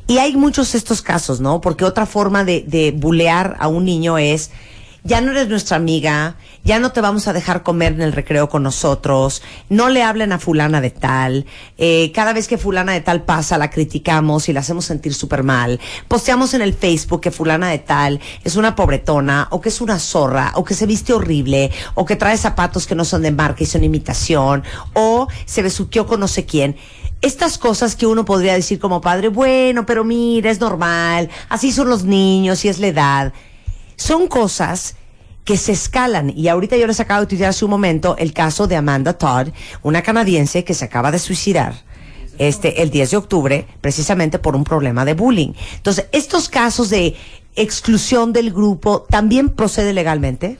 Y 0.07 0.19
hay 0.19 0.37
muchos 0.37 0.75
estos 0.75 1.01
casos, 1.01 1.41
¿no? 1.41 1.59
Porque 1.59 1.83
otra 1.83 2.05
forma 2.05 2.45
de, 2.45 2.63
de 2.65 2.91
bulear 2.91 3.57
a 3.59 3.67
un 3.67 3.83
niño 3.83 4.17
es, 4.17 4.51
ya 5.05 5.21
no 5.21 5.31
eres 5.31 5.47
nuestra 5.47 5.77
amiga, 5.77 6.35
ya 6.63 6.79
no 6.79 6.91
te 6.91 6.99
vamos 6.99 7.27
a 7.27 7.33
dejar 7.33 7.61
comer 7.61 7.93
en 7.93 8.01
el 8.01 8.11
recreo 8.11 8.49
con 8.49 8.63
nosotros, 8.63 9.43
no 9.69 9.89
le 9.89 10.01
hablen 10.01 10.31
a 10.31 10.39
fulana 10.39 10.81
de 10.81 10.89
tal, 10.89 11.45
eh, 11.77 12.11
cada 12.11 12.33
vez 12.33 12.47
que 12.47 12.57
fulana 12.57 12.93
de 12.93 13.01
tal 13.01 13.21
pasa 13.21 13.59
la 13.59 13.69
criticamos 13.69 14.49
y 14.49 14.53
la 14.53 14.61
hacemos 14.61 14.85
sentir 14.85 15.13
súper 15.13 15.43
mal, 15.43 15.79
posteamos 16.07 16.55
en 16.55 16.63
el 16.63 16.73
Facebook 16.73 17.21
que 17.21 17.29
fulana 17.29 17.69
de 17.69 17.77
tal 17.77 18.19
es 18.43 18.55
una 18.55 18.75
pobretona, 18.75 19.47
o 19.51 19.61
que 19.61 19.69
es 19.69 19.79
una 19.79 19.99
zorra, 19.99 20.53
o 20.55 20.63
que 20.63 20.73
se 20.73 20.87
viste 20.87 21.13
horrible, 21.13 21.69
o 21.93 22.03
que 22.03 22.15
trae 22.15 22.35
zapatos 22.35 22.87
que 22.87 22.95
no 22.95 23.05
son 23.05 23.21
de 23.21 23.31
marca 23.31 23.63
y 23.63 23.67
son 23.67 23.83
imitación, 23.83 24.63
o 24.93 25.27
se 25.45 25.61
besuqueó 25.61 26.07
con 26.07 26.19
no 26.19 26.27
sé 26.27 26.45
quién 26.45 26.75
estas 27.21 27.57
cosas 27.57 27.95
que 27.95 28.05
uno 28.05 28.25
podría 28.25 28.53
decir 28.53 28.77
como 28.77 29.01
padre, 29.01 29.29
bueno, 29.29 29.85
pero 29.85 30.03
mira, 30.03 30.51
es 30.51 30.59
normal, 30.59 31.29
así 31.49 31.71
son 31.71 31.89
los 31.89 32.03
niños 32.03 32.65
y 32.65 32.69
es 32.69 32.77
la 32.77 32.87
edad. 32.87 33.33
Son 33.95 34.27
cosas 34.27 34.95
que 35.43 35.57
se 35.57 35.71
escalan 35.71 36.33
y 36.35 36.47
ahorita 36.47 36.75
yo 36.75 36.87
les 36.87 36.99
acabo 36.99 37.21
de 37.21 37.27
tuitear 37.27 37.51
hace 37.51 37.65
un 37.65 37.71
momento 37.71 38.15
el 38.17 38.33
caso 38.33 38.67
de 38.67 38.75
Amanda 38.75 39.13
Todd, 39.13 39.49
una 39.83 40.01
canadiense 40.01 40.63
que 40.63 40.73
se 40.73 40.85
acaba 40.85 41.11
de 41.11 41.19
suicidar 41.19 41.85
este 42.37 42.81
el 42.81 42.89
10 42.89 43.11
de 43.11 43.17
octubre 43.17 43.67
precisamente 43.81 44.39
por 44.39 44.55
un 44.55 44.63
problema 44.63 45.05
de 45.05 45.13
bullying. 45.13 45.53
Entonces, 45.75 46.07
estos 46.11 46.49
casos 46.49 46.89
de 46.89 47.15
exclusión 47.55 48.33
del 48.33 48.51
grupo 48.51 49.05
también 49.09 49.49
procede 49.49 49.93
legalmente. 49.93 50.57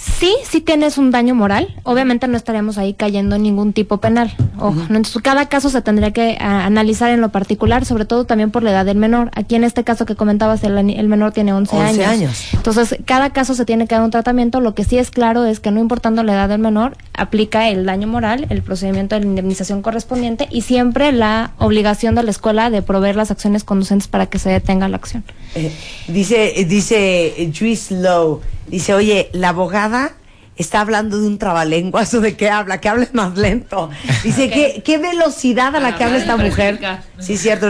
Sí, 0.00 0.34
sí 0.48 0.62
tienes 0.62 0.96
un 0.96 1.10
daño 1.10 1.34
moral. 1.34 1.74
Obviamente 1.82 2.26
no 2.26 2.36
estaríamos 2.38 2.78
ahí 2.78 2.94
cayendo 2.94 3.36
en 3.36 3.42
ningún 3.42 3.74
tipo 3.74 3.98
penal. 3.98 4.34
Ojo, 4.58 4.72
¿no? 4.72 4.96
Entonces, 4.96 5.20
cada 5.22 5.48
caso 5.50 5.68
se 5.68 5.82
tendría 5.82 6.10
que 6.12 6.38
ah, 6.40 6.64
analizar 6.64 7.10
en 7.10 7.20
lo 7.20 7.28
particular, 7.28 7.84
sobre 7.84 8.06
todo 8.06 8.24
también 8.24 8.50
por 8.50 8.62
la 8.62 8.70
edad 8.70 8.86
del 8.86 8.96
menor. 8.96 9.30
Aquí 9.34 9.56
en 9.56 9.64
este 9.64 9.84
caso 9.84 10.06
que 10.06 10.16
comentabas, 10.16 10.64
el, 10.64 10.72
menor 11.08 11.32
tiene 11.32 11.52
11, 11.52 11.76
11 11.76 12.04
años. 12.04 12.06
años. 12.06 12.44
Entonces, 12.54 12.96
cada 13.04 13.30
caso 13.30 13.54
se 13.54 13.66
tiene 13.66 13.86
que 13.86 13.94
dar 13.94 14.04
un 14.04 14.10
tratamiento. 14.10 14.60
Lo 14.60 14.74
que 14.74 14.84
sí 14.84 14.96
es 14.96 15.10
claro 15.10 15.44
es 15.44 15.60
que 15.60 15.70
no 15.70 15.80
importando 15.80 16.22
la 16.22 16.32
edad 16.32 16.48
del 16.48 16.60
menor, 16.60 16.96
aplica 17.12 17.68
el 17.68 17.84
daño 17.84 18.06
moral, 18.08 18.46
el 18.48 18.62
procedimiento 18.62 19.16
de 19.16 19.20
la 19.20 19.26
indemnización 19.26 19.82
correspondiente 19.82 20.48
y 20.50 20.62
siempre 20.62 21.12
la 21.12 21.52
obligación 21.58 22.14
de 22.14 22.22
la 22.22 22.30
escuela 22.30 22.70
de 22.70 22.80
proveer 22.80 23.16
las 23.16 23.30
acciones 23.30 23.64
conducentes 23.64 24.08
para 24.08 24.26
que 24.26 24.38
se 24.38 24.48
detenga 24.48 24.88
la 24.88 24.96
acción. 24.96 25.24
Eh, 25.54 25.72
dice, 26.08 26.58
eh, 26.58 26.64
dice 26.64 27.42
eh, 27.42 27.52
Juice 27.56 27.94
Lowe, 27.94 28.40
dice, 28.70 28.94
oye, 28.94 29.28
la 29.32 29.50
abogada 29.50 30.12
está 30.56 30.82
hablando 30.82 31.18
de 31.18 31.26
un 31.26 31.38
trabalenguas 31.38 32.12
o 32.12 32.20
de 32.20 32.36
qué 32.36 32.50
habla, 32.50 32.80
que 32.82 32.88
hable 32.90 33.08
más 33.14 33.36
lento. 33.38 33.88
Dice, 34.22 34.50
¿qué, 34.50 34.82
qué 34.84 34.98
velocidad 34.98 35.74
a 35.74 35.80
la 35.80 35.96
que 35.96 36.04
habla 36.04 36.18
esta 36.18 36.36
mujer. 36.36 36.78
Sí, 37.18 37.38
cierto. 37.38 37.68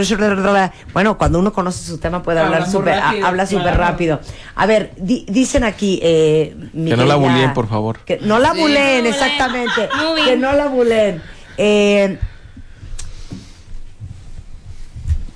Bueno, 0.92 1.16
cuando 1.16 1.38
uno 1.38 1.52
conoce 1.52 1.84
su 1.84 1.98
tema 1.98 2.22
puede 2.22 2.40
hablar 2.40 2.68
súper, 2.68 2.96
rápido, 2.98 3.24
a- 3.24 3.28
habla 3.28 3.46
súper 3.46 3.62
claro. 3.74 3.78
rápido. 3.78 4.20
A 4.56 4.66
ver, 4.66 4.90
di- 4.96 5.24
dicen 5.28 5.62
aquí, 5.62 6.00
eh, 6.02 6.56
mi 6.72 6.90
Que 6.90 6.96
no 6.96 7.04
la 7.04 7.14
buleen, 7.16 7.52
por 7.54 7.68
favor. 7.68 8.00
Que 8.00 8.18
no 8.22 8.38
la 8.40 8.52
Sí. 8.54 8.60
buleen, 8.60 9.04
No 9.04 9.10
exactamente. 9.10 9.88
Que 10.24 10.36
no 10.36 10.52
la 10.52 10.66
buleen. 10.66 11.22
Eh, 11.58 12.18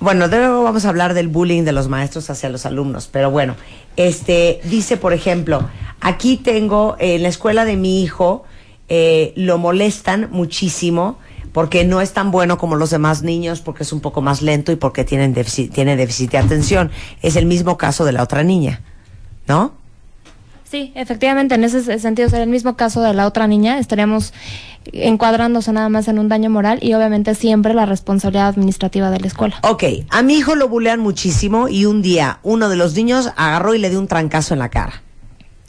Bueno, 0.05 0.29
de 0.29 0.37
luego 0.37 0.61
vamos 0.61 0.85
a 0.85 0.89
hablar 0.89 1.15
del 1.15 1.29
bullying 1.29 1.63
de 1.63 1.71
los 1.71 1.87
maestros 1.87 2.29
hacia 2.29 2.47
los 2.49 2.67
alumnos, 2.67 3.09
pero 3.11 3.31
bueno, 3.31 3.55
este 3.95 4.61
dice, 4.65 4.97
por 4.97 5.13
ejemplo, 5.13 5.67
aquí 5.99 6.37
tengo 6.37 6.95
en 6.99 7.23
la 7.23 7.29
escuela 7.29 7.65
de 7.65 7.75
mi 7.75 8.03
hijo 8.03 8.43
eh, 8.87 9.33
lo 9.35 9.57
molestan 9.57 10.29
muchísimo 10.29 11.17
porque 11.53 11.85
no 11.85 12.01
es 12.01 12.13
tan 12.13 12.29
bueno 12.29 12.59
como 12.59 12.75
los 12.75 12.91
demás 12.91 13.23
niños, 13.23 13.61
porque 13.61 13.81
es 13.81 13.91
un 13.91 13.99
poco 13.99 14.21
más 14.21 14.43
lento 14.43 14.71
y 14.71 14.75
porque 14.75 15.05
tienen 15.05 15.33
déficit, 15.33 15.73
tiene 15.73 15.95
déficit 15.95 16.33
de 16.33 16.37
atención. 16.37 16.91
Es 17.23 17.35
el 17.35 17.47
mismo 17.47 17.75
caso 17.75 18.05
de 18.05 18.11
la 18.11 18.21
otra 18.21 18.43
niña, 18.43 18.81
¿no? 19.47 19.73
Sí, 20.69 20.91
efectivamente, 20.95 21.55
en 21.55 21.63
ese 21.63 21.99
sentido 21.99 22.27
sería 22.27 22.43
el 22.43 22.49
mismo 22.49 22.75
caso 22.75 23.01
de 23.01 23.13
la 23.13 23.27
otra 23.27 23.45
niña, 23.47 23.77
estaríamos 23.77 24.33
encuadrándose 24.91 25.71
nada 25.71 25.89
más 25.89 26.07
en 26.07 26.19
un 26.19 26.27
daño 26.27 26.49
moral 26.49 26.79
y 26.81 26.93
obviamente 26.95 27.35
siempre 27.35 27.73
la 27.73 27.85
responsabilidad 27.85 28.47
administrativa 28.47 29.11
de 29.11 29.19
la 29.19 29.27
escuela. 29.27 29.59
Ok, 29.63 29.83
a 30.09 30.23
mi 30.23 30.35
hijo 30.35 30.55
lo 30.55 30.67
bulean 30.67 30.99
muchísimo 30.99 31.67
y 31.69 31.85
un 31.85 32.01
día 32.01 32.39
uno 32.43 32.67
de 32.67 32.75
los 32.75 32.95
niños 32.95 33.31
agarró 33.35 33.75
y 33.75 33.79
le 33.79 33.89
dio 33.89 33.99
un 33.99 34.07
trancazo 34.07 34.53
en 34.53 34.59
la 34.59 34.69
cara. 34.69 35.04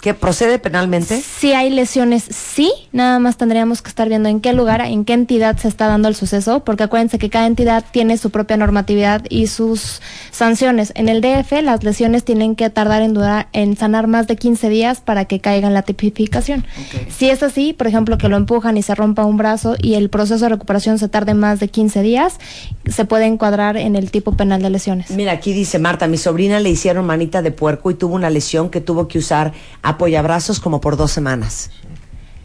¿Qué 0.06 0.14
procede 0.14 0.60
penalmente? 0.60 1.20
Si 1.20 1.52
hay 1.52 1.68
lesiones, 1.68 2.22
sí, 2.30 2.72
nada 2.92 3.18
más 3.18 3.36
tendríamos 3.36 3.82
que 3.82 3.88
estar 3.88 4.08
viendo 4.08 4.28
en 4.28 4.40
qué 4.40 4.52
lugar, 4.52 4.80
en 4.82 5.04
qué 5.04 5.14
entidad 5.14 5.56
se 5.56 5.66
está 5.66 5.88
dando 5.88 6.06
el 6.06 6.14
suceso, 6.14 6.60
porque 6.60 6.84
acuérdense 6.84 7.18
que 7.18 7.28
cada 7.28 7.48
entidad 7.48 7.84
tiene 7.90 8.16
su 8.16 8.30
propia 8.30 8.56
normatividad 8.56 9.24
y 9.30 9.48
sus 9.48 10.00
sanciones. 10.30 10.92
En 10.94 11.08
el 11.08 11.20
DF 11.22 11.60
las 11.60 11.82
lesiones 11.82 12.24
tienen 12.24 12.54
que 12.54 12.70
tardar 12.70 13.02
en 13.02 13.14
durar, 13.14 13.48
en 13.52 13.76
sanar 13.76 14.06
más 14.06 14.28
de 14.28 14.36
15 14.36 14.68
días 14.68 15.00
para 15.00 15.24
que 15.24 15.40
caiga 15.40 15.66
en 15.66 15.74
la 15.74 15.82
tipificación. 15.82 16.64
Si 17.08 17.28
es 17.28 17.42
así, 17.42 17.72
por 17.72 17.88
ejemplo, 17.88 18.16
que 18.16 18.28
lo 18.28 18.36
empujan 18.36 18.76
y 18.76 18.82
se 18.82 18.94
rompa 18.94 19.24
un 19.24 19.36
brazo 19.36 19.74
y 19.82 19.94
el 19.94 20.08
proceso 20.08 20.44
de 20.44 20.50
recuperación 20.50 21.00
se 21.00 21.08
tarde 21.08 21.34
más 21.34 21.58
de 21.58 21.66
15 21.66 22.02
días, 22.02 22.38
se 22.88 23.06
puede 23.06 23.24
encuadrar 23.24 23.76
en 23.76 23.96
el 23.96 24.12
tipo 24.12 24.36
penal 24.36 24.62
de 24.62 24.70
lesiones. 24.70 25.10
Mira, 25.10 25.32
aquí 25.32 25.52
dice 25.52 25.80
Marta, 25.80 26.06
mi 26.06 26.16
sobrina 26.16 26.60
le 26.60 26.70
hicieron 26.70 27.06
manita 27.06 27.42
de 27.42 27.50
puerco 27.50 27.90
y 27.90 27.94
tuvo 27.94 28.14
una 28.14 28.30
lesión 28.30 28.70
que 28.70 28.80
tuvo 28.80 29.08
que 29.08 29.18
usar 29.18 29.52
apoyabrazos 29.96 30.60
como 30.60 30.80
por 30.80 30.96
dos 30.96 31.10
semanas. 31.10 31.70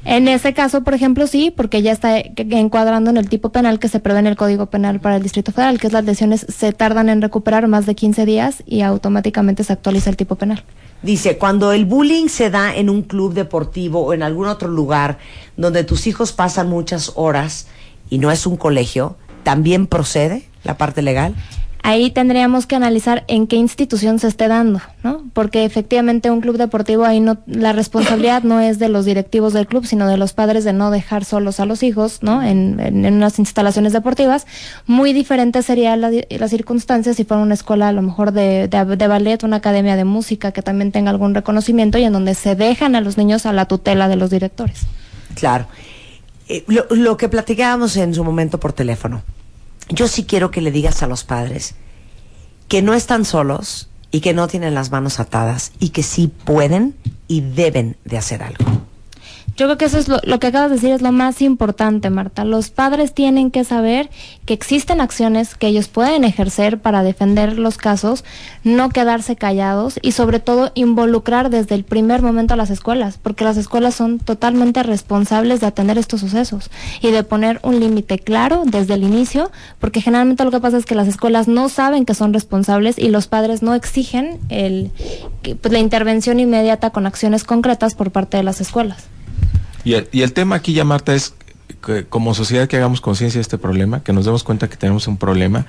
En 0.04 0.28
ese 0.28 0.54
caso, 0.54 0.84
por 0.84 0.96
ejemplo, 0.96 1.28
sí, 1.28 1.54
porque 1.56 1.84
ya 1.84 1.92
está 1.92 2.18
encuadrando 2.18 3.12
en 3.12 3.18
el 3.18 3.30
tipo 3.30 3.52
penal 3.52 3.78
que 3.78 3.88
se 3.88 4.00
prevé 4.00 4.20
en 4.20 4.28
el 4.28 4.36
Código 4.36 4.66
Penal 4.66 5.00
para 5.00 5.18
el 5.18 5.24
Distrito 5.24 5.52
Federal, 5.52 5.80
que 5.80 5.88
es 5.88 5.94
las 5.94 6.06
lesiones 6.06 6.46
se 6.50 6.74
tardan 6.74 7.08
en 7.08 7.22
recuperar 7.22 7.68
más 7.68 7.86
de 7.86 7.94
15 7.94 8.26
días 8.26 8.64
y 8.66 8.82
automáticamente 8.82 9.64
se 9.64 9.74
actualiza 9.74 10.10
el 10.10 10.18
tipo 10.18 10.36
penal. 10.36 10.64
Dice, 11.04 11.38
cuando 11.38 11.72
el 11.72 11.86
bullying 11.86 12.30
se 12.30 12.50
da 12.50 12.76
en 12.76 12.90
un 12.90 13.04
club 13.04 13.36
deportivo 13.36 14.02
o 14.04 14.14
en 14.14 14.24
algún 14.24 14.48
otro 14.48 14.70
lugar 14.70 15.20
donde 15.56 15.84
tus 15.84 16.08
hijos 16.08 16.32
pasan 16.32 16.68
muchas 16.68 17.12
horas 17.16 17.68
y 18.10 18.18
no 18.18 18.32
es 18.32 18.48
un 18.48 18.58
colegio, 18.58 19.18
¿también 19.44 19.86
procede 19.86 20.50
la 20.64 20.78
parte 20.78 21.04
legal? 21.04 21.36
Ahí 21.84 22.12
tendríamos 22.12 22.66
que 22.66 22.76
analizar 22.76 23.24
en 23.28 23.48
qué 23.48 23.56
institución 23.56 24.20
se 24.20 24.28
esté 24.28 24.48
dando, 24.48 24.82
¿no? 25.04 25.24
Porque 25.34 25.66
efectivamente 25.66 26.30
un 26.30 26.42
club 26.42 26.58
deportivo 26.58 27.06
ahí 27.06 27.20
no 27.20 27.38
la 27.46 27.74
responsabilidad 27.74 28.44
no 28.44 28.60
es 28.60 28.80
de 28.80 28.90
los 28.90 29.06
directivos 29.06 29.54
del 29.54 29.68
club, 29.68 29.86
sino 29.86 30.08
de 30.08 30.18
los 30.18 30.34
padres 30.34 30.64
de 30.64 30.74
no 30.74 30.92
dejar 30.92 31.26
solos 31.26 31.60
a 31.60 31.66
los 31.66 31.84
hijos, 31.84 32.20
¿no? 32.22 32.44
En, 32.44 32.80
en, 32.80 33.06
unas 33.14 33.40
instalaciones 33.40 33.94
deportivas. 33.94 34.46
Muy 34.86 35.14
diferente 35.14 35.62
sería 35.64 35.96
la, 35.98 36.12
la 36.12 36.48
circunstancia 36.48 37.14
si 37.14 37.24
fuera 37.24 37.44
una 37.44 37.54
escuela 37.54 37.88
a 37.88 37.92
lo 37.92 38.02
mejor 38.02 38.32
de, 38.32 38.68
de, 38.68 39.08
ballet, 39.08 39.44
una 39.44 39.58
academia 39.58 39.96
de 39.96 40.06
música 40.06 40.52
que 40.52 40.62
también 40.62 40.92
tenga 40.92 41.10
algún 41.10 41.34
reconocimiento 41.34 41.98
y 41.98 42.04
en 42.04 42.14
donde 42.14 42.36
se 42.36 42.56
dejan 42.56 42.96
a 42.96 43.02
los 43.02 43.18
niños 43.18 43.46
a 43.46 43.54
la 43.54 43.66
tutela 43.66 44.08
de 44.08 44.16
los 44.16 44.30
directores. 44.30 44.82
Claro. 45.36 45.68
Eh, 46.48 46.64
lo, 46.68 46.86
lo 46.90 47.18
que 47.18 47.30
platicábamos 47.30 47.96
en 47.98 48.14
su 48.14 48.24
momento 48.24 48.60
por 48.60 48.74
teléfono 48.74 49.24
yo 49.92 50.08
sí 50.08 50.26
quiero 50.26 50.52
que 50.52 50.62
le 50.62 50.72
digas 50.72 51.04
a 51.04 51.08
los 51.08 51.24
padres 51.24 51.76
que 52.68 52.82
no 52.82 52.94
están 52.94 53.26
solos 53.26 53.90
y 54.12 54.22
que 54.22 54.34
no 54.34 54.48
tienen 54.48 54.74
las 54.74 54.92
manos 54.92 55.20
atadas 55.20 55.72
y 55.80 55.90
que 55.90 56.04
sí 56.04 56.28
pueden 56.28 56.96
y 57.28 57.42
deben 57.42 57.98
de 58.06 58.18
hacer 58.18 58.44
algo. 58.44 58.81
Yo 59.62 59.68
creo 59.68 59.78
que 59.78 59.86
eso 59.86 60.00
es 60.00 60.08
lo, 60.08 60.40
que 60.40 60.48
acabas 60.48 60.72
de 60.72 60.78
decir, 60.78 60.90
es 60.90 61.04
lo 61.04 61.12
más 61.12 61.40
importante, 61.40 62.10
Marta. 62.10 62.46
Los 62.46 62.72
padres 62.72 63.14
tienen 63.14 63.52
que 63.52 63.64
saber 63.64 64.10
que 64.48 64.56
existen 64.56 65.00
acciones 65.00 65.54
que 65.54 65.68
ellos 65.68 65.88
pueden 65.88 66.24
ejercer 66.24 66.80
para 66.80 67.04
defender 67.04 67.60
los 67.60 67.78
casos, 67.78 68.24
no 68.64 68.90
quedarse 68.90 69.36
callados 69.36 70.00
y 70.02 70.14
sobre 70.14 70.40
todo 70.40 70.72
involucrar 70.74 71.52
desde 71.52 71.76
el 71.76 71.84
primer 71.84 72.24
momento 72.24 72.56
a 72.56 72.58
las 72.58 72.72
escuelas, 72.72 73.20
porque 73.22 73.44
las 73.44 73.56
escuelas 73.56 73.94
son 73.94 74.18
totalmente 74.18 74.82
responsables 74.82 75.60
de 75.60 75.68
atender 75.68 76.00
estos 76.00 76.22
sucesos 76.22 76.72
y 77.00 77.12
de 77.12 77.24
poner 77.24 77.60
un 77.62 77.80
límite 77.80 78.18
claro 78.18 78.64
desde 78.66 78.96
el 78.96 79.04
inicio, 79.04 79.52
porque 79.78 80.02
generalmente 80.02 80.44
lo 80.44 80.50
que 80.50 80.60
pasa 80.60 80.80
es 80.80 80.86
que 80.86 80.96
las 80.96 81.08
escuelas 81.08 81.48
no 81.48 81.70
saben 81.70 82.06
que 82.06 82.16
son 82.16 82.34
responsables 82.34 82.98
y 82.98 83.10
los 83.10 83.28
padres 83.28 83.62
no 83.62 83.76
exigen 83.76 84.40
el, 84.50 84.90
pues, 85.62 85.72
la 85.72 85.78
intervención 85.78 86.40
inmediata 86.40 86.90
con 86.90 87.06
acciones 87.06 87.44
concretas 87.44 87.94
por 87.94 88.10
parte 88.10 88.38
de 88.38 88.44
las 88.44 88.60
escuelas. 88.60 89.06
Y 89.84 89.94
el, 89.94 90.34
tema 90.34 90.56
aquí 90.56 90.74
ya, 90.74 90.84
Marta, 90.84 91.14
es 91.16 91.34
que 91.84 92.06
como 92.06 92.34
sociedad 92.34 92.68
que 92.68 92.78
hagamos 92.78 93.02
conciencia 93.02 93.40
de 93.40 93.44
este 93.44 93.58
problema, 93.58 94.04
que 94.04 94.14
nos 94.14 94.26
demos 94.26 94.44
cuenta 94.44 94.70
que 94.70 94.78
tenemos 94.78 95.08
un 95.08 95.18
problema 95.18 95.66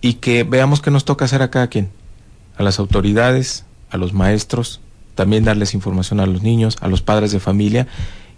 y 0.00 0.14
que 0.14 0.44
veamos 0.44 0.80
qué 0.80 0.90
nos 0.90 1.04
toca 1.04 1.24
hacer 1.24 1.42
a 1.42 1.50
cada 1.50 1.66
quien, 1.66 1.90
a 2.56 2.62
las 2.62 2.78
autoridades, 2.78 3.64
a 3.90 3.96
los 3.96 4.12
maestros, 4.12 4.80
también 5.14 5.44
darles 5.44 5.74
información 5.74 6.20
a 6.20 6.26
los 6.26 6.42
niños, 6.42 6.76
a 6.80 6.88
los 6.88 7.02
padres 7.02 7.32
de 7.32 7.40
familia 7.40 7.86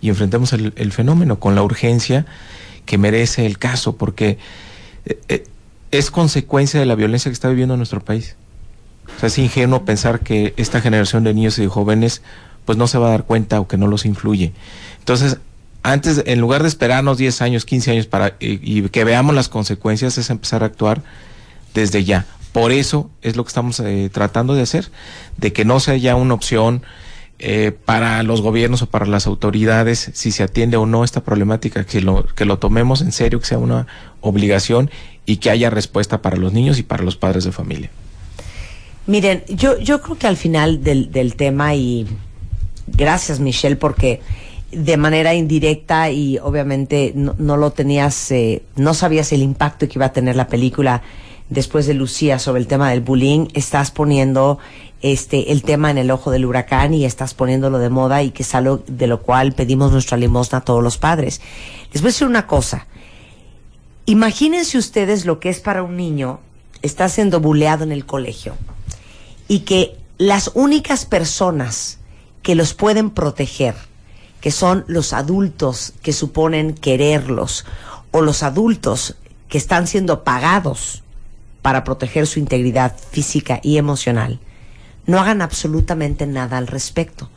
y 0.01 0.09
enfrentemos 0.09 0.53
el, 0.53 0.73
el 0.77 0.93
fenómeno 0.93 1.38
con 1.38 1.55
la 1.55 1.62
urgencia 1.62 2.27
que 2.87 2.99
merece 2.99 3.47
el 3.47 3.59
caso, 3.59 3.97
porque 3.97 4.38
eh, 5.07 5.19
eh, 5.29 5.45
es 5.90 6.11
consecuencia 6.11 6.81
de 6.81 6.87
la 6.87 6.95
violencia 6.95 7.31
que 7.31 7.35
está 7.35 7.49
viviendo 7.49 7.77
nuestro 7.77 8.05
país. 8.05 8.37
O 9.17 9.21
sea, 9.21 9.27
es 9.27 9.38
ingenuo 9.38 9.85
pensar 9.85 10.21
que 10.21 10.55
esta 10.57 10.81
generación 10.81 11.25
de 11.25 11.35
niños 11.35 11.59
y 11.59 11.62
de 11.62 11.69
jóvenes 11.69 12.23
pues 12.64 12.79
no 12.79 12.87
se 12.87 12.99
va 12.99 13.09
a 13.09 13.11
dar 13.11 13.25
cuenta 13.25 13.61
o 13.61 13.69
que 13.69 13.77
no 13.77 13.87
los 13.87 14.07
influye. 14.07 14.53
Entonces, 15.05 15.37
antes, 15.83 16.23
en 16.25 16.40
lugar 16.40 16.62
de 16.62 16.69
esperarnos 16.69 17.19
10 17.19 17.43
años, 17.43 17.67
15 17.67 17.90
años 17.90 18.07
para 18.07 18.37
y, 18.40 18.88
que 18.88 19.05
veamos 19.05 19.35
las 19.35 19.51
consecuencias, 19.51 20.17
es 20.17 20.31
empezar 20.31 20.62
a 20.62 20.67
actuar 20.67 21.03
desde 21.75 22.05
ya. 22.05 22.25
Por 22.53 22.73
eso 22.73 23.11
es 23.21 23.37
lo 23.37 23.45
que 23.45 23.49
estamos 23.49 23.81
eh, 23.81 24.09
tratando 24.11 24.55
de 24.55 24.62
hacer, 24.62 24.90
de 25.37 25.53
que 25.53 25.67
no 25.67 25.79
sea 25.79 25.99
ya 25.99 26.17
una 26.17 26.33
opción 26.33 26.85
eh, 27.38 27.71
para 27.85 28.23
los 28.23 28.40
gobiernos 28.40 28.81
o 28.81 28.87
para 28.87 29.05
las 29.05 29.27
autoridades 29.27 30.11
si 30.14 30.33
se 30.33 30.43
atiende 30.43 30.79
o 30.79 30.87
no 30.87 31.05
esta 31.05 31.23
problemática, 31.23 31.85
que 31.85 32.01
lo, 32.01 32.25
que 32.25 32.47
lo 32.47 32.59
tomemos 32.59 33.03
en 33.03 33.12
serio, 33.12 33.38
que 33.38 33.47
sea 33.47 33.59
una 33.59 33.87
obligación 34.23 34.90
y 35.27 35.37
que 35.37 35.51
haya 35.51 35.69
respuesta 35.69 36.23
para 36.23 36.38
los 36.38 36.55
niños 36.55 36.79
y 36.79 36.83
para 36.83 37.05
los 37.05 37.17
padres 37.17 37.45
de 37.45 37.53
familia. 37.53 37.90
Miren, 39.07 39.45
yo, 39.49 39.79
yo 39.81 40.01
creo 40.01 40.17
que 40.17 40.29
al 40.29 40.38
final 40.38 40.83
del, 40.83 41.12
del 41.12 41.37
tema, 41.37 41.75
y 41.75 42.07
gracias 42.87 43.38
Michelle, 43.38 43.77
porque 43.77 44.23
de 44.77 44.97
manera 44.97 45.35
indirecta 45.35 46.11
y 46.11 46.39
obviamente 46.39 47.13
no, 47.15 47.57
lo 47.57 47.71
tenías, 47.71 48.31
eh, 48.31 48.63
no 48.77 48.95
sabías 48.95 49.33
el 49.33 49.43
impacto 49.43 49.89
que 49.89 49.95
iba 49.97 50.07
a 50.07 50.13
tener 50.13 50.37
la 50.37 50.49
película 50.49 51.03
después 51.49 51.87
de 51.87 51.95
Lucía 51.95 52.39
sobre 52.39 52.61
el 52.61 52.67
tema 52.67 52.91
del 52.91 53.01
bullying, 53.01 53.49
estás 53.55 53.91
poniendo 53.91 54.59
este 55.03 55.53
el 55.53 55.63
tema 55.63 55.91
en 55.91 55.99
el 55.99 56.11
ojo 56.11 56.31
del 56.31 56.47
huracán 56.47 56.95
y 56.95 57.05
estás 57.05 57.35
poniéndolo 57.35 57.79
de 57.79 57.91
moda 57.91 58.23
y 58.23 58.31
que 58.31 58.43
es 58.43 58.55
algo 58.55 58.83
de 58.87 59.07
lo 59.07 59.21
cual 59.21 59.53
pedimos 59.53 59.93
nuestra 59.93 60.17
limosna 60.17 60.59
a 60.59 60.61
todos 60.63 60.83
los 60.83 60.97
padres. 60.97 61.41
Les 61.93 62.01
voy 62.01 62.09
a 62.09 62.13
decir 62.13 62.27
una 62.27 62.47
cosa. 62.47 62.87
Imagínense 64.07 64.79
ustedes 64.79 65.27
lo 65.27 65.41
que 65.41 65.51
es 65.51 65.61
para 65.61 65.83
un 65.83 65.97
niño 65.97 66.41
está 66.83 67.09
siendo 67.09 67.41
buleado 67.41 67.85
en 67.85 67.93
el 67.93 68.05
colegio 68.07 68.55
y 69.49 69.61
que 69.61 69.97
las 70.19 70.51
únicas 70.55 71.07
personas 71.07 71.99
que 72.43 72.55
los 72.55 72.75
pueden 72.75 73.11
proteger 73.11 73.75
que 74.44 74.50
son 74.50 74.85
los 74.88 75.14
adultos 75.14 75.94
que 76.02 76.12
suponen 76.12 76.74
quererlos 76.74 77.64
o 78.11 78.20
los 78.20 78.42
adultos 78.42 79.16
que 79.48 79.57
están 79.57 79.87
siendo 79.87 80.22
pagados 80.22 81.02
para 81.62 81.83
proteger 81.83 82.26
su 82.26 82.40
integridad 82.40 82.94
física 83.11 83.59
y 83.62 83.78
emocional, 83.78 84.40
no 85.07 85.18
hagan 85.18 85.40
absolutamente 85.40 86.26
nada 86.26 86.59
al 86.59 86.66
respecto. 86.66 87.30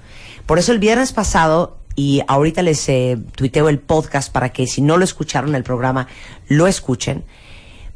Por 0.46 0.60
eso 0.60 0.74
el 0.74 0.80
viernes 0.80 1.14
pasado, 1.14 1.78
y 1.96 2.24
ahorita 2.28 2.62
les 2.62 2.90
eh, 2.90 3.18
tuiteo 3.38 3.70
el 3.70 3.80
podcast 3.80 4.30
para 4.30 4.50
que 4.50 4.68
si 4.68 4.82
no 4.82 4.98
lo 4.98 5.06
escucharon 5.06 5.56
el 5.56 5.64
programa, 5.64 6.10
lo 6.50 6.68
escuchen, 6.68 7.24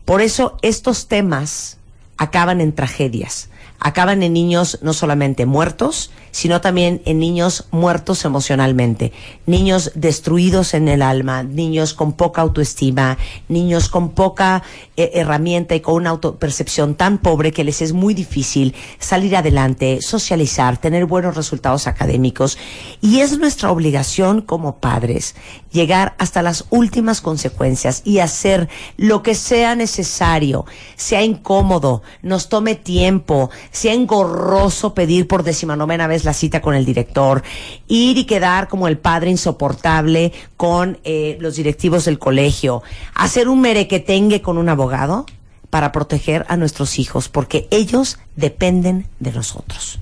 por 0.05 0.21
eso 0.21 0.57
estos 0.61 1.09
temas 1.09 1.79
acaban 2.15 2.61
en 2.61 2.71
tragedias, 2.71 3.49
acaban 3.81 4.21
en 4.21 4.33
niños 4.33 4.77
no 4.83 4.93
solamente 4.93 5.47
muertos, 5.47 6.11
sino 6.29 6.61
también 6.61 7.01
en 7.05 7.19
niños 7.19 7.65
muertos 7.71 8.23
emocionalmente, 8.25 9.11
niños 9.47 9.91
destruidos 9.95 10.73
en 10.75 10.87
el 10.87 11.01
alma, 11.01 11.43
niños 11.43 11.93
con 11.93 12.13
poca 12.13 12.41
autoestima, 12.41 13.17
niños 13.49 13.89
con 13.89 14.11
poca 14.11 14.63
eh, 14.95 15.11
herramienta 15.15 15.75
y 15.75 15.81
con 15.81 15.95
una 15.95 16.11
autopercepción 16.11 16.95
tan 16.95 17.17
pobre 17.17 17.51
que 17.51 17.63
les 17.63 17.81
es 17.81 17.91
muy 17.91 18.13
difícil 18.13 18.75
salir 18.99 19.35
adelante, 19.35 19.99
socializar, 20.01 20.77
tener 20.77 21.05
buenos 21.05 21.35
resultados 21.35 21.87
académicos. 21.87 22.59
Y 23.01 23.19
es 23.19 23.37
nuestra 23.39 23.71
obligación 23.71 24.41
como 24.41 24.77
padres 24.77 25.35
llegar 25.71 26.15
hasta 26.19 26.41
las 26.41 26.65
últimas 26.69 27.19
consecuencias 27.19 28.01
y 28.05 28.19
hacer 28.19 28.69
lo 28.97 29.23
que 29.23 29.35
sea 29.35 29.75
necesario, 29.75 30.65
sea 30.95 31.23
incómodo, 31.23 32.03
nos 32.21 32.47
tome 32.47 32.75
tiempo, 32.75 33.49
sea 33.71 33.93
engorroso 33.93 34.93
pedir 34.93 35.27
por 35.27 35.43
decimanovena 35.43 36.07
vez 36.07 36.25
la 36.25 36.33
cita 36.33 36.61
con 36.61 36.75
el 36.75 36.85
director, 36.85 37.43
ir 37.87 38.17
y 38.17 38.25
quedar 38.25 38.67
como 38.67 38.87
el 38.87 38.97
padre 38.97 39.31
insoportable 39.31 40.33
con 40.57 40.99
eh, 41.03 41.37
los 41.39 41.55
directivos 41.55 42.05
del 42.05 42.19
colegio, 42.19 42.83
hacer 43.15 43.47
un 43.47 43.61
merequetengue 43.61 44.41
con 44.41 44.57
un 44.57 44.69
abogado 44.69 45.25
para 45.69 45.91
proteger 45.91 46.45
a 46.49 46.57
nuestros 46.57 46.99
hijos, 46.99 47.29
porque 47.29 47.67
ellos 47.71 48.19
dependen 48.35 49.07
de 49.19 49.31
nosotros. 49.31 49.99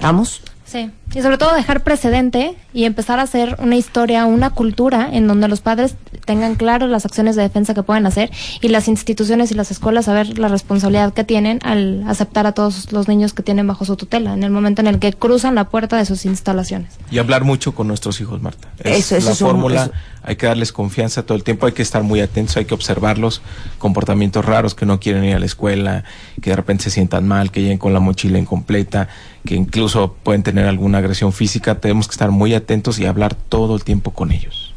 ¿Vamos? 0.00 0.42
Sí, 0.72 0.90
y 1.14 1.20
sobre 1.20 1.36
todo 1.36 1.54
dejar 1.54 1.82
precedente 1.84 2.54
y 2.72 2.84
empezar 2.84 3.18
a 3.20 3.24
hacer 3.24 3.56
una 3.58 3.76
historia, 3.76 4.24
una 4.24 4.48
cultura 4.48 5.10
en 5.12 5.28
donde 5.28 5.46
los 5.48 5.60
padres 5.60 5.96
tengan 6.24 6.54
claras 6.54 6.88
las 6.88 7.04
acciones 7.04 7.36
de 7.36 7.42
defensa 7.42 7.74
que 7.74 7.82
pueden 7.82 8.06
hacer 8.06 8.30
y 8.62 8.68
las 8.68 8.88
instituciones 8.88 9.50
y 9.50 9.54
las 9.54 9.70
escuelas 9.70 10.06
saber 10.06 10.38
la 10.38 10.48
responsabilidad 10.48 11.12
que 11.12 11.24
tienen 11.24 11.58
al 11.62 12.04
aceptar 12.08 12.46
a 12.46 12.52
todos 12.52 12.90
los 12.92 13.06
niños 13.06 13.34
que 13.34 13.42
tienen 13.42 13.66
bajo 13.66 13.84
su 13.84 13.96
tutela 13.96 14.32
en 14.32 14.44
el 14.44 14.50
momento 14.50 14.80
en 14.80 14.86
el 14.86 14.98
que 14.98 15.12
cruzan 15.12 15.54
la 15.56 15.64
puerta 15.68 15.98
de 15.98 16.06
sus 16.06 16.24
instalaciones. 16.24 16.94
Y 17.10 17.18
hablar 17.18 17.44
mucho 17.44 17.74
con 17.74 17.86
nuestros 17.88 18.18
hijos, 18.22 18.40
Marta. 18.40 18.68
Eso, 18.82 19.16
eso 19.16 19.26
la 19.26 19.32
es 19.32 19.40
un- 19.42 19.48
fórmula. 19.48 19.82
eso- 19.82 19.92
Hay 20.24 20.36
que 20.36 20.46
darles 20.46 20.72
confianza 20.72 21.24
todo 21.24 21.36
el 21.36 21.42
tiempo, 21.42 21.66
hay 21.66 21.72
que 21.72 21.82
estar 21.82 22.04
muy 22.04 22.20
atentos, 22.20 22.56
hay 22.56 22.64
que 22.64 22.74
observarlos, 22.74 23.42
comportamientos 23.78 24.44
raros 24.44 24.74
que 24.76 24.86
no 24.86 25.00
quieren 25.00 25.24
ir 25.24 25.34
a 25.34 25.40
la 25.40 25.46
escuela, 25.46 26.04
que 26.40 26.50
de 26.50 26.56
repente 26.56 26.84
se 26.84 26.90
sientan 26.90 27.26
mal, 27.26 27.50
que 27.50 27.60
lleguen 27.60 27.78
con 27.78 27.92
la 27.92 27.98
mochila 27.98 28.38
incompleta, 28.38 29.08
que 29.44 29.54
incluso 29.54 30.14
pueden 30.22 30.42
tener 30.42 30.66
alguna 30.66 30.98
agresión 30.98 31.32
física. 31.32 31.80
Tenemos 31.80 32.06
que 32.06 32.12
estar 32.12 32.30
muy 32.30 32.54
atentos 32.54 32.98
y 32.98 33.06
hablar 33.06 33.34
todo 33.34 33.74
el 33.74 33.84
tiempo 33.84 34.12
con 34.12 34.32
ellos. 34.32 34.72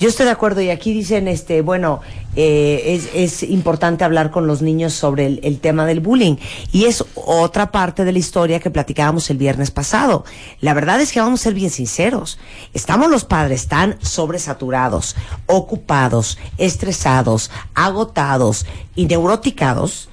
Yo 0.00 0.08
estoy 0.08 0.24
de 0.24 0.32
acuerdo 0.32 0.62
y 0.62 0.70
aquí 0.70 0.94
dicen, 0.94 1.28
este, 1.28 1.60
bueno, 1.60 2.00
eh, 2.34 2.82
es, 2.86 3.10
es 3.12 3.42
importante 3.42 4.02
hablar 4.02 4.30
con 4.30 4.46
los 4.46 4.62
niños 4.62 4.94
sobre 4.94 5.26
el, 5.26 5.40
el 5.42 5.60
tema 5.60 5.84
del 5.84 6.00
bullying 6.00 6.36
y 6.72 6.86
es 6.86 7.04
otra 7.14 7.70
parte 7.70 8.06
de 8.06 8.12
la 8.12 8.18
historia 8.18 8.60
que 8.60 8.70
platicábamos 8.70 9.28
el 9.28 9.36
viernes 9.36 9.70
pasado. 9.70 10.24
La 10.62 10.72
verdad 10.72 11.02
es 11.02 11.12
que 11.12 11.20
vamos 11.20 11.40
a 11.40 11.44
ser 11.44 11.52
bien 11.52 11.68
sinceros. 11.68 12.38
Estamos 12.72 13.10
los 13.10 13.26
padres 13.26 13.68
tan 13.68 13.98
sobresaturados, 14.00 15.16
ocupados, 15.44 16.38
estresados, 16.56 17.50
agotados 17.74 18.64
y 18.94 19.04
neuroticados 19.04 20.08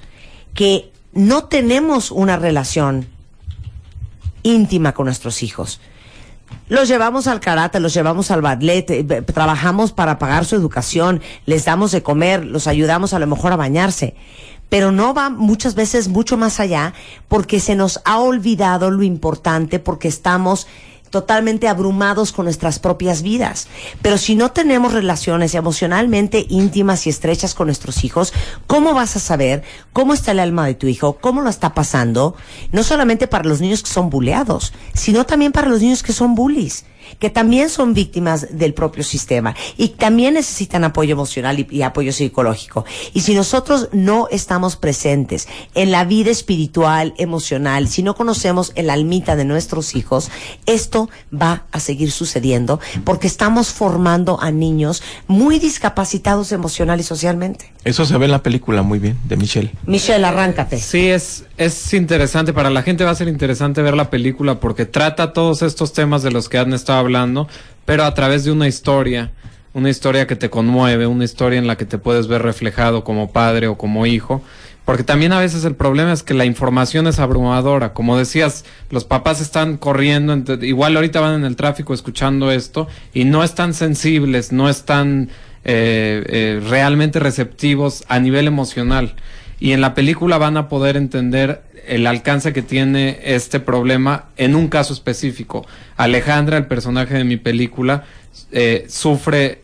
que 0.52 0.92
no 1.14 1.44
tenemos 1.44 2.10
una 2.10 2.36
relación 2.36 3.08
íntima 4.42 4.92
con 4.92 5.06
nuestros 5.06 5.42
hijos. 5.42 5.80
Los 6.68 6.88
llevamos 6.88 7.26
al 7.26 7.40
karate, 7.40 7.80
los 7.80 7.94
llevamos 7.94 8.30
al 8.30 8.42
ballet, 8.42 8.90
eh, 8.90 9.04
trabajamos 9.22 9.92
para 9.92 10.18
pagar 10.18 10.44
su 10.44 10.54
educación, 10.54 11.22
les 11.46 11.64
damos 11.64 11.92
de 11.92 12.02
comer, 12.02 12.44
los 12.44 12.66
ayudamos 12.66 13.14
a 13.14 13.18
lo 13.18 13.26
mejor 13.26 13.52
a 13.52 13.56
bañarse. 13.56 14.14
Pero 14.68 14.92
no 14.92 15.14
va 15.14 15.30
muchas 15.30 15.74
veces 15.74 16.08
mucho 16.08 16.36
más 16.36 16.60
allá 16.60 16.92
porque 17.26 17.58
se 17.58 17.74
nos 17.74 18.00
ha 18.04 18.18
olvidado 18.18 18.90
lo 18.90 19.02
importante 19.02 19.78
porque 19.78 20.08
estamos 20.08 20.66
totalmente 21.10 21.68
abrumados 21.68 22.32
con 22.32 22.44
nuestras 22.44 22.78
propias 22.78 23.22
vidas. 23.22 23.68
Pero 24.02 24.18
si 24.18 24.34
no 24.34 24.52
tenemos 24.52 24.92
relaciones 24.92 25.54
emocionalmente 25.54 26.46
íntimas 26.48 27.06
y 27.06 27.10
estrechas 27.10 27.54
con 27.54 27.66
nuestros 27.66 28.04
hijos, 28.04 28.32
¿cómo 28.66 28.94
vas 28.94 29.16
a 29.16 29.20
saber 29.20 29.62
cómo 29.92 30.14
está 30.14 30.32
el 30.32 30.40
alma 30.40 30.66
de 30.66 30.74
tu 30.74 30.86
hijo? 30.86 31.18
¿Cómo 31.20 31.40
lo 31.40 31.50
está 31.50 31.74
pasando? 31.74 32.36
No 32.72 32.82
solamente 32.82 33.26
para 33.26 33.48
los 33.48 33.60
niños 33.60 33.82
que 33.82 33.90
son 33.90 34.10
buleados, 34.10 34.72
sino 34.94 35.26
también 35.26 35.52
para 35.52 35.68
los 35.68 35.80
niños 35.80 36.02
que 36.02 36.12
son 36.12 36.34
bullies 36.34 36.84
que 37.18 37.30
también 37.30 37.68
son 37.68 37.94
víctimas 37.94 38.58
del 38.58 38.74
propio 38.74 39.04
sistema 39.04 39.54
y 39.76 39.88
también 39.88 40.34
necesitan 40.34 40.84
apoyo 40.84 41.12
emocional 41.12 41.58
y, 41.60 41.66
y 41.70 41.82
apoyo 41.82 42.12
psicológico. 42.12 42.84
Y 43.14 43.20
si 43.20 43.34
nosotros 43.34 43.88
no 43.92 44.28
estamos 44.30 44.76
presentes 44.76 45.48
en 45.74 45.90
la 45.90 46.04
vida 46.04 46.30
espiritual, 46.30 47.14
emocional, 47.18 47.88
si 47.88 48.02
no 48.02 48.14
conocemos 48.14 48.72
el 48.74 48.90
almita 48.90 49.36
de 49.36 49.44
nuestros 49.44 49.94
hijos, 49.94 50.30
esto 50.66 51.08
va 51.32 51.64
a 51.72 51.80
seguir 51.80 52.10
sucediendo 52.10 52.80
porque 53.04 53.26
estamos 53.26 53.68
formando 53.68 54.40
a 54.40 54.50
niños 54.50 55.02
muy 55.26 55.58
discapacitados 55.58 56.52
emocional 56.52 57.00
y 57.00 57.02
socialmente. 57.02 57.72
Eso 57.84 58.04
se 58.04 58.18
ve 58.18 58.26
en 58.26 58.32
la 58.32 58.42
película 58.42 58.82
muy 58.82 58.98
bien, 58.98 59.18
de 59.24 59.36
Michelle. 59.36 59.72
Michelle, 59.86 60.24
arráncate. 60.24 60.78
Sí, 60.78 61.08
es, 61.08 61.44
es 61.56 61.94
interesante. 61.94 62.52
Para 62.52 62.70
la 62.70 62.82
gente 62.82 63.04
va 63.04 63.10
a 63.10 63.14
ser 63.14 63.28
interesante 63.28 63.82
ver 63.82 63.94
la 63.94 64.10
película 64.10 64.60
porque 64.60 64.84
trata 64.84 65.32
todos 65.32 65.62
estos 65.62 65.92
temas 65.92 66.22
de 66.22 66.30
los 66.30 66.48
que 66.48 66.58
han 66.58 66.72
estado 66.72 66.97
hablando, 66.98 67.48
pero 67.84 68.04
a 68.04 68.14
través 68.14 68.44
de 68.44 68.52
una 68.52 68.68
historia. 68.68 69.32
Una 69.74 69.90
historia 69.90 70.26
que 70.26 70.34
te 70.34 70.50
conmueve, 70.50 71.06
una 71.06 71.24
historia 71.24 71.58
en 71.58 71.66
la 71.66 71.76
que 71.76 71.84
te 71.84 71.98
puedes 71.98 72.26
ver 72.26 72.42
reflejado 72.42 73.04
como 73.04 73.30
padre 73.30 73.68
o 73.68 73.76
como 73.76 74.06
hijo. 74.06 74.42
Porque 74.88 75.04
también 75.04 75.32
a 75.34 75.38
veces 75.38 75.66
el 75.66 75.74
problema 75.74 76.14
es 76.14 76.22
que 76.22 76.32
la 76.32 76.46
información 76.46 77.06
es 77.06 77.18
abrumadora. 77.18 77.92
Como 77.92 78.16
decías, 78.16 78.64
los 78.88 79.04
papás 79.04 79.42
están 79.42 79.76
corriendo, 79.76 80.34
igual 80.62 80.96
ahorita 80.96 81.20
van 81.20 81.34
en 81.34 81.44
el 81.44 81.56
tráfico 81.56 81.92
escuchando 81.92 82.50
esto 82.50 82.88
y 83.12 83.24
no 83.24 83.44
están 83.44 83.74
sensibles, 83.74 84.50
no 84.50 84.70
están 84.70 85.28
eh, 85.64 86.24
eh, 86.26 86.62
realmente 86.66 87.18
receptivos 87.18 88.04
a 88.08 88.18
nivel 88.18 88.46
emocional. 88.46 89.14
Y 89.60 89.72
en 89.72 89.82
la 89.82 89.94
película 89.94 90.38
van 90.38 90.56
a 90.56 90.70
poder 90.70 90.96
entender 90.96 91.64
el 91.88 92.06
alcance 92.06 92.52
que 92.52 92.62
tiene 92.62 93.18
este 93.22 93.60
problema 93.60 94.26
en 94.36 94.54
un 94.54 94.68
caso 94.68 94.92
específico. 94.92 95.66
Alejandra, 95.96 96.56
el 96.56 96.66
personaje 96.66 97.14
de 97.14 97.24
mi 97.24 97.36
película, 97.36 98.04
eh, 98.52 98.86
sufre 98.88 99.62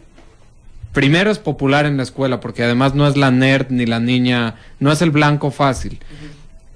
primero 0.95 1.31
es 1.31 1.39
popular 1.39 1.85
en 1.85 1.99
la 1.99 2.05
escuela 2.05 2.41
porque 2.41 2.63
además 2.63 2.95
no 2.95 3.07
es 3.07 3.17
la 3.19 3.31
nerd 3.31 3.67
ni 3.69 3.85
la 3.85 4.01
niña, 4.01 4.55
no 4.79 4.91
es 4.91 5.03
el 5.03 5.11
blanco 5.11 5.51
fácil. 5.51 5.99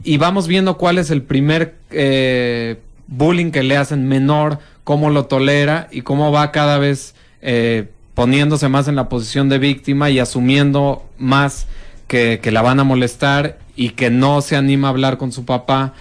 Y 0.05 0.19
vamos 0.19 0.47
viendo 0.47 0.77
cuál 0.77 0.99
es 0.99 1.11
el 1.11 1.23
primer 1.23 1.77
eh, 1.91 2.79
bullying 3.07 3.51
que 3.51 3.63
le 3.63 3.77
hacen 3.77 4.07
menor, 4.07 4.59
cómo 4.85 5.09
lo 5.09 5.27
tolera 5.27 5.89
y 5.91 6.03
cómo 6.03 6.31
va 6.31 6.53
cada 6.53 6.79
vez 6.79 7.15
eh, 7.41 7.89
poniéndose 8.15 8.69
más 8.69 8.89
en 8.89 8.97
la 8.97 9.09
posición 9.09 9.49
de 9.49 9.59
víctima 9.59 10.11
y 10.11 10.19
asumiendo 10.19 11.07
más 11.17 11.67
que, 12.09 12.41
que 12.43 12.51
la 12.51 12.63
van 12.63 12.81
a 12.81 12.85
molestar 12.85 13.59
y 13.79 13.91
que 13.91 14.11
no 14.11 14.43
se 14.43 14.57
anima 14.57 14.89
a 14.89 14.91
hablar 14.91 15.16
con 15.16 15.31
su 15.31 15.45
papá. 15.45 15.95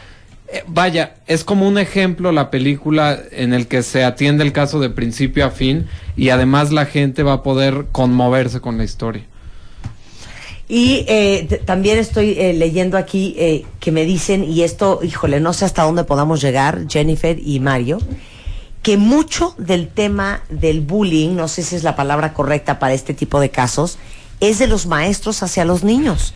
Eh, 0.51 0.63
vaya, 0.67 1.15
es 1.27 1.43
como 1.43 1.67
un 1.67 1.77
ejemplo 1.77 2.31
la 2.31 2.49
película 2.49 3.17
en 3.31 3.53
el 3.53 3.67
que 3.67 3.83
se 3.83 4.03
atiende 4.03 4.43
el 4.43 4.51
caso 4.51 4.79
de 4.79 4.89
principio 4.89 5.45
a 5.45 5.51
fin 5.51 5.87
y 6.15 6.29
además 6.29 6.71
la 6.71 6.85
gente 6.85 7.21
va 7.21 7.33
a 7.33 7.43
poder 7.43 7.85
conmoverse 7.91 8.59
con 8.59 8.77
la 8.77 8.83
historia. 8.83 9.23
Y 10.67 11.05
eh, 11.07 11.61
también 11.65 11.97
estoy 11.97 12.31
eh, 12.31 12.53
leyendo 12.53 12.97
aquí 12.97 13.35
eh, 13.37 13.65
que 13.79 13.91
me 13.91 14.03
dicen, 14.03 14.43
y 14.43 14.63
esto, 14.63 14.99
híjole, 15.01 15.39
no 15.39 15.53
sé 15.53 15.63
hasta 15.63 15.83
dónde 15.83 16.03
podamos 16.03 16.41
llegar, 16.41 16.87
Jennifer 16.89 17.37
y 17.39 17.59
Mario, 17.61 17.99
que 18.81 18.97
mucho 18.97 19.55
del 19.57 19.87
tema 19.87 20.41
del 20.49 20.81
bullying, 20.81 21.35
no 21.35 21.47
sé 21.47 21.63
si 21.63 21.75
es 21.75 21.83
la 21.83 21.95
palabra 21.95 22.33
correcta 22.33 22.79
para 22.79 22.93
este 22.93 23.13
tipo 23.13 23.39
de 23.39 23.49
casos, 23.49 23.97
es 24.41 24.59
de 24.59 24.67
los 24.67 24.87
maestros 24.87 25.41
hacia 25.41 25.63
los 25.63 25.83
niños. 25.83 26.33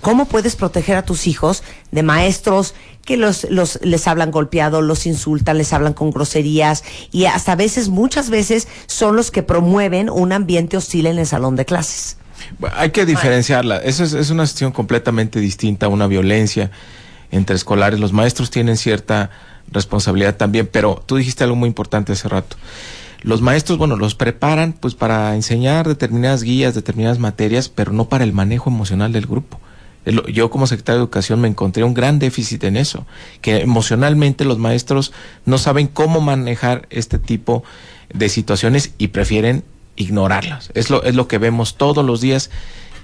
¿Cómo 0.00 0.26
puedes 0.26 0.56
proteger 0.56 0.96
a 0.96 1.02
tus 1.02 1.26
hijos 1.26 1.62
de 1.90 2.02
maestros 2.02 2.74
que 3.04 3.16
los, 3.16 3.44
los, 3.50 3.78
les 3.82 4.06
hablan 4.06 4.30
golpeado, 4.30 4.82
los 4.82 5.06
insultan, 5.06 5.58
les 5.58 5.72
hablan 5.72 5.92
con 5.92 6.10
groserías 6.10 6.84
y 7.12 7.26
hasta 7.26 7.52
a 7.52 7.56
veces, 7.56 7.88
muchas 7.88 8.30
veces, 8.30 8.68
son 8.86 9.16
los 9.16 9.30
que 9.30 9.42
promueven 9.42 10.08
un 10.08 10.32
ambiente 10.32 10.76
hostil 10.76 11.06
en 11.06 11.18
el 11.18 11.26
salón 11.26 11.56
de 11.56 11.64
clases? 11.64 12.16
Hay 12.76 12.90
que 12.90 13.04
diferenciarla. 13.04 13.78
Eso 13.78 14.04
es, 14.04 14.14
es 14.14 14.30
una 14.30 14.46
situación 14.46 14.72
completamente 14.72 15.38
distinta 15.40 15.86
a 15.86 15.88
una 15.90 16.06
violencia 16.06 16.70
entre 17.30 17.56
escolares. 17.56 18.00
Los 18.00 18.12
maestros 18.12 18.50
tienen 18.50 18.76
cierta 18.76 19.30
responsabilidad 19.70 20.36
también, 20.36 20.68
pero 20.70 21.02
tú 21.06 21.16
dijiste 21.16 21.44
algo 21.44 21.56
muy 21.56 21.68
importante 21.68 22.12
hace 22.12 22.28
rato. 22.28 22.56
Los 23.22 23.42
maestros, 23.42 23.76
bueno, 23.76 23.96
los 23.96 24.14
preparan 24.14 24.72
pues 24.72 24.94
para 24.94 25.34
enseñar 25.34 25.86
determinadas 25.86 26.42
guías, 26.42 26.74
determinadas 26.74 27.18
materias, 27.18 27.68
pero 27.68 27.92
no 27.92 28.08
para 28.08 28.24
el 28.24 28.32
manejo 28.32 28.70
emocional 28.70 29.12
del 29.12 29.26
grupo. 29.26 29.60
Yo 30.06 30.50
como 30.50 30.66
secretario 30.66 30.98
de 30.98 31.04
Educación 31.04 31.40
me 31.40 31.48
encontré 31.48 31.84
un 31.84 31.94
gran 31.94 32.18
déficit 32.18 32.64
en 32.64 32.76
eso, 32.76 33.06
que 33.42 33.60
emocionalmente 33.60 34.44
los 34.44 34.58
maestros 34.58 35.12
no 35.44 35.58
saben 35.58 35.88
cómo 35.88 36.20
manejar 36.20 36.86
este 36.90 37.18
tipo 37.18 37.62
de 38.12 38.28
situaciones 38.28 38.94
y 38.98 39.08
prefieren 39.08 39.62
ignorarlas. 39.96 40.70
Es 40.74 40.88
lo, 40.90 41.02
es 41.02 41.14
lo 41.14 41.28
que 41.28 41.38
vemos 41.38 41.76
todos 41.76 42.04
los 42.04 42.20
días. 42.20 42.50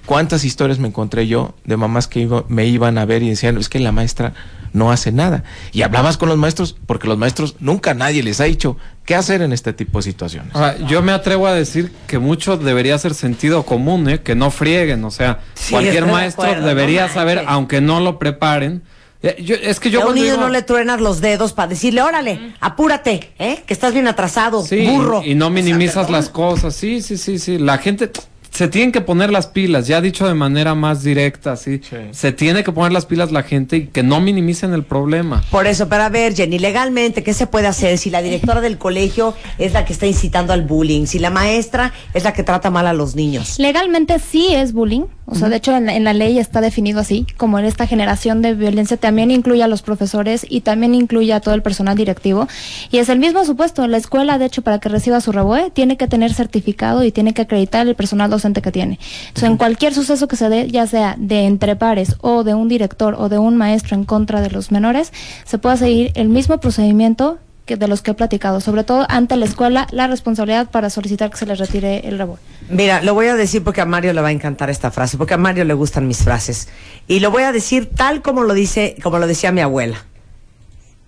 ¿Cuántas 0.06 0.44
historias 0.44 0.78
me 0.78 0.88
encontré 0.88 1.26
yo 1.26 1.54
de 1.64 1.76
mamás 1.76 2.06
que 2.08 2.20
iba- 2.20 2.44
me 2.48 2.66
iban 2.66 2.96
a 2.96 3.04
ver 3.04 3.22
y 3.22 3.28
decían, 3.28 3.58
es 3.58 3.68
que 3.68 3.80
la 3.80 3.92
maestra 3.92 4.32
no 4.72 4.90
hace 4.92 5.10
nada? 5.12 5.42
Y 5.72 5.82
hablabas 5.82 6.16
con 6.16 6.28
los 6.28 6.38
maestros 6.38 6.76
porque 6.86 7.08
los 7.08 7.18
maestros 7.18 7.56
nunca 7.60 7.92
nadie 7.92 8.22
les 8.22 8.40
ha 8.40 8.44
dicho 8.44 8.76
qué 9.04 9.14
hacer 9.16 9.42
en 9.42 9.52
este 9.52 9.72
tipo 9.72 9.98
de 9.98 10.02
situaciones. 10.04 10.54
Ahora, 10.54 10.76
yo 10.86 11.02
me 11.02 11.10
atrevo 11.12 11.46
a 11.48 11.54
decir 11.54 11.92
que 12.06 12.18
mucho 12.20 12.56
debería 12.56 12.96
ser 12.98 13.14
sentido 13.14 13.64
común, 13.64 14.08
¿eh? 14.08 14.20
que 14.22 14.34
no 14.36 14.50
frieguen, 14.52 15.04
o 15.04 15.10
sea, 15.10 15.40
Sí, 15.54 15.72
cualquier 15.72 16.06
de 16.06 16.12
maestro 16.12 16.44
acuerdo, 16.44 16.66
debería 16.68 17.08
no 17.08 17.12
saber, 17.12 17.36
manches. 17.38 17.52
aunque 17.52 17.80
no 17.80 17.98
lo 18.00 18.18
preparen. 18.20 18.82
Eh, 19.22 19.42
yo- 19.42 19.56
es 19.56 19.80
que 19.80 19.90
yo 19.90 20.02
a 20.02 20.06
un 20.06 20.14
niño 20.14 20.34
iba- 20.34 20.36
no 20.36 20.48
le 20.50 20.62
truenas 20.62 21.00
los 21.00 21.20
dedos 21.20 21.52
para 21.52 21.68
decirle, 21.68 22.02
órale, 22.02 22.52
apúrate, 22.60 23.32
¿eh? 23.40 23.64
que 23.66 23.72
estás 23.74 23.92
bien 23.92 24.06
atrasado, 24.06 24.62
Sí, 24.62 24.86
burro. 24.86 25.22
y 25.24 25.34
no 25.34 25.46
O 25.46 25.48
sea, 25.48 25.54
minimizas 25.54 26.10
las 26.10 26.28
cosas. 26.28 26.76
Sí, 26.76 27.02
sí, 27.02 27.16
sí, 27.16 27.38
sí. 27.38 27.58
La 27.58 27.78
gente 27.78 28.10
se 28.56 28.68
tienen 28.68 28.90
que 28.90 29.02
poner 29.02 29.30
las 29.30 29.48
pilas, 29.48 29.86
ya 29.86 30.00
dicho 30.00 30.26
de 30.26 30.32
manera 30.32 30.74
más 30.74 31.02
directa, 31.02 31.56
sí. 31.56 31.82
Sí. 31.86 31.96
Se 32.12 32.32
tiene 32.32 32.64
que 32.64 32.72
poner 32.72 32.90
las 32.90 33.04
pilas 33.04 33.30
la 33.30 33.42
gente 33.42 33.76
y 33.76 33.86
que 33.88 34.02
no 34.02 34.18
minimicen 34.18 34.72
el 34.72 34.82
problema. 34.82 35.44
Por 35.50 35.66
eso, 35.66 35.90
pero 35.90 36.04
a 36.04 36.08
ver, 36.08 36.34
Jenny, 36.34 36.58
legalmente, 36.58 37.22
¿qué 37.22 37.34
se 37.34 37.46
puede 37.46 37.66
hacer 37.66 37.98
si 37.98 38.08
la 38.08 38.22
directora 38.22 38.62
del 38.62 38.78
colegio 38.78 39.34
es 39.58 39.74
la 39.74 39.84
que 39.84 39.92
está 39.92 40.06
incitando 40.06 40.54
al 40.54 40.62
bullying? 40.62 41.04
Si 41.04 41.18
la 41.18 41.28
maestra 41.28 41.92
es 42.14 42.24
la 42.24 42.32
que 42.32 42.44
trata 42.44 42.70
mal 42.70 42.86
a 42.86 42.94
los 42.94 43.14
niños. 43.14 43.58
Legalmente 43.58 44.18
sí 44.18 44.54
es 44.54 44.72
bullying, 44.72 45.04
O 45.26 45.34
sea, 45.34 45.50
de 45.50 45.56
hecho 45.56 45.76
en 45.76 45.84
la, 45.84 45.94
en 45.94 46.04
la 46.04 46.14
ley 46.14 46.38
está 46.38 46.62
definido 46.62 47.00
así, 47.00 47.26
como 47.36 47.58
en 47.58 47.66
esta 47.66 47.86
generación 47.86 48.40
de 48.40 48.54
violencia 48.54 48.96
también 48.96 49.30
incluye 49.30 49.62
a 49.62 49.68
los 49.68 49.82
profesores 49.82 50.46
y 50.48 50.62
también 50.62 50.94
incluye 50.94 51.34
a 51.34 51.40
todo 51.40 51.54
el 51.54 51.60
personal 51.60 51.94
directivo. 51.94 52.48
Y 52.90 52.98
es 52.98 53.10
el 53.10 53.18
mismo 53.18 53.44
supuesto, 53.44 53.86
la 53.86 53.98
escuela, 53.98 54.38
de 54.38 54.46
hecho, 54.46 54.62
para 54.62 54.78
que 54.78 54.88
reciba 54.88 55.20
su 55.20 55.30
REBOE, 55.32 55.70
tiene 55.72 55.98
que 55.98 56.08
tener 56.08 56.32
certificado 56.32 57.04
y 57.04 57.12
tiene 57.12 57.34
que 57.34 57.42
acreditar 57.42 57.86
el 57.86 57.94
personal 57.96 58.30
docente 58.30 58.45
que 58.52 58.72
tiene. 58.72 58.98
Entonces, 59.28 59.50
en 59.50 59.56
cualquier 59.56 59.94
suceso 59.94 60.28
que 60.28 60.36
se 60.36 60.48
dé, 60.48 60.68
ya 60.70 60.86
sea 60.86 61.14
de 61.18 61.44
entre 61.44 61.76
pares 61.76 62.16
o 62.20 62.44
de 62.44 62.54
un 62.54 62.68
director 62.68 63.14
o 63.18 63.28
de 63.28 63.38
un 63.38 63.56
maestro 63.56 63.96
en 63.96 64.04
contra 64.04 64.40
de 64.40 64.50
los 64.50 64.70
menores, 64.70 65.12
se 65.44 65.58
pueda 65.58 65.76
seguir 65.76 66.12
el 66.14 66.28
mismo 66.28 66.58
procedimiento 66.58 67.38
que 67.66 67.76
de 67.76 67.88
los 67.88 68.00
que 68.00 68.12
he 68.12 68.14
platicado, 68.14 68.60
sobre 68.60 68.84
todo 68.84 69.04
ante 69.08 69.36
la 69.36 69.44
escuela, 69.44 69.88
la 69.90 70.06
responsabilidad 70.06 70.70
para 70.70 70.88
solicitar 70.88 71.30
que 71.30 71.36
se 71.36 71.46
les 71.46 71.58
retire 71.58 72.08
el 72.08 72.16
REBOE. 72.16 72.38
Mira, 72.70 73.02
lo 73.02 73.12
voy 73.12 73.26
a 73.26 73.34
decir 73.34 73.62
porque 73.64 73.80
a 73.80 73.84
Mario 73.84 74.12
le 74.12 74.20
va 74.20 74.28
a 74.28 74.32
encantar 74.32 74.70
esta 74.70 74.90
frase, 74.90 75.18
porque 75.18 75.34
a 75.34 75.36
Mario 75.36 75.64
le 75.64 75.74
gustan 75.74 76.06
mis 76.06 76.18
frases. 76.18 76.68
Y 77.08 77.18
lo 77.18 77.30
voy 77.30 77.42
a 77.42 77.52
decir 77.52 77.90
tal 77.94 78.22
como 78.22 78.44
lo 78.44 78.54
dice, 78.54 78.96
como 79.02 79.18
lo 79.18 79.26
decía 79.26 79.50
mi 79.50 79.60
abuela. 79.60 80.04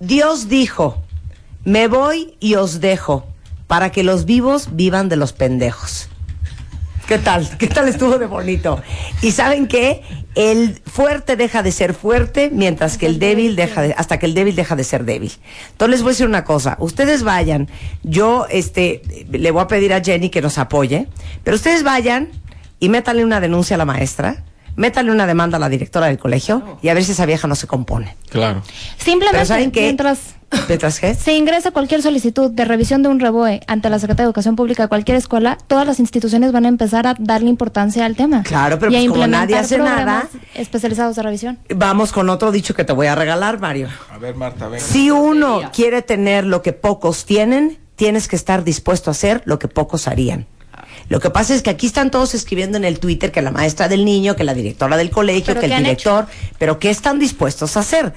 Dios 0.00 0.48
dijo, 0.48 1.02
me 1.64 1.86
voy 1.86 2.36
y 2.40 2.56
os 2.56 2.80
dejo, 2.80 3.26
para 3.68 3.90
que 3.90 4.02
los 4.02 4.24
vivos 4.24 4.70
vivan 4.72 5.08
de 5.08 5.16
los 5.16 5.32
pendejos. 5.32 6.08
¿Qué 7.08 7.16
tal? 7.16 7.48
¿Qué 7.56 7.68
tal 7.68 7.88
estuvo 7.88 8.18
de 8.18 8.26
bonito? 8.26 8.82
Y 9.22 9.30
saben 9.30 9.66
qué? 9.66 10.02
El 10.34 10.78
fuerte 10.84 11.36
deja 11.36 11.62
de 11.62 11.72
ser 11.72 11.94
fuerte 11.94 12.50
mientras 12.52 12.98
que 12.98 13.06
el 13.06 13.18
débil 13.18 13.56
deja 13.56 13.80
de, 13.80 13.94
hasta 13.96 14.18
que 14.18 14.26
el 14.26 14.34
débil 14.34 14.54
deja 14.54 14.76
de 14.76 14.84
ser 14.84 15.06
débil. 15.06 15.32
Entonces 15.70 15.90
les 15.90 16.02
voy 16.02 16.10
a 16.10 16.12
decir 16.12 16.26
una 16.26 16.44
cosa, 16.44 16.76
ustedes 16.80 17.22
vayan, 17.22 17.70
yo 18.02 18.46
este 18.50 19.00
le 19.30 19.50
voy 19.50 19.62
a 19.62 19.68
pedir 19.68 19.94
a 19.94 20.04
Jenny 20.04 20.28
que 20.28 20.42
nos 20.42 20.58
apoye, 20.58 21.06
pero 21.44 21.56
ustedes 21.56 21.82
vayan 21.82 22.28
y 22.78 22.90
métanle 22.90 23.24
una 23.24 23.40
denuncia 23.40 23.76
a 23.76 23.78
la 23.78 23.86
maestra, 23.86 24.44
métanle 24.78 25.12
una 25.12 25.26
demanda 25.26 25.56
a 25.58 25.60
la 25.60 25.68
directora 25.68 26.06
del 26.06 26.18
colegio 26.18 26.78
y 26.80 26.88
a 26.88 26.94
ver 26.94 27.04
si 27.04 27.12
esa 27.12 27.26
vieja 27.26 27.46
no 27.46 27.54
se 27.54 27.66
compone. 27.66 28.16
Claro. 28.30 28.62
Pero 28.64 29.04
Simplemente 29.04 29.44
¿saben 29.46 29.70
qué? 29.70 29.82
mientras 29.82 30.18
¿Mientras 30.66 30.98
qué? 30.98 31.14
se 31.14 31.34
ingresa 31.36 31.72
cualquier 31.72 32.00
solicitud 32.00 32.50
de 32.50 32.64
revisión 32.64 33.02
de 33.02 33.10
un 33.10 33.20
REBOE 33.20 33.60
ante 33.66 33.90
la 33.90 33.98
Secretaría 33.98 34.24
de 34.24 34.28
Educación 34.30 34.56
Pública 34.56 34.84
de 34.84 34.88
cualquier 34.88 35.18
escuela, 35.18 35.58
todas 35.66 35.86
las 35.86 36.00
instituciones 36.00 36.52
van 36.52 36.64
a 36.64 36.68
empezar 36.68 37.06
a 37.06 37.14
darle 37.18 37.50
importancia 37.50 38.06
al 38.06 38.16
tema. 38.16 38.44
Claro, 38.44 38.78
pero 38.78 38.90
y 38.90 38.96
a 38.96 38.98
pues 39.00 39.10
como 39.10 39.26
nadie 39.26 39.56
implementar 39.58 39.64
hace 39.64 39.78
nada- 39.78 40.28
especializados 40.54 41.16
de 41.16 41.22
revisión. 41.22 41.58
Vamos 41.74 42.12
con 42.12 42.30
otro 42.30 42.50
dicho 42.50 42.74
que 42.74 42.84
te 42.84 42.94
voy 42.94 43.08
a 43.08 43.14
regalar, 43.14 43.60
Mario. 43.60 43.88
A 44.10 44.16
ver, 44.16 44.36
Marta, 44.36 44.68
venga. 44.68 44.82
Si 44.82 45.10
uno 45.10 45.60
quiere 45.74 46.00
tener 46.00 46.44
lo 46.46 46.62
que 46.62 46.72
pocos 46.72 47.26
tienen, 47.26 47.78
tienes 47.96 48.26
que 48.26 48.36
estar 48.36 48.64
dispuesto 48.64 49.10
a 49.10 49.12
hacer 49.12 49.42
lo 49.44 49.58
que 49.58 49.68
pocos 49.68 50.08
harían. 50.08 50.46
Lo 51.08 51.20
que 51.20 51.30
pasa 51.30 51.54
es 51.54 51.62
que 51.62 51.70
aquí 51.70 51.86
están 51.86 52.10
todos 52.10 52.34
escribiendo 52.34 52.76
en 52.76 52.84
el 52.84 52.98
Twitter 52.98 53.32
que 53.32 53.42
la 53.42 53.50
maestra 53.50 53.88
del 53.88 54.04
niño, 54.04 54.36
que 54.36 54.44
la 54.44 54.54
directora 54.54 54.96
del 54.96 55.10
colegio, 55.10 55.54
¿Pero 55.54 55.60
que 55.60 55.66
el 55.66 55.76
director, 55.78 56.26
pero 56.58 56.78
¿qué 56.78 56.90
están 56.90 57.18
dispuestos 57.18 57.76
a 57.76 57.80
hacer? 57.80 58.12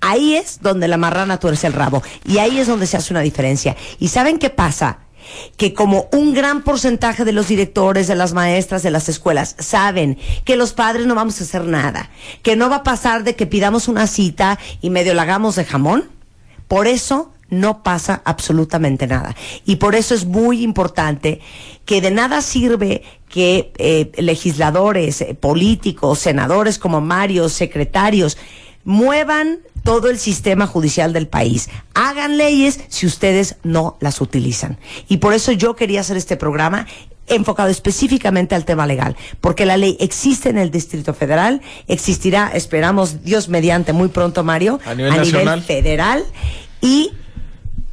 Ahí 0.00 0.34
es 0.34 0.60
donde 0.60 0.88
la 0.88 0.96
marrana 0.96 1.38
tuerce 1.38 1.66
el 1.68 1.72
rabo 1.72 2.02
y 2.24 2.38
ahí 2.38 2.58
es 2.58 2.66
donde 2.66 2.86
se 2.86 2.96
hace 2.96 3.12
una 3.12 3.20
diferencia. 3.20 3.76
¿Y 4.00 4.08
saben 4.08 4.38
qué 4.38 4.50
pasa? 4.50 4.98
que 5.56 5.74
como 5.74 6.08
un 6.12 6.34
gran 6.34 6.62
porcentaje 6.62 7.24
de 7.24 7.32
los 7.32 7.48
directores, 7.48 8.08
de 8.08 8.14
las 8.14 8.32
maestras, 8.32 8.82
de 8.82 8.90
las 8.90 9.08
escuelas, 9.08 9.54
saben 9.58 10.18
que 10.44 10.56
los 10.56 10.72
padres 10.72 11.06
no 11.06 11.14
vamos 11.14 11.40
a 11.40 11.44
hacer 11.44 11.64
nada, 11.64 12.10
que 12.42 12.56
no 12.56 12.68
va 12.68 12.76
a 12.76 12.82
pasar 12.82 13.24
de 13.24 13.36
que 13.36 13.46
pidamos 13.46 13.88
una 13.88 14.06
cita 14.06 14.58
y 14.80 14.90
medio 14.90 15.14
la 15.14 15.22
hagamos 15.22 15.56
de 15.56 15.64
jamón, 15.64 16.10
por 16.68 16.86
eso 16.86 17.32
no 17.52 17.82
pasa 17.82 18.22
absolutamente 18.24 19.06
nada. 19.06 19.36
Y 19.66 19.76
por 19.76 19.94
eso 19.94 20.14
es 20.14 20.24
muy 20.24 20.62
importante 20.62 21.40
que 21.84 22.00
de 22.00 22.10
nada 22.10 22.40
sirve 22.40 23.02
que 23.28 23.72
eh, 23.76 24.10
legisladores, 24.16 25.20
eh, 25.20 25.34
políticos, 25.34 26.18
senadores 26.18 26.78
como 26.78 27.00
Mario, 27.02 27.48
secretarios, 27.50 28.38
muevan 28.84 29.60
todo 29.84 30.08
el 30.08 30.18
sistema 30.18 30.66
judicial 30.66 31.12
del 31.12 31.28
país. 31.28 31.68
Hagan 31.94 32.38
leyes 32.38 32.80
si 32.88 33.06
ustedes 33.06 33.56
no 33.62 33.96
las 34.00 34.20
utilizan. 34.20 34.78
Y 35.08 35.18
por 35.18 35.34
eso 35.34 35.52
yo 35.52 35.76
quería 35.76 36.00
hacer 36.00 36.16
este 36.16 36.36
programa 36.38 36.86
enfocado 37.26 37.68
específicamente 37.68 38.54
al 38.54 38.64
tema 38.64 38.86
legal, 38.86 39.16
porque 39.40 39.66
la 39.66 39.76
ley 39.76 39.96
existe 40.00 40.48
en 40.48 40.58
el 40.58 40.70
Distrito 40.70 41.14
Federal, 41.14 41.60
existirá, 41.86 42.50
esperamos 42.52 43.22
Dios 43.22 43.48
mediante 43.48 43.92
muy 43.92 44.08
pronto, 44.08 44.42
Mario, 44.42 44.80
A 44.84 44.94
nivel 44.94 45.16
nacional. 45.16 45.62
federal 45.62 46.24
y 46.80 47.12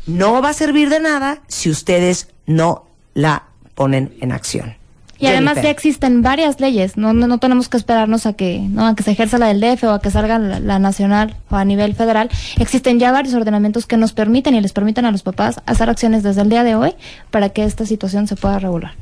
no 0.07 0.41
va 0.41 0.49
a 0.49 0.53
servir 0.53 0.89
de 0.89 0.99
nada 0.99 1.41
si 1.47 1.69
ustedes 1.69 2.29
no 2.45 2.85
la 3.13 3.43
ponen 3.75 4.13
en 4.21 4.31
acción. 4.31 4.79
Y 5.19 5.27
además 5.27 5.61
ya 5.61 5.69
existen 5.69 6.21
varias 6.21 6.61
leyes, 6.61 6.95
no, 6.95 7.11
no, 7.11 7.27
no 7.27 7.39
tenemos 7.39 7.67
que 7.67 7.75
esperarnos 7.75 8.25
a 8.25 8.33
que, 8.33 8.59
¿no? 8.59 8.87
a 8.87 8.95
que 8.95 9.03
se 9.03 9.11
ejerza 9.11 9.37
la 9.37 9.47
del 9.47 9.59
DF 9.59 9.83
o 9.83 9.91
a 9.91 10.01
que 10.01 10.11
salga 10.11 10.39
la, 10.39 10.61
la 10.61 10.79
nacional 10.79 11.35
o 11.49 11.57
a 11.57 11.65
nivel 11.65 11.93
federal. 11.93 12.29
Existen 12.57 12.99
ya 12.99 13.11
varios 13.11 13.35
ordenamientos 13.35 13.85
que 13.85 13.97
nos 13.97 14.13
permiten 14.13 14.55
y 14.55 14.61
les 14.61 14.71
permiten 14.71 15.03
a 15.03 15.11
los 15.11 15.21
papás 15.21 15.59
hacer 15.65 15.89
acciones 15.89 16.23
desde 16.23 16.41
el 16.41 16.49
día 16.49 16.63
de 16.63 16.75
hoy 16.75 16.93
para 17.31 17.49
que 17.49 17.65
esta 17.65 17.85
situación 17.85 18.27
se 18.27 18.37
pueda 18.37 18.59
regular. 18.59 18.93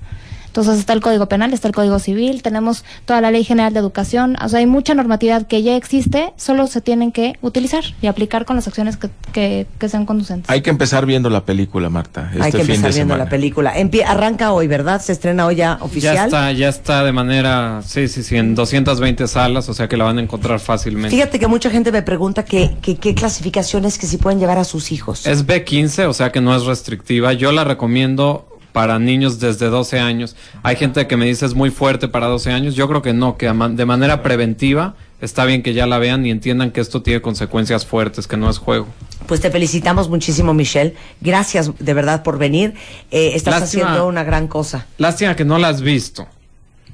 Entonces 0.58 0.80
está 0.80 0.94
el 0.94 1.02
Código 1.02 1.28
Penal, 1.30 1.54
está 1.54 1.68
el 1.68 1.76
Código 1.76 2.00
Civil, 2.00 2.42
tenemos 2.42 2.84
toda 3.06 3.22
la 3.22 3.30
Ley 3.30 3.44
General 3.44 3.72
de 3.74 3.80
Educación, 3.80 4.36
o 4.44 4.50
sea, 4.50 4.58
hay 4.58 4.66
mucha 4.66 4.96
normatividad 4.96 5.46
que 5.46 5.62
ya 5.62 5.76
existe, 5.76 6.34
solo 6.36 6.66
se 6.66 6.82
tienen 6.82 7.12
que 7.12 7.36
utilizar 7.44 7.84
y 8.02 8.08
aplicar 8.08 8.44
con 8.46 8.56
las 8.56 8.68
acciones 8.68 8.98
que, 8.98 9.12
que, 9.34 9.68
que 9.78 9.88
sean 9.88 10.08
conducentes. 10.08 10.50
Hay 10.50 10.62
que 10.64 10.72
empezar 10.72 11.06
viendo 11.06 11.30
la 11.30 11.46
película, 11.46 11.92
Marta, 11.92 12.32
este 12.32 12.42
Hay 12.44 12.52
que 12.52 12.58
fin 12.64 12.74
empezar 12.74 12.90
de 12.90 12.96
viendo 12.96 13.14
semana. 13.14 13.24
la 13.26 13.30
película. 13.30 13.76
Empie- 13.78 14.04
arranca 14.04 14.52
hoy, 14.52 14.66
¿verdad? 14.66 15.00
Se 15.00 15.12
estrena 15.12 15.46
hoy 15.46 15.58
ya 15.58 15.78
oficial. 15.80 16.16
Ya 16.16 16.26
está, 16.26 16.52
ya 16.54 16.70
está 16.70 17.04
de 17.04 17.12
manera, 17.12 17.84
sí, 17.86 18.08
sí, 18.08 18.24
sí, 18.24 18.36
en 18.36 18.56
220 18.56 19.28
salas, 19.28 19.70
o 19.70 19.76
sea 19.76 19.88
que 19.88 19.96
la 19.96 20.06
van 20.06 20.18
a 20.18 20.22
encontrar 20.24 20.60
fácilmente. 20.60 21.16
Fíjate 21.16 21.38
que 21.38 21.46
mucha 21.46 21.70
gente 21.70 21.92
me 21.92 22.02
pregunta 22.02 22.44
que, 22.44 22.72
que- 22.82 22.96
qué 22.96 23.14
clasificaciones 23.14 24.00
que 24.00 24.08
si 24.08 24.18
pueden 24.18 24.40
llevar 24.40 24.58
a 24.58 24.64
sus 24.64 24.92
hijos. 24.92 25.28
Es 25.28 25.46
B15, 25.46 26.08
o 26.08 26.14
sea 26.14 26.32
que 26.32 26.42
no 26.42 26.56
es 26.56 26.64
restrictiva. 26.66 27.34
Yo 27.34 27.52
la 27.52 27.64
recomiendo 27.64 28.48
para 28.78 29.00
niños 29.00 29.40
desde 29.40 29.70
12 29.70 29.98
años. 30.00 30.36
Hay 30.62 30.76
gente 30.76 31.08
que 31.08 31.18
me 31.18 31.26
dice 31.26 31.48
es 31.48 31.56
muy 31.56 31.72
fuerte 31.72 32.08
para 32.08 32.28
12 32.28 32.52
años. 32.52 32.76
Yo 32.76 32.88
creo 32.88 33.02
que 33.02 33.12
no, 33.12 33.36
que 33.36 33.48
de 33.48 33.86
manera 33.88 34.22
preventiva 34.22 34.94
está 35.20 35.46
bien 35.46 35.64
que 35.64 35.74
ya 35.74 35.88
la 35.88 35.98
vean 35.98 36.24
y 36.28 36.30
entiendan 36.30 36.70
que 36.70 36.80
esto 36.80 37.02
tiene 37.02 37.20
consecuencias 37.20 37.88
fuertes, 37.88 38.28
que 38.28 38.38
no 38.38 38.52
es 38.52 38.60
juego. 38.60 38.86
Pues 39.26 39.42
te 39.42 39.50
felicitamos 39.50 40.10
muchísimo, 40.10 40.54
Michelle. 40.54 40.94
Gracias 41.22 41.72
de 41.80 41.94
verdad 41.96 42.22
por 42.22 42.38
venir. 42.38 42.76
Eh, 43.10 43.32
estás 43.34 43.62
Lástima. 43.62 43.86
haciendo 43.86 44.08
una 44.08 44.24
gran 44.24 44.48
cosa. 44.48 44.86
Lástima 45.00 45.36
que 45.36 45.44
no 45.44 45.58
la 45.58 45.70
has 45.70 45.82
visto. 45.82 46.28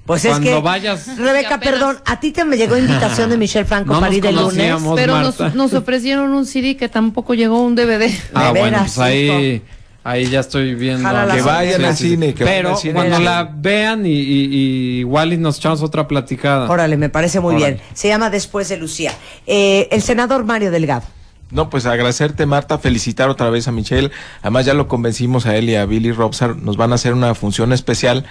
Pues 0.05 0.25
Cuando 0.25 0.49
es 0.51 0.55
que, 0.55 0.61
vayas- 0.61 1.17
Rebeca, 1.17 1.59
perdón, 1.59 1.97
a 2.05 2.21
ti 2.21 2.31
te 2.31 2.45
me 2.45 2.55
llegó 2.55 2.77
invitación 2.77 3.29
de 3.29 3.35
Michelle 3.35 3.65
Franco 3.65 3.91
No 3.93 3.99
para 3.99 4.15
ir 4.15 4.25
el 4.25 4.35
lunes. 4.37 4.73
Pero 4.95 5.19
nos, 5.19 5.37
nos 5.53 5.73
ofrecieron 5.73 6.31
un 6.33 6.45
CD 6.45 6.77
que 6.77 6.87
tampoco 6.87 7.33
llegó 7.33 7.61
un 7.61 7.75
DVD. 7.75 8.09
Ah, 8.33 8.51
bueno, 8.51 8.65
veras, 8.67 8.81
pues 8.95 8.99
ahí, 8.99 9.61
ahí 10.03 10.27
ya 10.29 10.39
estoy 10.41 10.75
viendo. 10.75 11.07
Jala 11.07 11.33
Que 11.33 11.41
vayan 11.41 11.83
al 11.85 11.95
cine, 11.95 12.33
que 12.33 12.43
Pero 12.45 12.75
cine. 12.75 12.93
cuando 12.93 13.11
Vean. 13.19 13.25
la 13.25 13.49
vean 13.55 14.05
y, 14.05 14.09
y- 14.11 14.45
y 14.51 14.99
igual 14.99 15.33
y 15.33 15.37
nos 15.37 15.57
echamos 15.57 15.81
otra 15.81 16.07
platicada. 16.07 16.69
Órale, 16.69 16.97
me 16.97 17.09
parece 17.09 17.39
muy 17.39 17.55
Órale. 17.55 17.73
bien. 17.75 17.81
Se 17.93 18.07
llama 18.07 18.29
Después 18.29 18.69
de 18.69 18.77
Lucía. 18.77 19.13
Eh, 19.47 19.87
el 19.91 20.01
senador 20.01 20.43
Mario 20.45 20.71
Delgado. 20.71 21.03
No, 21.51 21.69
pues 21.69 21.85
agradecerte, 21.85 22.47
Marta, 22.47 22.79
felicitar 22.79 23.29
otra 23.29 23.51
vez 23.51 23.67
a 23.67 23.71
Michelle. 23.71 24.09
Además, 24.41 24.65
ya 24.65 24.73
lo 24.73 24.87
convencimos 24.87 25.45
a 25.45 25.55
él 25.55 25.69
y 25.69 25.75
a 25.75 25.85
Billy 25.85 26.11
Robsar. 26.11 26.55
Nos 26.57 26.77
van 26.77 26.91
a 26.93 26.95
hacer 26.95 27.13
una 27.13 27.35
función 27.35 27.71
especial 27.73 28.25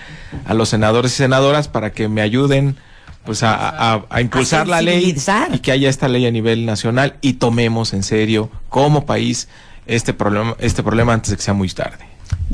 a 0.44 0.54
los 0.54 0.70
senadores 0.70 1.12
y 1.12 1.16
senadoras 1.18 1.68
para 1.68 1.92
que 1.92 2.08
me 2.08 2.20
ayuden 2.20 2.76
pues 3.24 3.44
a, 3.44 3.54
a- 3.94 4.04
a 4.10 4.20
impulsar 4.20 4.66
la 4.66 4.82
ley 4.82 5.14
y 5.54 5.58
que 5.60 5.70
haya 5.70 5.88
esta 5.88 6.08
ley 6.08 6.26
a 6.26 6.32
nivel 6.32 6.66
nacional 6.66 7.14
y 7.20 7.34
tomemos 7.34 7.92
en 7.92 8.02
serio 8.02 8.50
como 8.68 9.06
país 9.06 9.46
este 9.86 10.12
problema, 10.12 10.56
este 10.58 10.82
problema 10.82 11.12
antes 11.12 11.30
de 11.30 11.36
que 11.36 11.42
sea 11.42 11.54
muy 11.54 11.68
tarde. 11.68 12.04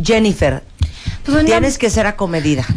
Jennifer, 0.03 0.63
Pues, 1.33 1.45
tienes 1.45 1.79
que 1.79 1.91
ser 1.91 2.07
acomedida. 2.07 2.65